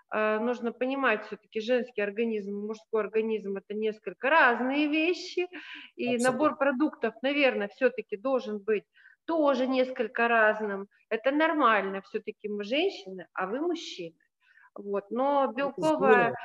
А, 0.09 0.39
нужно 0.39 0.71
понимать 0.71 1.25
все-таки 1.25 1.59
женский 1.59 2.01
организм, 2.01 2.53
мужской 2.53 3.01
организм 3.01 3.57
это 3.57 3.73
несколько 3.73 4.29
разные 4.29 4.87
вещи, 4.87 5.47
и 5.97 6.15
Абсолютно. 6.15 6.31
набор 6.31 6.57
продуктов, 6.57 7.13
наверное, 7.21 7.67
все-таки 7.67 8.15
должен 8.15 8.59
быть 8.59 8.85
тоже 9.31 9.65
несколько 9.65 10.27
разным. 10.27 10.89
Это 11.07 11.31
нормально, 11.31 12.01
все-таки 12.01 12.49
мы 12.49 12.65
женщины, 12.65 13.27
а 13.33 13.47
вы 13.47 13.61
мужчины. 13.61 14.17
Вот. 14.75 15.09
Но 15.09 15.53
белковая 15.55 16.35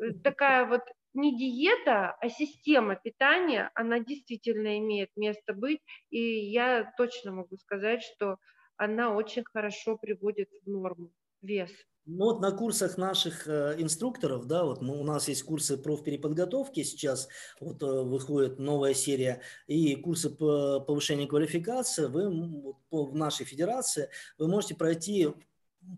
э, 0.00 0.10
такая 0.24 0.66
вот 0.66 0.82
не 1.14 1.38
диета, 1.38 2.16
а 2.20 2.28
система 2.28 2.96
питания, 2.96 3.70
она 3.76 4.00
действительно 4.00 4.76
имеет 4.78 5.10
место 5.14 5.54
быть, 5.54 5.80
и 6.10 6.18
я 6.18 6.92
точно 6.96 7.30
могу 7.30 7.56
сказать, 7.58 8.02
что 8.02 8.38
она 8.76 9.14
очень 9.14 9.44
хорошо 9.44 9.96
приводит 9.96 10.48
в 10.64 10.68
норму 10.68 11.12
вес. 11.42 11.70
Ну 12.04 12.24
вот 12.24 12.40
на 12.40 12.50
курсах 12.50 12.98
наших 12.98 13.46
э, 13.46 13.76
инструкторов, 13.78 14.46
да, 14.46 14.64
вот 14.64 14.82
мы, 14.82 14.98
у 14.98 15.04
нас 15.04 15.28
есть 15.28 15.44
курсы 15.44 15.76
профпереподготовки 15.76 16.82
сейчас, 16.82 17.28
вот 17.60 17.80
э, 17.80 17.86
выходит 17.86 18.58
новая 18.58 18.92
серия, 18.92 19.40
и 19.68 19.94
курсы 19.94 20.28
по 20.28 20.80
повышению 20.80 21.28
квалификации, 21.28 22.06
вы 22.06 22.74
по, 22.90 23.04
в 23.04 23.14
нашей 23.14 23.46
федерации, 23.46 24.10
вы 24.36 24.48
можете 24.48 24.74
пройти 24.74 25.28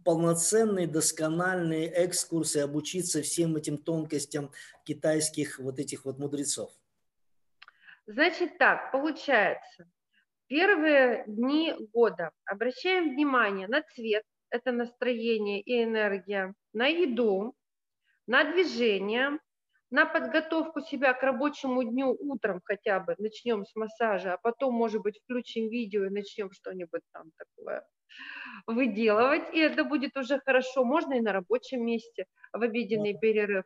полноценные, 0.05 0.87
доскональные 0.87 1.91
экскурсы, 2.05 2.59
обучиться 2.59 3.23
всем 3.23 3.57
этим 3.57 3.79
тонкостям 3.79 4.51
китайских 4.85 5.59
вот 5.59 5.79
этих 5.79 6.05
вот 6.05 6.19
мудрецов. 6.19 6.71
Значит 8.07 8.59
так, 8.59 8.93
получается, 8.93 9.89
первые 10.49 11.25
дни 11.27 11.75
года 11.95 12.31
обращаем 12.45 13.15
внимание 13.15 13.69
на 13.69 13.83
цвет, 13.95 14.25
это 14.55 14.71
настроение 14.71 15.61
и 15.61 15.83
энергия, 15.83 16.55
на 16.73 16.87
еду, 16.87 17.55
на 18.29 18.45
движение, 18.45 19.41
на 19.91 20.07
подготовку 20.07 20.81
себя 20.81 21.13
к 21.13 21.23
рабочему 21.25 21.83
дню 21.83 22.17
утром 22.21 22.61
хотя 22.65 23.01
бы, 23.01 23.17
начнем 23.19 23.65
с 23.65 23.75
массажа, 23.75 24.35
а 24.35 24.39
потом, 24.39 24.75
может 24.75 25.03
быть, 25.03 25.19
включим 25.19 25.69
видео 25.69 26.05
и 26.05 26.11
начнем 26.11 26.53
что-нибудь 26.53 27.03
там 27.13 27.33
такое 27.37 27.85
выделывать, 28.69 29.53
и 29.53 29.59
это 29.59 29.83
будет 29.83 30.17
уже 30.17 30.39
хорошо, 30.39 30.85
можно 30.85 31.15
и 31.15 31.21
на 31.21 31.33
рабочем 31.33 31.85
месте 31.85 32.27
в 32.53 32.63
обеденный 32.63 33.19
перерыв. 33.19 33.65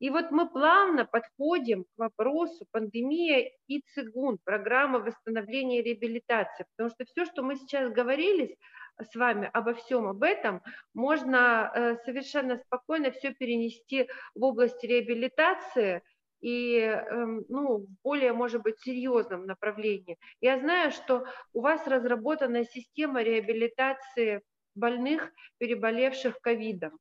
И 0.00 0.10
вот 0.10 0.32
мы 0.32 0.50
плавно 0.50 1.04
подходим 1.04 1.84
к 1.84 1.88
вопросу 1.96 2.66
пандемия 2.72 3.52
и 3.68 3.80
цигун, 3.94 4.38
программа 4.42 4.98
восстановления 4.98 5.78
и 5.78 5.82
реабилитации, 5.82 6.66
потому 6.76 6.90
что 6.90 7.04
все, 7.04 7.24
что 7.24 7.44
мы 7.44 7.54
сейчас 7.54 7.92
говорили, 7.92 8.58
с 9.00 9.14
вами 9.14 9.50
обо 9.52 9.74
всем 9.74 10.06
об 10.06 10.22
этом, 10.22 10.62
можно 10.92 11.70
э, 11.74 11.96
совершенно 12.04 12.58
спокойно 12.58 13.10
все 13.10 13.32
перенести 13.32 14.08
в 14.34 14.44
область 14.44 14.82
реабилитации 14.84 16.02
и 16.40 16.76
эм, 16.76 17.44
ну, 17.48 17.78
в 17.78 17.86
более, 18.02 18.34
может 18.34 18.62
быть, 18.62 18.78
серьезном 18.80 19.46
направлении. 19.46 20.18
Я 20.40 20.58
знаю, 20.58 20.92
что 20.92 21.24
у 21.54 21.62
вас 21.62 21.86
разработана 21.86 22.64
система 22.64 23.22
реабилитации 23.22 24.42
больных, 24.74 25.32
переболевших 25.58 26.38
ковидом. 26.40 26.98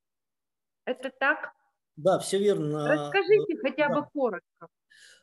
Это 0.85 1.11
так? 1.19 1.51
Да, 1.97 2.19
все 2.19 2.39
верно. 2.39 2.87
Расскажите 2.87 3.57
хотя 3.61 3.89
да. 3.89 3.95
бы 3.95 4.07
коротко. 4.13 4.67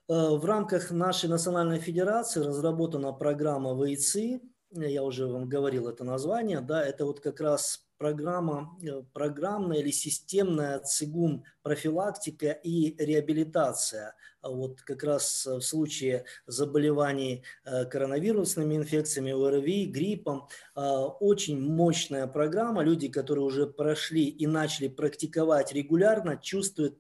Э, 0.09 0.37
в 0.37 0.45
рамках 0.45 0.91
нашей 0.91 1.29
национальной 1.29 1.79
федерации 1.79 2.41
разработана 2.41 3.13
программа 3.13 3.75
ВИЦИ, 3.75 4.41
я 4.73 5.03
уже 5.03 5.27
вам 5.27 5.49
говорил 5.49 5.89
это 5.89 6.05
название, 6.05 6.61
да, 6.61 6.85
это 6.85 7.05
вот 7.05 7.21
как 7.21 7.41
раз 7.41 7.87
программа, 7.99 8.79
э, 8.83 9.03
программная 9.13 9.79
или 9.79 9.91
системная 9.91 10.79
цигун 10.81 11.45
профилактика 11.63 12.51
и 12.51 12.97
реабилитация. 13.03 14.15
А 14.41 14.51
вот 14.51 14.81
как 14.81 15.03
раз 15.03 15.45
в 15.45 15.61
случае 15.61 16.25
заболеваний 16.47 17.43
э, 17.65 17.85
коронавирусными 17.85 18.77
инфекциями, 18.77 19.33
ОРВИ, 19.33 19.87
гриппом, 19.87 20.49
э, 20.77 20.81
очень 20.81 21.61
мощная 21.61 22.27
программа. 22.27 22.83
Люди, 22.83 23.09
которые 23.09 23.45
уже 23.45 23.67
прошли 23.67 24.25
и 24.25 24.47
начали 24.47 24.89
практиковать 24.89 25.73
регулярно, 25.73 26.39
чувствуют 26.39 26.99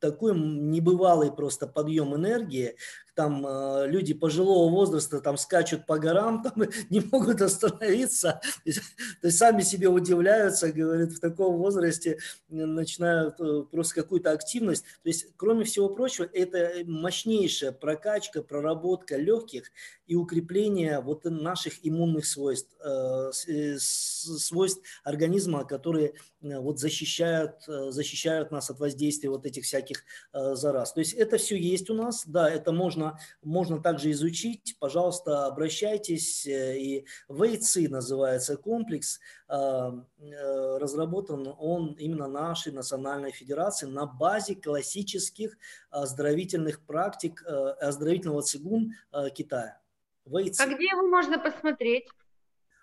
такой 0.00 0.36
небывалый 0.36 1.30
просто 1.30 1.66
подъем 1.66 2.16
энергии, 2.16 2.76
там 3.14 3.46
э, 3.46 3.86
люди 3.86 4.14
пожилого 4.14 4.70
возраста 4.70 5.20
там 5.20 5.36
скачут 5.36 5.86
по 5.86 5.98
горам, 5.98 6.42
там 6.42 6.54
не 6.90 7.00
могут 7.00 7.42
остановиться, 7.42 8.40
то 8.64 9.26
есть 9.26 9.38
сами 9.38 9.62
себе 9.62 9.88
удивляются, 9.88 10.72
говорят, 10.72 11.12
в 11.12 11.20
таком 11.20 11.56
возрасте 11.56 12.18
начинают 12.48 13.40
э, 13.40 13.64
просто 13.70 13.94
какую-то 13.96 14.32
активность. 14.32 14.84
То 15.02 15.08
есть, 15.08 15.26
кроме 15.36 15.64
всего 15.64 15.88
прочего, 15.88 16.28
это 16.32 16.84
мощнейшая 16.84 17.72
прокачка, 17.72 18.42
проработка 18.42 19.16
легких 19.16 19.70
и 20.06 20.14
укрепление 20.14 21.00
вот 21.00 21.24
наших 21.24 21.86
иммунных 21.86 22.26
свойств, 22.26 22.70
э, 22.84 23.30
свойств 23.32 24.82
организма, 25.04 25.64
которые 25.64 26.14
вот 26.40 26.78
защищают, 26.78 27.62
защищают 27.66 28.50
нас 28.50 28.70
от 28.70 28.80
воздействия 28.80 29.28
вот 29.28 29.44
этих 29.44 29.64
всяких 29.64 30.04
зараз. 30.32 30.92
То 30.92 31.00
есть 31.00 31.12
это 31.12 31.36
все 31.36 31.56
есть 31.58 31.90
у 31.90 31.94
нас, 31.94 32.24
да, 32.26 32.50
это 32.50 32.72
можно 32.72 32.99
можно, 33.42 33.80
также 33.80 34.10
изучить. 34.10 34.76
Пожалуйста, 34.78 35.46
обращайтесь. 35.46 36.46
Э, 36.46 36.78
и 36.78 37.06
ВЭЙЦИ 37.28 37.88
называется 37.88 38.56
комплекс. 38.56 39.20
А, 39.48 39.92
э, 40.18 40.78
разработан 40.78 41.54
он 41.58 41.94
именно 41.98 42.28
нашей 42.28 42.72
национальной 42.72 43.32
федерации 43.32 43.86
на 43.86 44.06
базе 44.06 44.54
классических 44.54 45.56
оздоровительных 45.90 46.80
практик 46.84 47.42
э, 47.46 47.70
оздоровительного 47.80 48.42
цигун 48.42 48.94
Китая. 49.34 49.80
ВЭЙЦИ. 50.24 50.62
А 50.62 50.66
где 50.66 50.84
его 50.84 51.02
можно 51.02 51.38
посмотреть? 51.38 52.06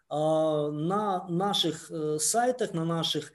А, 0.10 0.70
на 0.70 1.28
наших 1.28 1.92
сайтах, 2.20 2.74
на 2.74 2.86
наших 2.86 3.32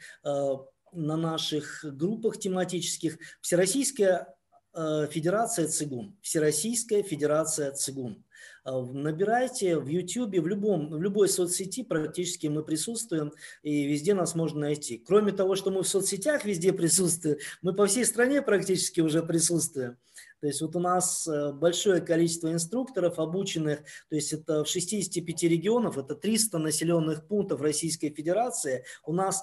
на 0.92 1.16
наших 1.16 1.84
группах 1.84 2.38
тематических. 2.38 3.18
Всероссийская 3.40 4.36
Федерация 4.74 5.68
Цигун, 5.68 6.16
Всероссийская 6.22 7.02
Федерация 7.02 7.72
Цигун. 7.72 8.24
Э, 8.64 8.80
набирайте 8.80 9.78
в 9.78 9.86
YouTube, 9.86 10.38
в, 10.38 10.46
любом, 10.46 10.90
в 10.90 11.02
любой 11.02 11.28
соцсети 11.28 11.82
практически 11.82 12.46
мы 12.46 12.62
присутствуем, 12.62 13.32
и 13.62 13.86
везде 13.86 14.14
нас 14.14 14.34
можно 14.34 14.60
найти. 14.60 14.98
Кроме 14.98 15.32
того, 15.32 15.56
что 15.56 15.70
мы 15.70 15.82
в 15.82 15.88
соцсетях 15.88 16.44
везде 16.44 16.72
присутствуем, 16.72 17.38
мы 17.60 17.74
по 17.74 17.86
всей 17.86 18.04
стране 18.04 18.42
практически 18.42 19.00
уже 19.00 19.22
присутствуем. 19.22 19.96
То 20.40 20.48
есть 20.48 20.60
вот 20.60 20.74
у 20.74 20.80
нас 20.80 21.26
э, 21.28 21.52
большое 21.52 22.00
количество 22.00 22.52
инструкторов 22.52 23.20
обученных, 23.20 23.80
то 24.08 24.16
есть 24.16 24.32
это 24.32 24.64
в 24.64 24.68
65 24.68 25.42
регионов, 25.44 25.98
это 25.98 26.16
300 26.16 26.58
населенных 26.58 27.28
пунктов 27.28 27.60
Российской 27.60 28.10
Федерации. 28.10 28.84
У 29.04 29.12
нас 29.12 29.42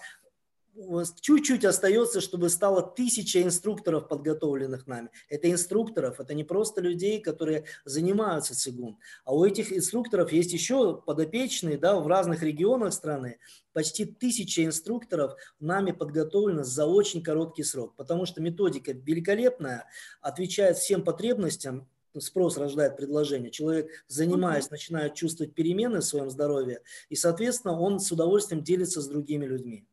чуть-чуть 1.22 1.66
остается, 1.66 2.22
чтобы 2.22 2.50
стало 2.50 2.82
тысяча 2.82 3.42
инструкторов, 3.42 4.08
подготовленных 4.08 4.88
нами. 4.88 5.10
Это 5.30 5.52
инструкторов, 5.52 6.20
это 6.20 6.34
не 6.34 6.44
просто 6.44 6.82
людей, 6.82 7.20
которые 7.20 7.66
занимаются 7.86 8.56
цигун. 8.56 8.98
А 9.26 9.36
у 9.36 9.44
этих 9.44 9.74
инструкторов 9.74 10.32
есть 10.32 10.54
еще 10.54 11.02
подопечные 11.02 11.78
да, 11.78 12.00
в 12.00 12.08
разных 12.08 12.44
регионах 12.44 12.94
страны. 12.94 13.40
Почти 13.74 14.06
тысяча 14.06 14.66
инструкторов 14.66 15.36
нами 15.60 15.92
подготовлено 15.92 16.64
за 16.64 16.86
очень 16.86 17.24
короткий 17.24 17.64
срок, 17.64 17.96
потому 17.96 18.26
что 18.26 18.42
методика 18.42 18.92
великолепная, 18.92 19.86
отвечает 20.22 20.78
всем 20.78 21.04
потребностям, 21.04 21.88
спрос 22.18 22.58
рождает 22.58 22.98
предложение. 22.98 23.52
Человек, 23.52 23.92
занимаясь, 24.08 24.70
начинает 24.72 25.14
чувствовать 25.14 25.54
перемены 25.54 26.00
в 26.00 26.06
своем 26.06 26.30
здоровье, 26.30 26.82
и, 27.10 27.16
соответственно, 27.16 27.80
он 27.80 28.00
с 28.00 28.12
удовольствием 28.12 28.64
делится 28.64 29.02
с 29.02 29.08
другими 29.08 29.46
людьми. 29.46 29.86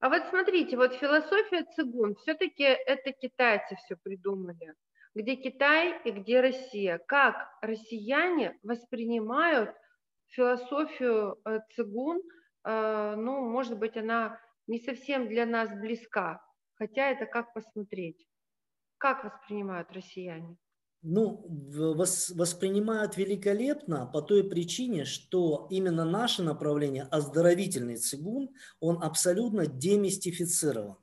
А 0.00 0.08
вот 0.08 0.22
смотрите, 0.30 0.76
вот 0.78 0.94
философия 0.94 1.64
цигун, 1.76 2.14
все-таки 2.16 2.62
это 2.62 3.12
китайцы 3.12 3.76
все 3.76 3.96
придумали. 3.96 4.74
Где 5.14 5.36
Китай 5.36 6.00
и 6.04 6.10
где 6.10 6.40
Россия? 6.40 6.98
Как 6.98 7.36
россияне 7.60 8.58
воспринимают 8.62 9.74
философию 10.28 11.38
э, 11.44 11.60
цигун? 11.74 12.22
Э, 12.64 13.14
ну, 13.16 13.40
может 13.50 13.78
быть, 13.78 13.96
она 13.96 14.40
не 14.66 14.78
совсем 14.78 15.28
для 15.28 15.44
нас 15.44 15.68
близка, 15.74 16.40
хотя 16.74 17.10
это 17.10 17.26
как 17.26 17.52
посмотреть. 17.52 18.26
Как 18.98 19.24
воспринимают 19.24 19.90
россияне? 19.92 20.56
Ну, 21.02 21.46
воспринимают 21.48 23.16
великолепно 23.16 24.06
по 24.06 24.20
той 24.20 24.44
причине, 24.44 25.04
что 25.04 25.66
именно 25.70 26.04
наше 26.04 26.42
направление, 26.42 27.04
оздоровительный 27.04 27.96
цигун, 27.96 28.50
он 28.80 29.02
абсолютно 29.02 29.66
демистифицирован. 29.66 30.96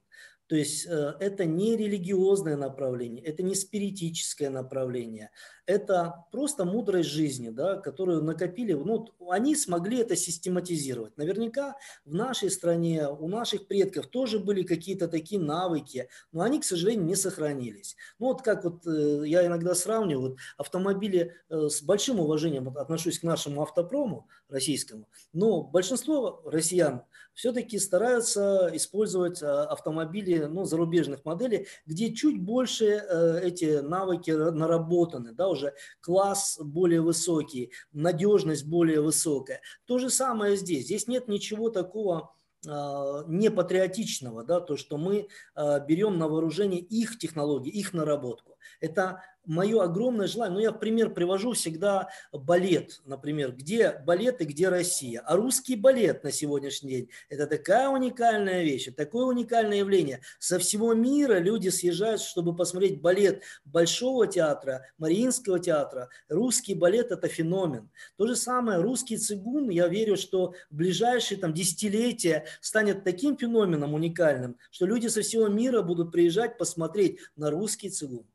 То 0.47 0.55
есть 0.55 0.85
э, 0.87 1.13
это 1.19 1.45
не 1.45 1.75
религиозное 1.75 2.55
направление, 2.55 3.23
это 3.23 3.43
не 3.43 3.53
спиритическое 3.53 4.49
направление, 4.49 5.29
это 5.65 6.23
просто 6.31 6.63
мудрость 6.63 7.09
жизни, 7.09 7.49
да, 7.49 7.75
которую 7.75 8.23
накопили. 8.23 8.71
Ну, 8.71 9.05
они 9.29 9.55
смогли 9.55 9.97
это 9.97 10.15
систематизировать. 10.15 11.17
Наверняка 11.17 11.75
в 12.05 12.13
нашей 12.13 12.49
стране, 12.49 13.09
у 13.09 13.27
наших 13.27 13.67
предков 13.67 14.07
тоже 14.07 14.39
были 14.39 14.63
какие-то 14.63 15.09
такие 15.09 15.41
навыки, 15.41 16.07
но 16.31 16.41
они, 16.41 16.61
к 16.61 16.63
сожалению, 16.63 17.05
не 17.05 17.15
сохранились. 17.15 17.97
Ну 18.17 18.27
вот 18.27 18.41
как 18.41 18.63
вот 18.63 18.87
э, 18.87 19.23
я 19.25 19.45
иногда 19.45 19.75
сравниваю, 19.75 20.29
вот 20.29 20.37
автомобили 20.57 21.33
э, 21.49 21.67
с 21.67 21.81
большим 21.81 22.21
уважением 22.21 22.69
отношусь 22.69 23.19
к 23.19 23.23
нашему 23.23 23.61
автопрому 23.61 24.27
российскому, 24.49 25.07
но 25.33 25.63
большинство 25.63 26.41
россиян 26.45 27.03
все-таки 27.37 27.77
стараются 27.77 28.69
использовать 28.73 29.43
а, 29.43 29.65
автомобили 29.65 30.45
ну, 30.45 30.65
зарубежных 30.65 31.23
моделей, 31.23 31.67
где 31.85 32.11
чуть 32.11 32.41
больше 32.41 32.85
э, 32.85 33.41
эти 33.43 33.79
навыки 33.79 34.31
наработаны, 34.31 35.33
да, 35.33 35.47
уже 35.47 35.75
класс 36.01 36.57
более 36.59 37.01
высокий, 37.01 37.71
надежность 37.91 38.65
более 38.65 39.01
высокая. 39.01 39.61
То 39.85 39.99
же 39.99 40.09
самое 40.09 40.57
здесь. 40.57 40.85
Здесь 40.85 41.07
нет 41.07 41.27
ничего 41.27 41.69
такого 41.69 42.33
а, 42.67 43.23
непатриотичного, 43.27 44.43
да, 44.43 44.59
то, 44.59 44.75
что 44.75 44.97
мы 44.97 45.27
берем 45.55 46.17
на 46.17 46.27
вооружение 46.27 46.81
их 46.81 47.19
технологии, 47.19 47.71
их 47.71 47.93
наработку. 47.93 48.56
Это 48.79 49.21
мое 49.47 49.81
огромное 49.81 50.27
желание, 50.27 50.53
ну 50.53 50.61
я 50.61 50.71
пример 50.71 51.09
привожу 51.13 51.53
всегда 51.53 52.09
балет, 52.31 53.01
например, 53.05 53.53
где 53.53 53.99
балет 54.05 54.41
и 54.41 54.45
где 54.45 54.69
Россия. 54.69 55.21
А 55.21 55.35
русский 55.35 55.75
балет 55.75 56.23
на 56.23 56.31
сегодняшний 56.31 56.89
день– 56.89 57.09
это 57.29 57.47
такая 57.47 57.89
уникальная 57.89 58.63
вещь, 58.63 58.89
такое 58.95 59.25
уникальное 59.25 59.77
явление. 59.77 60.21
Со 60.37 60.59
всего 60.59 60.93
мира 60.93 61.39
люди 61.39 61.69
съезжают, 61.69 62.21
чтобы 62.21 62.55
посмотреть 62.55 63.01
балет 63.01 63.41
Большого 63.65 64.27
театра, 64.27 64.85
Мариинского 64.97 65.59
театра. 65.59 66.09
Русский 66.27 66.75
балет– 66.75 67.11
это 67.11 67.27
феномен. 67.27 67.89
То 68.17 68.27
же 68.27 68.35
самое 68.35 68.81
русский 68.81 69.17
цигун, 69.17 69.69
я 69.69 69.87
верю, 69.87 70.17
что 70.17 70.53
в 70.69 70.75
ближайшие 70.75 71.39
там, 71.39 71.53
десятилетия 71.53 72.45
станет 72.59 73.03
таким 73.05 73.37
феноменом 73.37 73.93
уникальным, 73.93 74.57
что 74.71 74.85
люди 74.85 75.07
со 75.07 75.21
всего 75.21 75.47
мира 75.47 75.81
будут 75.81 76.11
приезжать 76.11 76.57
посмотреть 76.57 77.19
на 77.37 77.49
русский 77.49 77.89
цигун. 77.89 78.25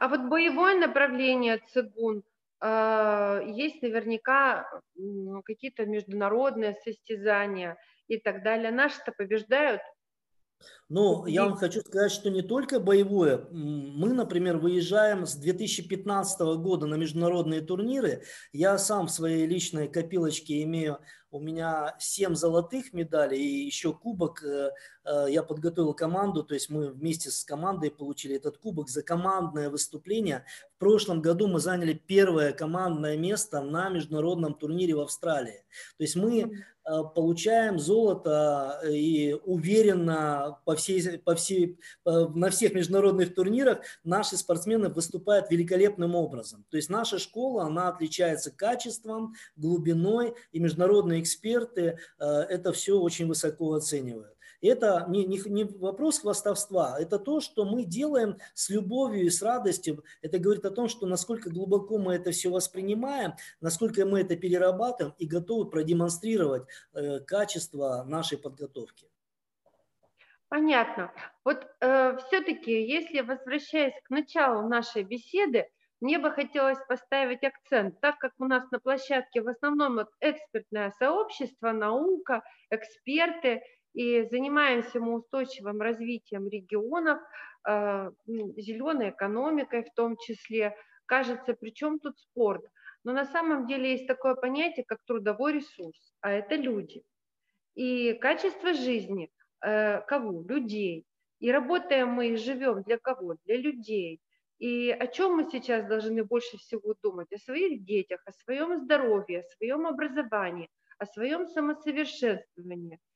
А 0.00 0.08
вот 0.08 0.22
боевое 0.30 0.78
направление 0.78 1.58
цигун, 1.58 2.22
э, 2.62 3.42
есть 3.48 3.82
наверняка 3.82 4.66
какие-то 5.44 5.84
международные 5.84 6.72
состязания 6.72 7.76
и 8.08 8.18
так 8.18 8.42
далее. 8.42 8.70
Наши-то 8.70 9.12
побеждают 9.12 9.82
ну, 10.90 11.24
я 11.26 11.44
вам 11.44 11.54
хочу 11.54 11.80
сказать, 11.82 12.10
что 12.10 12.30
не 12.30 12.42
только 12.42 12.80
боевое. 12.80 13.46
Мы, 13.52 14.12
например, 14.12 14.58
выезжаем 14.58 15.24
с 15.24 15.36
2015 15.36 16.40
года 16.58 16.86
на 16.86 16.96
международные 16.96 17.60
турниры. 17.60 18.24
Я 18.52 18.76
сам 18.76 19.06
в 19.06 19.12
своей 19.12 19.46
личной 19.46 19.86
копилочке 19.86 20.64
имею 20.64 20.98
у 21.30 21.38
меня 21.38 21.94
7 22.00 22.34
золотых 22.34 22.92
медалей 22.92 23.38
и 23.38 23.64
еще 23.64 23.92
кубок. 23.92 24.42
Э, 24.42 24.72
э, 25.04 25.26
я 25.28 25.44
подготовил 25.44 25.94
команду, 25.94 26.42
то 26.42 26.54
есть 26.54 26.70
мы 26.70 26.90
вместе 26.90 27.30
с 27.30 27.44
командой 27.44 27.92
получили 27.92 28.34
этот 28.34 28.58
кубок 28.58 28.88
за 28.88 29.04
командное 29.04 29.70
выступление. 29.70 30.44
В 30.74 30.80
прошлом 30.80 31.22
году 31.22 31.46
мы 31.46 31.60
заняли 31.60 31.92
первое 31.92 32.52
командное 32.52 33.16
место 33.16 33.60
на 33.60 33.90
международном 33.90 34.54
турнире 34.54 34.96
в 34.96 35.00
Австралии. 35.00 35.62
То 35.98 36.02
есть 36.02 36.16
мы 36.16 36.64
Э, 36.90 37.02
получаем 37.14 37.78
золото 37.78 38.80
и 38.90 39.36
уверенно 39.44 40.58
по 40.64 40.74
всей, 40.80 41.18
по 41.18 41.34
всей, 41.34 41.78
на 42.04 42.50
всех 42.50 42.74
международных 42.74 43.34
турнирах 43.34 43.80
наши 44.04 44.36
спортсмены 44.36 44.88
выступают 44.88 45.50
великолепным 45.50 46.14
образом. 46.14 46.64
То 46.70 46.76
есть 46.76 46.90
наша 46.90 47.18
школа, 47.18 47.64
она 47.64 47.88
отличается 47.88 48.50
качеством, 48.50 49.34
глубиной, 49.56 50.34
и 50.52 50.58
международные 50.58 51.20
эксперты 51.20 51.98
э, 52.18 52.24
это 52.24 52.72
все 52.72 52.98
очень 52.98 53.26
высоко 53.26 53.74
оценивают 53.74 54.34
это 54.60 55.06
не, 55.08 55.24
не, 55.24 55.38
не 55.46 55.64
вопрос 55.64 56.20
хвастовства, 56.20 56.96
это 56.98 57.18
то, 57.18 57.40
что 57.40 57.64
мы 57.64 57.84
делаем 57.84 58.38
с 58.54 58.68
любовью 58.68 59.26
и 59.26 59.30
с 59.30 59.42
радостью. 59.42 60.04
Это 60.22 60.38
говорит 60.38 60.64
о 60.64 60.70
том, 60.70 60.88
что 60.88 61.06
насколько 61.06 61.50
глубоко 61.50 61.98
мы 61.98 62.14
это 62.14 62.30
все 62.30 62.50
воспринимаем, 62.50 63.34
насколько 63.60 64.04
мы 64.04 64.20
это 64.20 64.36
перерабатываем 64.36 65.14
и 65.18 65.26
готовы 65.26 65.70
продемонстрировать 65.70 66.64
э, 66.92 67.20
качество 67.20 68.04
нашей 68.06 68.38
подготовки. 68.38 69.09
Понятно. 70.50 71.12
Вот 71.44 71.64
э, 71.80 72.16
все-таки, 72.26 72.82
если 72.82 73.20
возвращаясь 73.20 73.94
к 74.02 74.10
началу 74.10 74.68
нашей 74.68 75.04
беседы, 75.04 75.68
мне 76.00 76.18
бы 76.18 76.32
хотелось 76.32 76.78
поставить 76.88 77.44
акцент, 77.44 78.00
так 78.00 78.18
как 78.18 78.32
у 78.40 78.46
нас 78.46 78.68
на 78.72 78.80
площадке 78.80 79.42
в 79.42 79.48
основном 79.48 80.00
экспертное 80.20 80.90
сообщество, 80.98 81.70
наука, 81.70 82.42
эксперты, 82.70 83.62
и 83.94 84.24
занимаемся 84.24 84.98
мы 84.98 85.14
устойчивым 85.14 85.80
развитием 85.80 86.48
регионов, 86.48 87.20
а, 87.64 88.10
зеленой 88.26 89.10
экономикой 89.10 89.84
в 89.84 89.94
том 89.94 90.16
числе. 90.16 90.76
Кажется, 91.06 91.54
при 91.54 91.70
чем 91.72 92.00
тут 92.00 92.18
спорт? 92.18 92.64
Но 93.04 93.12
на 93.12 93.24
самом 93.24 93.66
деле 93.68 93.92
есть 93.92 94.08
такое 94.08 94.34
понятие, 94.34 94.84
как 94.84 94.98
трудовой 95.06 95.52
ресурс, 95.54 96.12
а 96.22 96.32
это 96.32 96.56
люди. 96.56 97.04
И 97.74 98.14
качество 98.14 98.74
жизни 98.74 99.30
э, 99.62 100.00
кого? 100.02 100.42
Людей. 100.42 101.04
И 101.38 101.50
работаем 101.50 102.08
мы 102.08 102.28
и 102.28 102.36
живем 102.36 102.82
для 102.82 102.98
кого? 102.98 103.36
Для 103.44 103.56
людей. 103.56 104.20
И 104.58 104.90
о 104.90 105.06
чем 105.06 105.36
мы 105.36 105.50
сейчас 105.50 105.86
должны 105.86 106.22
больше 106.24 106.58
всего 106.58 106.94
думать? 107.02 107.32
О 107.32 107.38
своих 107.38 107.84
детях, 107.84 108.20
о 108.26 108.32
своем 108.32 108.84
здоровье, 108.84 109.40
о 109.40 109.56
своем 109.56 109.86
образовании, 109.86 110.68
о 110.98 111.06
своем 111.06 111.46
самосовершенствовании– 111.46 112.98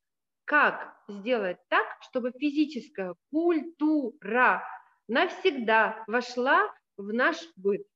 как 0.45 0.95
сделать 1.09 1.57
так, 1.69 1.87
чтобы 2.03 2.33
физическая 2.33 3.15
культура 3.31 4.63
навсегда 5.09 6.05
вошла 6.07 6.71
в 6.97 7.13
наш 7.13 7.37
быт? 7.57 7.87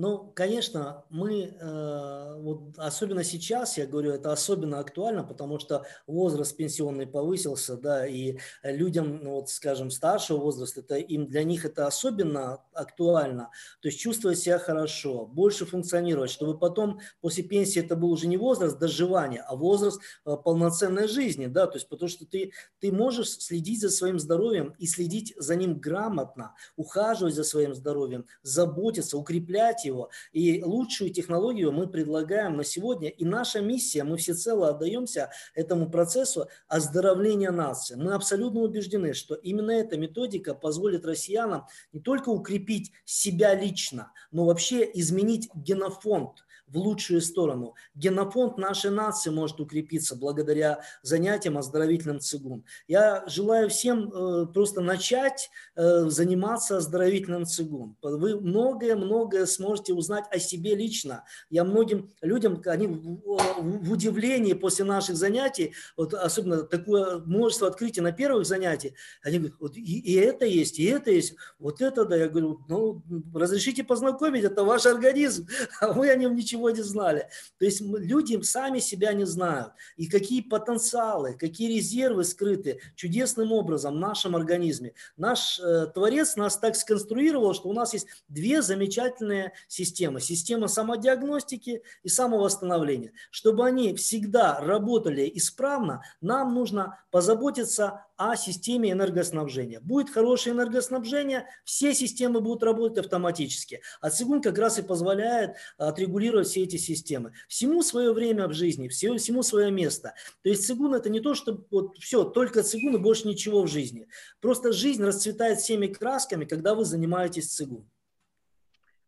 Ну, 0.00 0.30
конечно, 0.32 1.02
мы, 1.10 1.56
э, 1.58 2.40
вот 2.40 2.60
особенно 2.76 3.24
сейчас, 3.24 3.78
я 3.78 3.84
говорю, 3.84 4.12
это 4.12 4.30
особенно 4.30 4.78
актуально, 4.78 5.24
потому 5.24 5.58
что 5.58 5.86
возраст 6.06 6.56
пенсионный 6.56 7.04
повысился, 7.04 7.76
да, 7.76 8.06
и 8.06 8.38
людям, 8.62 9.18
ну, 9.24 9.32
вот, 9.32 9.48
скажем, 9.48 9.90
старшего 9.90 10.38
возраста, 10.38 10.82
это, 10.82 10.98
им, 10.98 11.26
для 11.26 11.42
них 11.42 11.64
это 11.64 11.88
особенно 11.88 12.62
актуально, 12.74 13.50
то 13.80 13.88
есть 13.88 13.98
чувствовать 13.98 14.38
себя 14.38 14.60
хорошо, 14.60 15.26
больше 15.26 15.66
функционировать, 15.66 16.30
чтобы 16.30 16.56
потом 16.56 17.00
после 17.20 17.42
пенсии 17.42 17.80
это 17.80 17.96
был 17.96 18.12
уже 18.12 18.28
не 18.28 18.36
возраст 18.36 18.78
доживания, 18.78 19.44
а 19.48 19.56
возраст 19.56 20.00
э, 20.24 20.36
полноценной 20.36 21.08
жизни, 21.08 21.46
да, 21.46 21.66
то 21.66 21.74
есть 21.76 21.88
потому 21.88 22.08
что 22.08 22.24
ты, 22.24 22.52
ты 22.78 22.92
можешь 22.92 23.30
следить 23.30 23.80
за 23.80 23.90
своим 23.90 24.20
здоровьем 24.20 24.76
и 24.78 24.86
следить 24.86 25.34
за 25.38 25.56
ним 25.56 25.80
грамотно, 25.80 26.54
ухаживать 26.76 27.34
за 27.34 27.42
своим 27.42 27.74
здоровьем, 27.74 28.26
заботиться, 28.44 29.18
укреплять 29.18 29.87
его. 29.88 30.10
И 30.32 30.62
лучшую 30.62 31.10
технологию 31.10 31.72
мы 31.72 31.88
предлагаем 31.88 32.56
на 32.56 32.64
сегодня. 32.64 33.08
И 33.08 33.24
наша 33.24 33.60
миссия, 33.60 34.04
мы 34.04 34.16
всецело 34.16 34.68
отдаемся 34.68 35.30
этому 35.54 35.90
процессу 35.90 36.48
оздоровления 36.68 37.50
нации. 37.50 37.96
Мы 37.96 38.14
абсолютно 38.14 38.60
убеждены, 38.60 39.14
что 39.14 39.34
именно 39.34 39.72
эта 39.72 39.96
методика 39.96 40.54
позволит 40.54 41.04
россиянам 41.04 41.66
не 41.92 42.00
только 42.00 42.28
укрепить 42.28 42.92
себя 43.04 43.54
лично, 43.54 44.12
но 44.30 44.44
вообще 44.44 44.88
изменить 44.94 45.48
генофонд 45.54 46.44
в 46.68 46.78
лучшую 46.78 47.20
сторону. 47.20 47.74
Генофонд 47.94 48.58
нашей 48.58 48.90
нации 48.90 49.30
может 49.30 49.60
укрепиться 49.60 50.16
благодаря 50.16 50.80
занятиям 51.02 51.58
оздоровительным 51.58 52.20
цигун. 52.20 52.64
Я 52.86 53.24
желаю 53.26 53.68
всем 53.68 54.10
э, 54.12 54.46
просто 54.46 54.80
начать 54.80 55.50
э, 55.76 56.08
заниматься 56.08 56.78
оздоровительным 56.78 57.46
цигун. 57.46 57.96
Вы 58.02 58.40
многое-многое 58.40 59.46
сможете 59.46 59.94
узнать 59.94 60.24
о 60.30 60.38
себе 60.38 60.74
лично. 60.74 61.24
Я 61.50 61.64
многим 61.64 62.10
людям, 62.20 62.62
они 62.66 62.86
в, 62.86 63.20
в 63.24 63.92
удивлении 63.92 64.52
после 64.52 64.84
наших 64.84 65.16
занятий, 65.16 65.74
вот 65.96 66.14
особенно 66.14 66.62
такое 66.62 67.18
множество 67.18 67.68
открытий 67.68 68.00
на 68.00 68.12
первых 68.12 68.46
занятиях, 68.46 68.94
они 69.22 69.38
говорят, 69.38 69.56
вот 69.60 69.76
и, 69.76 70.00
и 70.00 70.14
это 70.14 70.44
есть, 70.44 70.78
и 70.78 70.84
это 70.84 71.10
есть, 71.10 71.34
вот 71.58 71.80
это 71.80 72.04
да. 72.04 72.16
Я 72.16 72.28
говорю, 72.28 72.60
ну, 72.68 73.02
разрешите 73.34 73.84
познакомить, 73.84 74.44
это 74.44 74.64
ваш 74.64 74.86
организм, 74.86 75.46
а 75.80 75.92
вы 75.92 76.10
о 76.10 76.16
нем 76.16 76.34
ничего 76.34 76.57
ничего 76.58 76.70
не 76.70 76.82
знали. 76.82 77.28
То 77.58 77.64
есть 77.64 77.80
люди 77.80 78.40
сами 78.42 78.80
себя 78.80 79.12
не 79.12 79.24
знают. 79.24 79.72
И 79.96 80.06
какие 80.06 80.42
потенциалы, 80.42 81.34
какие 81.34 81.76
резервы 81.76 82.24
скрыты 82.24 82.80
чудесным 82.96 83.52
образом 83.52 83.94
в 83.94 83.98
нашем 83.98 84.36
организме. 84.36 84.92
Наш 85.16 85.60
э, 85.60 85.86
Творец 85.94 86.36
нас 86.36 86.56
так 86.58 86.76
сконструировал, 86.76 87.54
что 87.54 87.68
у 87.68 87.72
нас 87.72 87.94
есть 87.94 88.06
две 88.28 88.62
замечательные 88.62 89.52
системы. 89.68 90.20
Система 90.20 90.68
самодиагностики 90.68 91.82
и 92.02 92.08
самовосстановления. 92.08 93.12
Чтобы 93.30 93.66
они 93.66 93.94
всегда 93.94 94.60
работали 94.60 95.30
исправно, 95.34 96.02
нам 96.20 96.54
нужно 96.54 96.98
позаботиться 97.10 98.04
о 98.18 98.34
системе 98.36 98.90
энергоснабжения. 98.90 99.80
Будет 99.80 100.10
хорошее 100.10 100.54
энергоснабжение, 100.54 101.46
все 101.64 101.94
системы 101.94 102.40
будут 102.40 102.64
работать 102.64 102.98
автоматически. 102.98 103.80
А 104.00 104.10
цигун 104.10 104.42
как 104.42 104.58
раз 104.58 104.78
и 104.78 104.82
позволяет 104.82 105.54
отрегулировать 105.78 106.47
все 106.48 106.64
эти 106.64 106.76
системы. 106.76 107.32
Всему 107.46 107.82
свое 107.82 108.12
время 108.12 108.48
в 108.48 108.52
жизни, 108.52 108.88
всему 108.88 109.42
свое 109.42 109.70
место. 109.70 110.14
То 110.42 110.48
есть 110.48 110.66
цигун 110.66 110.94
это 110.94 111.10
не 111.10 111.20
то, 111.20 111.34
что 111.34 111.64
вот 111.70 111.96
все, 111.98 112.24
только 112.24 112.62
цигун 112.62 112.96
и 112.96 112.98
больше 112.98 113.28
ничего 113.28 113.62
в 113.62 113.68
жизни. 113.68 114.08
Просто 114.40 114.72
жизнь 114.72 115.04
расцветает 115.04 115.58
всеми 115.58 115.86
красками, 115.86 116.44
когда 116.44 116.74
вы 116.74 116.84
занимаетесь 116.84 117.54
цигун. 117.54 117.88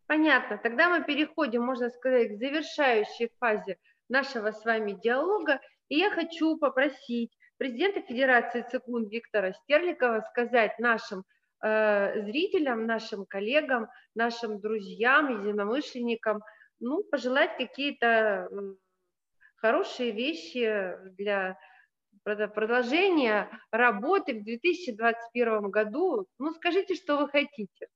Понятно. 0.07 0.57
Тогда 0.57 0.89
мы 0.89 1.05
переходим, 1.05 1.63
можно 1.63 1.89
сказать, 1.89 2.33
к 2.33 2.37
завершающей 2.37 3.31
фазе 3.39 3.77
нашего 4.09 4.51
с 4.51 4.65
вами 4.65 4.99
диалога. 5.01 5.61
И 5.87 5.97
я 5.97 6.11
хочу 6.11 6.57
попросить 6.57 7.31
президента 7.57 8.01
Федерации 8.01 8.65
ЦИКУН 8.69 9.07
Виктора 9.07 9.53
Стерликова 9.53 10.25
сказать 10.31 10.77
нашим 10.79 11.23
э, 11.63 12.23
зрителям, 12.23 12.85
нашим 12.85 13.25
коллегам, 13.25 13.87
нашим 14.13 14.59
друзьям, 14.59 15.41
единомышленникам, 15.41 16.41
ну, 16.81 17.03
пожелать 17.03 17.55
какие-то 17.57 18.49
хорошие 19.55 20.11
вещи 20.11 20.97
для 21.17 21.57
продолжения 22.23 23.49
работы 23.71 24.39
в 24.39 24.43
2021 24.43 25.69
году. 25.69 26.27
Ну, 26.39 26.53
скажите, 26.53 26.95
что 26.95 27.17
вы 27.17 27.29
хотите. 27.29 27.87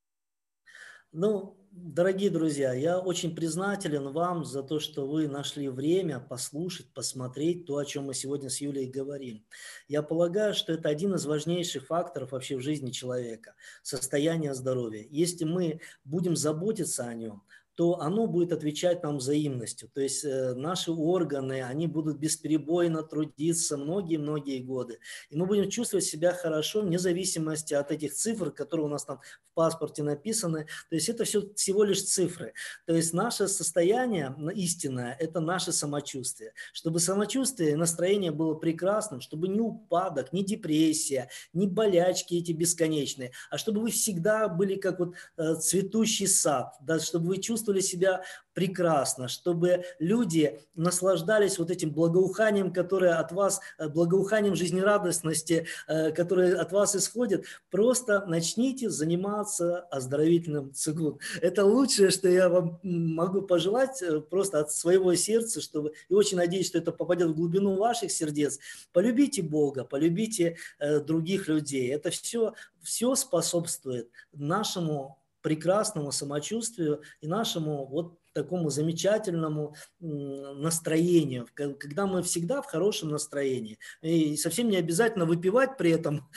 Ну, 1.11 1.57
дорогие 1.71 2.29
друзья, 2.29 2.73
я 2.73 2.99
очень 2.99 3.33
признателен 3.33 4.11
вам 4.11 4.43
за 4.43 4.63
то, 4.63 4.79
что 4.79 5.07
вы 5.07 5.29
нашли 5.29 5.69
время 5.69 6.19
послушать, 6.19 6.93
посмотреть 6.93 7.65
то, 7.65 7.77
о 7.77 7.85
чем 7.85 8.05
мы 8.05 8.13
сегодня 8.13 8.49
с 8.49 8.59
Юлей 8.59 8.89
говорим. 8.89 9.45
Я 9.87 10.03
полагаю, 10.03 10.53
что 10.53 10.73
это 10.73 10.89
один 10.89 11.15
из 11.15 11.25
важнейших 11.25 11.85
факторов 11.85 12.33
вообще 12.33 12.57
в 12.57 12.61
жизни 12.61 12.91
человека– 12.91 13.55
состояние 13.81 14.53
здоровья. 14.53 15.05
Если 15.09 15.45
мы 15.45 15.79
будем 16.03 16.35
заботиться 16.35 17.05
о 17.05 17.13
нем– 17.13 17.43
то 17.75 17.99
оно 17.99 18.25
будет 18.25 18.53
отвечать 18.53 19.03
нам 19.03 19.17
взаимностью. 19.17 19.89
То 19.93 20.01
есть 20.01 20.23
э, 20.23 20.53
наши 20.55 20.91
органы, 20.91 21.61
они 21.61 21.87
будут 21.87 22.17
бесперебойно 22.17 23.03
трудиться 23.03 23.77
многие-многие 23.77 24.59
годы. 24.59 24.99
И 25.29 25.35
мы 25.35 25.45
будем 25.45 25.69
чувствовать 25.69 26.05
себя 26.05 26.33
хорошо 26.33 26.81
вне 26.81 26.97
зависимости 26.97 27.73
от 27.73 27.91
этих 27.91 28.13
цифр, 28.13 28.51
которые 28.51 28.85
у 28.85 28.89
нас 28.89 29.03
там 29.03 29.19
в 29.51 29.53
паспорте 29.53 30.03
написаны. 30.03 30.67
То 30.89 30.95
есть 30.95 31.09
это 31.09 31.25
все 31.25 31.53
всего 31.53 31.83
лишь 31.83 32.03
цифры. 32.03 32.53
То 32.85 32.93
есть 32.93 33.13
наше 33.13 33.47
состояние 33.49 34.33
истинное– 34.55 35.15
это 35.19 35.41
наше 35.41 35.73
самочувствие. 35.73 36.53
Чтобы 36.71 36.99
самочувствие 36.99 37.71
и 37.71 37.75
настроение 37.75 38.31
было 38.31 38.53
прекрасным, 38.55 39.19
чтобы 39.19 39.49
ни 39.49 39.59
упадок, 39.59 40.31
ни 40.31 40.43
депрессия, 40.43 41.29
ни 41.51 41.67
болячки 41.67 42.35
эти 42.35 42.53
бесконечные, 42.53 43.31
а 43.49 43.57
чтобы 43.57 43.81
вы 43.81 43.91
всегда 43.91 44.47
были 44.47 44.75
как 44.75 44.99
вот 44.99 45.15
э, 45.37 45.55
цветущий 45.55 46.27
сад, 46.27 46.73
да, 46.81 46.99
чтобы 46.99 47.27
вы 47.27 47.37
чувствовали 47.37 47.64
чувствовали 47.65 47.81
себя 47.81 48.23
прекрасно, 48.53 49.27
чтобы 49.27 49.83
люди 49.99 50.59
наслаждались 50.75 51.59
вот 51.59 51.71
этим 51.71 51.91
благоуханием, 51.91 52.71
которое 52.71 53.15
от 53.15 53.31
вас, 53.31 53.59
э, 53.77 53.89
благоуханием 53.89 54.55
жизнерадостности, 54.55 55.65
э, 55.87 56.11
которое 56.11 56.55
от 56.55 56.71
вас 56.71 56.95
исходит, 56.95 57.45
просто 57.69 58.25
начните 58.27 58.89
заниматься 58.89 59.79
оздоровительным 59.91 60.73
цигун. 60.73 61.19
Это 61.41 61.65
лучшее, 61.65 62.11
что 62.11 62.29
я 62.29 62.47
вам 62.49 62.79
могу 62.83 63.41
пожелать 63.41 64.01
э, 64.01 64.21
просто 64.21 64.59
от 64.59 64.71
своего 64.71 65.15
сердца, 65.15 65.59
чтобы, 65.59 65.93
и 66.09 66.13
очень 66.13 66.37
надеюсь, 66.37 66.67
что 66.67 66.77
это 66.77 66.91
попадет 66.91 67.29
в 67.29 67.35
глубину 67.35 67.75
ваших 67.75 68.11
сердец. 68.11 68.59
Полюбите 68.93 69.41
Бога, 69.41 69.83
полюбите 69.83 70.57
других 71.05 71.47
людей. 71.47 71.91
Это 71.91 72.09
все, 72.09 72.53
все 72.81 73.15
способствует 73.15 74.09
нашему 74.33 75.17
прекрасному 75.45 76.11
самочувствию 76.11 77.03
и 77.21 77.27
нашему 77.27 77.85
вот 77.85 78.17
такому 78.33 78.71
замечательному 78.71 79.75
настроению, 79.99 81.47
когда 81.53 82.07
мы 82.07 82.23
всегда 82.23 82.63
в 82.63 82.65
хорошем 82.65 83.09
настроении. 83.09 83.77
И 84.01 84.37
совсем 84.37 84.69
не 84.69 84.77
обязательно 84.77 85.25
выпивать 85.25 85.77
при 85.77 85.91
этом, 85.91 86.27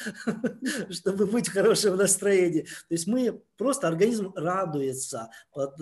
чтобы 0.91 1.27
быть 1.27 1.49
в 1.49 1.55
хорошем 1.55 1.97
настроении. 1.97 2.63
То 2.63 2.95
есть 2.95 3.07
мы 3.07 3.43
просто 3.57 3.89
организм 3.89 4.33
радуется 4.37 5.31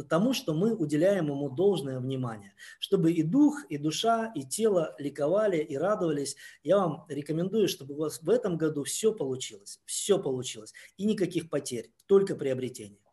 тому, 0.08 0.32
что 0.32 0.54
мы 0.54 0.72
уделяем 0.72 1.26
ему 1.26 1.50
должное 1.50 1.98
внимание. 1.98 2.54
Чтобы 2.78 3.10
и 3.10 3.24
дух, 3.24 3.64
и 3.68 3.76
душа, 3.76 4.32
и 4.36 4.44
тело 4.44 4.94
ликовали 4.98 5.58
и 5.58 5.76
радовались. 5.76 6.36
Я 6.62 6.78
вам 6.78 7.04
рекомендую, 7.08 7.66
чтобы 7.66 7.94
у 7.94 7.98
вас 7.98 8.22
в 8.22 8.30
этом 8.30 8.56
году 8.56 8.84
все 8.84 9.12
получилось. 9.12 9.80
Все 9.84 10.18
получилось. 10.18 10.72
И 10.96 11.04
никаких 11.04 11.50
потерь, 11.50 11.90
только 12.06 12.36
приобретение. 12.36 13.05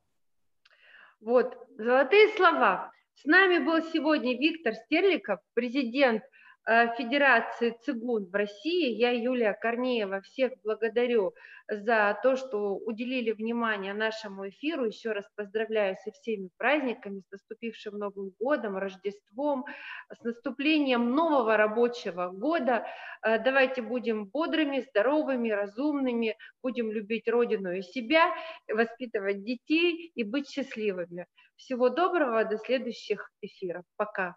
Вот, 1.24 1.56
золотые 1.78 2.28
слова. 2.36 2.92
С 3.16 3.24
нами 3.24 3.60
был 3.60 3.82
сегодня 3.94 4.38
Виктор 4.38 4.74
Стерликов, 4.74 5.40
президент 5.54 6.22
Федерации 6.66 7.78
цигун 7.84 8.26
в 8.26 8.34
России. 8.34 8.94
Я, 8.94 9.12
Юлия 9.12 9.54
Корнеева, 9.54 10.22
всех 10.22 10.54
благодарю 10.64 11.34
за 11.68 12.18
то, 12.22 12.36
что 12.36 12.76
уделили 12.76 13.32
внимание 13.32 13.94
нашему 13.94 14.50
эфиру. 14.50 14.86
Еще 14.86 15.12
раз 15.12 15.26
поздравляю 15.36 15.98
со 16.04 16.12
всеми 16.12 16.50
праздниками, 16.58 17.22
с 17.22 17.32
наступившим 17.32 17.98
Новым 17.98 18.32
годом, 18.40 18.78
Рождеством, 18.78 19.66
с 20.10 20.24
наступлением 20.24 21.12
нового 21.12 21.58
рабочего 21.58 22.30
года. 22.30 22.86
Э, 23.22 23.44
давайте 23.44 23.82
будем 23.82 24.26
бодрыми, 24.26 24.86
здоровыми, 24.90 25.50
разумными, 25.50 26.38
будем 26.62 26.92
любить 26.92 27.28
Родину 27.28 27.72
и 27.72 27.82
себя, 27.82 28.32
воспитывать 28.68 29.44
детей 29.44 30.12
и 30.16 30.24
быть 30.24 30.50
счастливыми. 30.50 31.28
Всего 31.56 31.90
доброго, 31.90 32.44
до 32.46 32.58
следующих 32.58 33.32
эфиров. 33.42 33.84
Пока. 33.96 34.36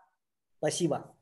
Спасибо. 0.59 1.16